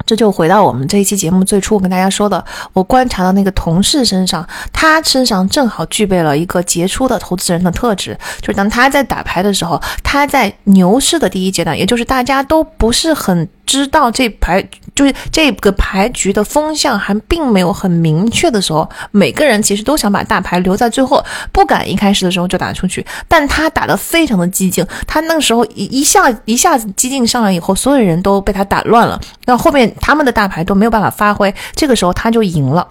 [0.07, 13.49] 这就回到我们这一期节目最初我跟大家说的，我观察到那个同事身上，他身上正好具备了一个杰出的投资人的特质，就是当他在打牌的时候，他在牛市的第一阶段，也就是大家都不是很。
[13.67, 14.63] 知道这牌
[14.95, 23.05] 就是这个牌局的风向还并没有很明确的时候，每个人其实都想把大牌留在最后，不敢一开始的时候就打出去。
[23.27, 32.87] 但他打得非常的激进，他那个时候一一下一下子激进上来以后，所有人都被他打乱了，那后面他们的大牌都没有办法发挥，这个时候他就赢了。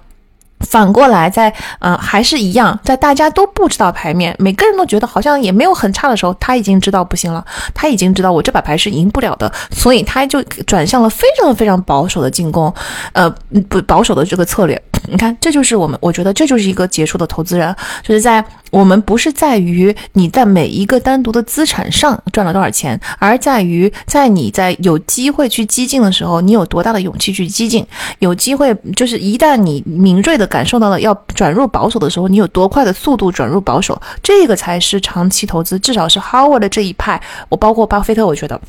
[0.63, 12.73] 反过来，在嗯还是一样，在大家都不知道牌面，每个人都觉得好像也没有很差的时候，他已经知道不行了，他已经知道我这把牌是赢不了的，所以他就转向了非常非常保守的进攻，
[13.13, 13.29] 呃
[13.69, 14.81] 不保守的这个策略。
[15.05, 27.85] 你看，这就是我们，我觉得这就是一个杰出的投资人，就是在我们不是在于你在每一个单独的资产上赚了多少钱，而在于在你在有机会去激进的时候，你有多大的勇气去激进，
[28.19, 38.61] 有机会就是一旦你敏锐的感受到了要转入保守的时候，你有多快的速度转入保守，这个才是长期投资，至少是 Howard 的这一派，我包括巴菲特，我觉得。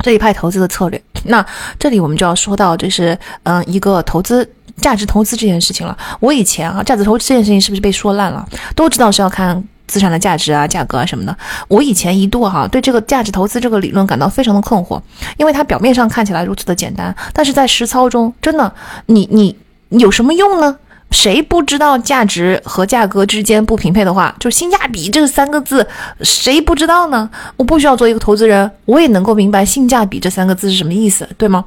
[0.00, 1.44] 这一派投资的策略，那
[1.76, 5.98] 这里我们就要说到，就是嗯，一个投资价值投资这件事情了。
[6.20, 8.46] 我以前啊，价值投资这件事情是不是被说烂了？
[8.76, 11.36] 都知道是要看资产的价值啊、价格啊什么的。
[11.66, 15.02] 我以前一度哈对这个价值投资这个理论感到非常的困惑，
[15.36, 18.72] 因为它表面上看起来如此的简单，但是在实操中，真的
[19.06, 19.56] 你你
[19.98, 20.78] 有什么用呢？
[21.10, 25.86] 谁不知道价值和价格之间不匹配的话，就性价比这三个字，
[26.20, 27.28] 谁不知道呢？
[27.56, 31.64] 我不需要做一个投资人，我也能够明白性价比这三个字是什么意思，对吗？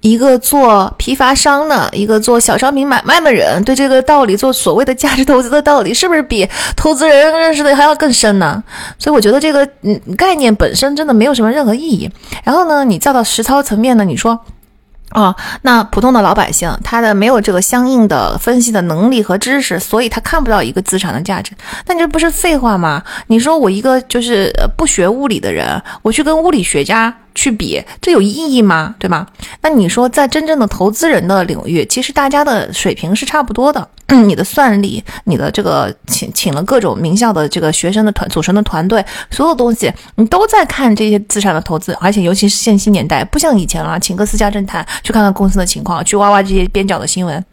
[0.00, 8.62] 一个做批发商的，一个做小商品买卖的人，对这个道理做所谓的价值投资的道理，是不是比投资人认识的还要更深呢？
[8.98, 12.10] 所以我觉得这个嗯概念本身真的没有什么任何意义。
[12.42, 14.40] 然后呢，你再到实操层面呢，你说。
[15.12, 21.52] 哦，那普通的老百姓，他的没有这个相应的分析的能力和知识，所以他看不到一个资产的价值。
[21.86, 23.02] 那你这不是废话吗？
[23.28, 27.14] 你说我一个就是不学物理的人，我去跟物理学家。
[27.38, 28.96] 去比，这有意义吗？
[28.98, 29.24] 对吧？
[29.62, 33.88] 那你说在真正的投资人的领域，其实大家的水平是差不多的。
[34.26, 47.44] 你的算力，你的这个请请了各种名校的这个学生的团组成的团队，所有东西你都在看这些资产的投资，而且尤其是现新年代，不像以前了，请个私家侦探去看看公司的情况，去挖挖这些边角的新闻。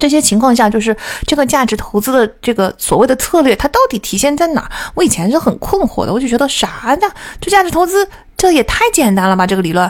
[0.00, 4.66] 这些情况下，就是这个价值投资的这个所谓的策略，它到底体现在哪？
[4.94, 7.06] 我以前是很困惑的，我就觉得啥呢？
[7.38, 8.08] 这价值投资
[8.42, 9.46] 这也太简单了吧？
[9.46, 9.88] 这个理论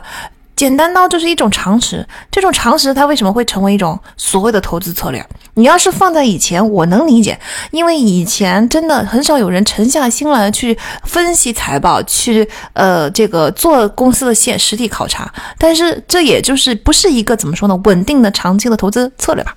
[0.55, 5.27] 简单到就是一种常识，这种常识它为什么会成为一种所谓的投资策略？
[5.55, 7.39] 你要是放在以前，我能理解，
[7.71, 15.33] 因为以前真的很少有人沉下心来去分析财报，去呃这个做公司的现实地考察。
[15.57, 17.81] 但是这也就是不是一个怎么说呢？
[17.85, 19.57] 稳定的长期的投资策略吧。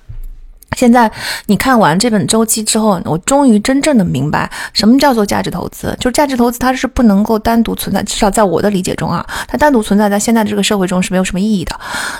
[0.76, 1.10] 现在
[1.46, 5.96] 你看完这本周期之后，我终于真正的明白什么叫做价值投资。
[5.98, 11.78] 就是价值投资，它是不能够单独存在，至少在我的理解中啊，它单独存在在现在的这个社会中是没有什么意义的。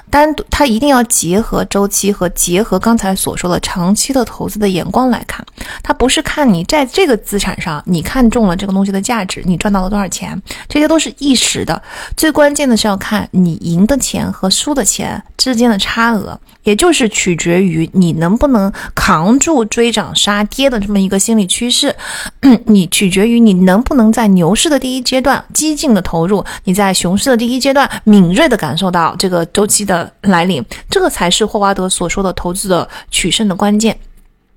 [0.09, 5.45] 单独，它一定要结合周期和结合刚才所说的长期的投资的眼光来看。
[5.83, 11.81] 它不是看你在这个资产上你看中了这个东西的价值，你赚到了多少钱，这些都是一时的。
[12.17, 18.47] 最关键的是要看你赢的钱和输的钱之间的差额，也就是取决于你能不。
[18.47, 21.95] 能扛住追涨杀跌的这么一个心理趋势，
[22.67, 33.99] 你取决于你能不能在牛市的第一阶段激进的投入，你在熊市的第一阶段敏锐的感受到这个周期的来临，这个才是霍华德所说的投资的取胜的关键。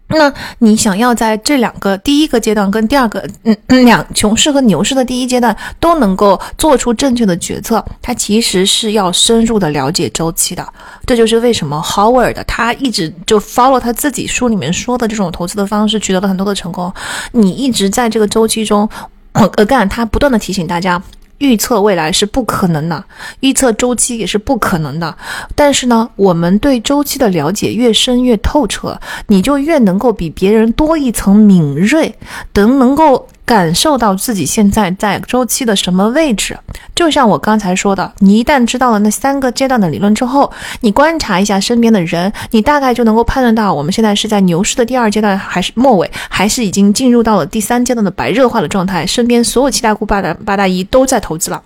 [0.09, 10.67] 那你想要在这两个第一个阶段跟第二个嗯两熊市和牛市的第一阶段都能够做出正确的决策，它其实是要深入的了解周期的。
[11.05, 16.91] 这就是为什么 Howard 他一直就 follow 他自己书里面说的这种投资的方式，取得了很多的成功。
[17.31, 18.89] 你一直在这个周期中
[19.33, 21.01] ，again，他不断的提醒大家。
[21.39, 23.03] 预测未来是不可能的，
[23.41, 25.13] 预测周期也是不可能的。
[25.55, 32.15] 但是呢，我们对周期的了解越深越透彻，你就越能够比别人多一层敏锐，
[32.53, 33.27] 等能够。
[33.49, 36.55] 感受到自己现在在周期的什么位置，
[36.93, 49.03] 就像我刚才说的，你一旦知道了那三个阶段的理论之后，你观察一下身边的人，你大概就能够判断到我们现在是在牛市的第二阶段，还是末尾，还是已经进入到了第三阶段的白热化的状态。
[49.07, 51.59] 身边所有七大姑八大八大姨都在投资了，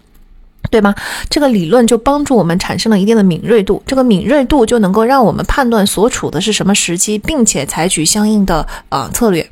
[0.72, 0.96] 对吗？
[1.30, 9.46] 这个理论就帮助我们产生了一定的敏锐度，这个敏锐度就能够让我们判断所处的是什么时期，并且采取相应的呃策略。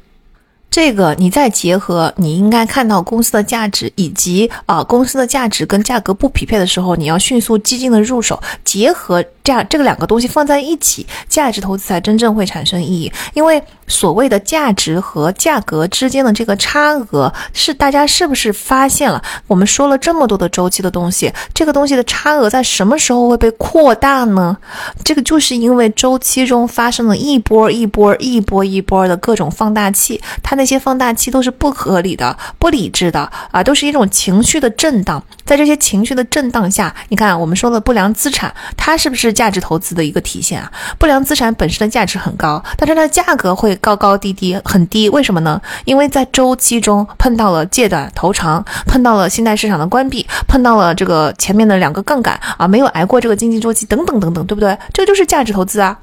[0.72, 13.11] 这个你再结合，你应该看到公司的价值，以及啊公司的价值跟价格不匹配的时候，你要迅速激进的入手，结合这样这个两个东西放在一起，价值投资才真正会产生意义。
[13.34, 19.22] 因为所谓的价值和价格之间的这个差额，是大家是不是发现了？
[19.48, 24.58] 我们说了这么多的周期的东西，这个东西的差额在什么时候会被扩大呢？
[25.03, 35.22] 这个就是因为周期中发生了一波一波一波一波的各种放大器，它那些放大器都是不合理的、不理智的啊，都是一种情绪的震荡。
[35.52, 40.72] 在这些情绪的震荡下，你看我们说的不良资产，它是不是价值投资的一个体现啊？
[40.98, 43.76] 不良资产本身的价值很高，但是它的价格会。
[43.82, 45.60] 高高低低很低，为什么呢？
[45.86, 54.78] 因为在周期中碰到了借短投长，碰到了信贷市场的关闭，碰到了这个前面的两个杠杆啊，没有挨过这个经济周期，等等等等，对不对？
[54.94, 55.98] 这就是价值投资啊。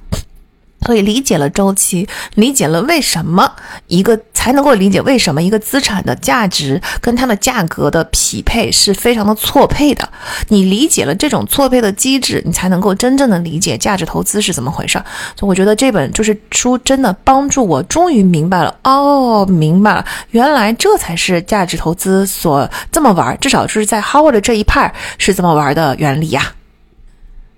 [0.86, 3.50] 所以理解了周期，理解了为什么
[3.88, 10.08] 一个才能够理解为什么一个资产的价值跟它的价格的匹配是非常的错配的。
[10.48, 15.02] 你理解了这种错配的机制，你才能够真正的理解价值投资是怎么回事。
[15.36, 26.52] 所以我觉得这本就是书真的帮助我，终于明白了哦，明白了，原来这才是价值投资所这么玩，至少就是在 Howard 这一派是这么玩的原理呀。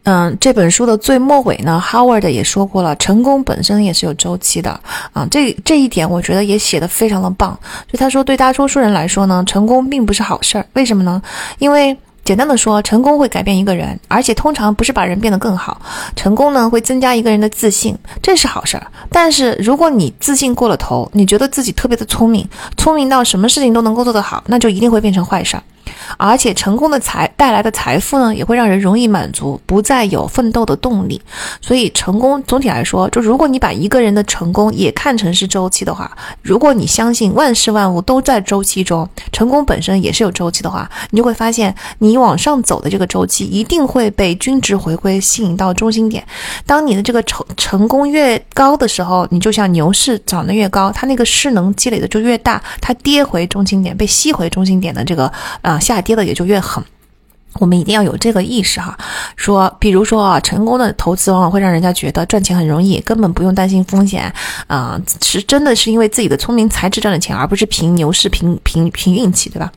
[0.05, 4.71] 嗯，这本书的最末尾呢，Howard 也说过了，成功本身也是有周期的
[5.13, 5.27] 啊。
[5.31, 7.57] 这这一点我觉得也写的非常的棒。
[7.93, 10.67] 就他说，对大多数人来说呢，成功并不是好事儿。
[10.73, 11.21] 为什么呢？
[11.59, 15.81] 因为简单的说，成功会改变一个人，而且通常不是把人变得更好。
[16.17, 18.87] 成功呢，会增加一个人的自信，这是好事儿。
[19.11, 25.63] 但是如果你自信过了头，你觉得自己特别的聪明，聪明到什么事情都能够做得好，那就一定会变成坏事儿。
[26.17, 31.21] 而且成功的财带来的财富呢，也会让人容易满足，不再有奋斗的动力。
[31.61, 36.11] 所以成功总体来说，就如果你把一个人的成功也看成是周期的话，
[36.43, 46.25] 如果你相信万事万物都在周期中，成功本身也是有周期的话，你就会发现，你往上走的这个周期一定会被均值回归吸引到中心点。
[46.67, 55.31] 当你的这个成成功越高的时候，你就像牛市涨得越高，它那个势能积累的就越大，它跌回中心点被吸回中心点的这个
[55.71, 55.79] 啊。
[55.79, 56.83] 下跌的也就越狠，
[57.55, 58.97] 我们一定要有这个意识哈，
[59.37, 64.33] 说，比如说啊，成功的投资往往会让人家觉得赚钱很容易，根本不用担心风险，
[64.67, 69.71] 啊，是真的是因为自己的聪明才智赚的钱，而不是凭牛市、凭凭凭运气，对吧？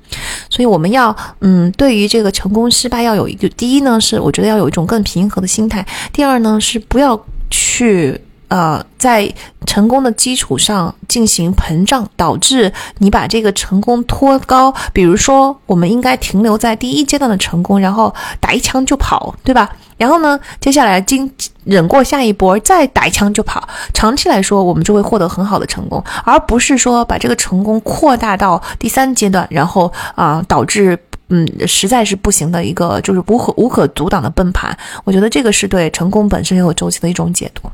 [0.50, 8.20] 所以我们要，嗯，对于这个成功失败要有一个，第一呢是我觉得要有一种更平和的心态，第二呢是不要去。
[8.54, 9.34] 呃，在
[9.66, 14.72] 成功的基础上进行膨胀，导致你把这个成功拖高。
[14.94, 19.68] 比如说，我们应该停留在第一阶段的成功，然后打一枪就跑，对吧？
[19.98, 21.28] 然后呢，接下来经
[21.64, 23.68] 忍过下一波，再打一枪就跑。
[23.92, 30.96] 长期来说，我们就会获得很好的成功，而不是说把这个成功扩大到第三阶段，然后啊，导致
[31.30, 34.78] 嗯，实在是不行的一个就是无可无可阻挡的崩盘。
[35.06, 37.68] 我觉得这个是对成功本身也有周期的一种解读。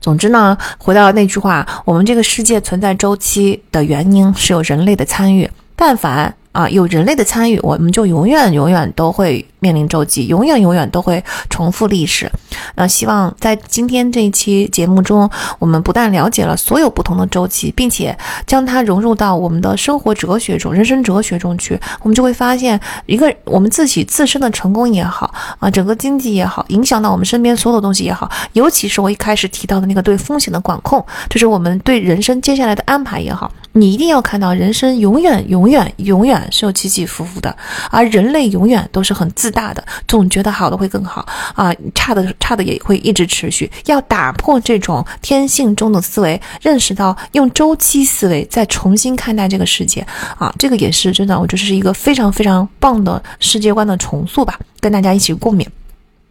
[0.00, 5.50] 总之呢，回到那句话，我们这个世界存在周期的原因是有人类的参与。
[5.74, 9.46] 但凡啊有人类的参与，我们就永远永远都会。
[9.60, 11.20] 面临周期，永远永远都会
[11.50, 12.30] 重复历史。
[12.76, 15.28] 那希望在今天这一期节目中，
[15.58, 37.54] 我们不但了解了所有不同的周期，并且将它融入到我们的生活哲学中、人生哲学中去，我们就会发现，一个我们自己自身的成功也好啊，整个经济也好，影响到我们身边所有的东西也好，尤其是我一开始提到的那个对风险的管控，就是我们对人生接下来的安排也好，你一定要看到，人生永远永远永远是有起起伏伏的，
[37.90, 39.48] 而人类永远都是很自。
[39.58, 43.68] 大的总觉得好的会更好啊，差的差的也会一直持续。
[43.86, 50.06] 要打破这种天性中的思维，认识到用周期思维再重新看待这个世界
[50.38, 55.66] 啊，这个也是真的，我觉得是一个非常非常棒的世界观的重塑吧，跟大家一起共勉。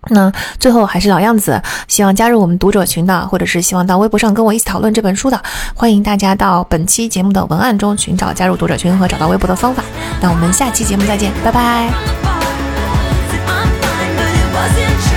[0.10, 5.42] 那最后还是老样子，希望加入我们读者群的，或者是希望到微博上跟我一起讨论这本书的，
[5.74, 9.84] 欢迎大家到本期节目的文案中寻找加入读者群和找到微博的方法。
[10.22, 11.90] 那我们下期节目再见，拜拜。
[14.58, 15.17] wasn't true.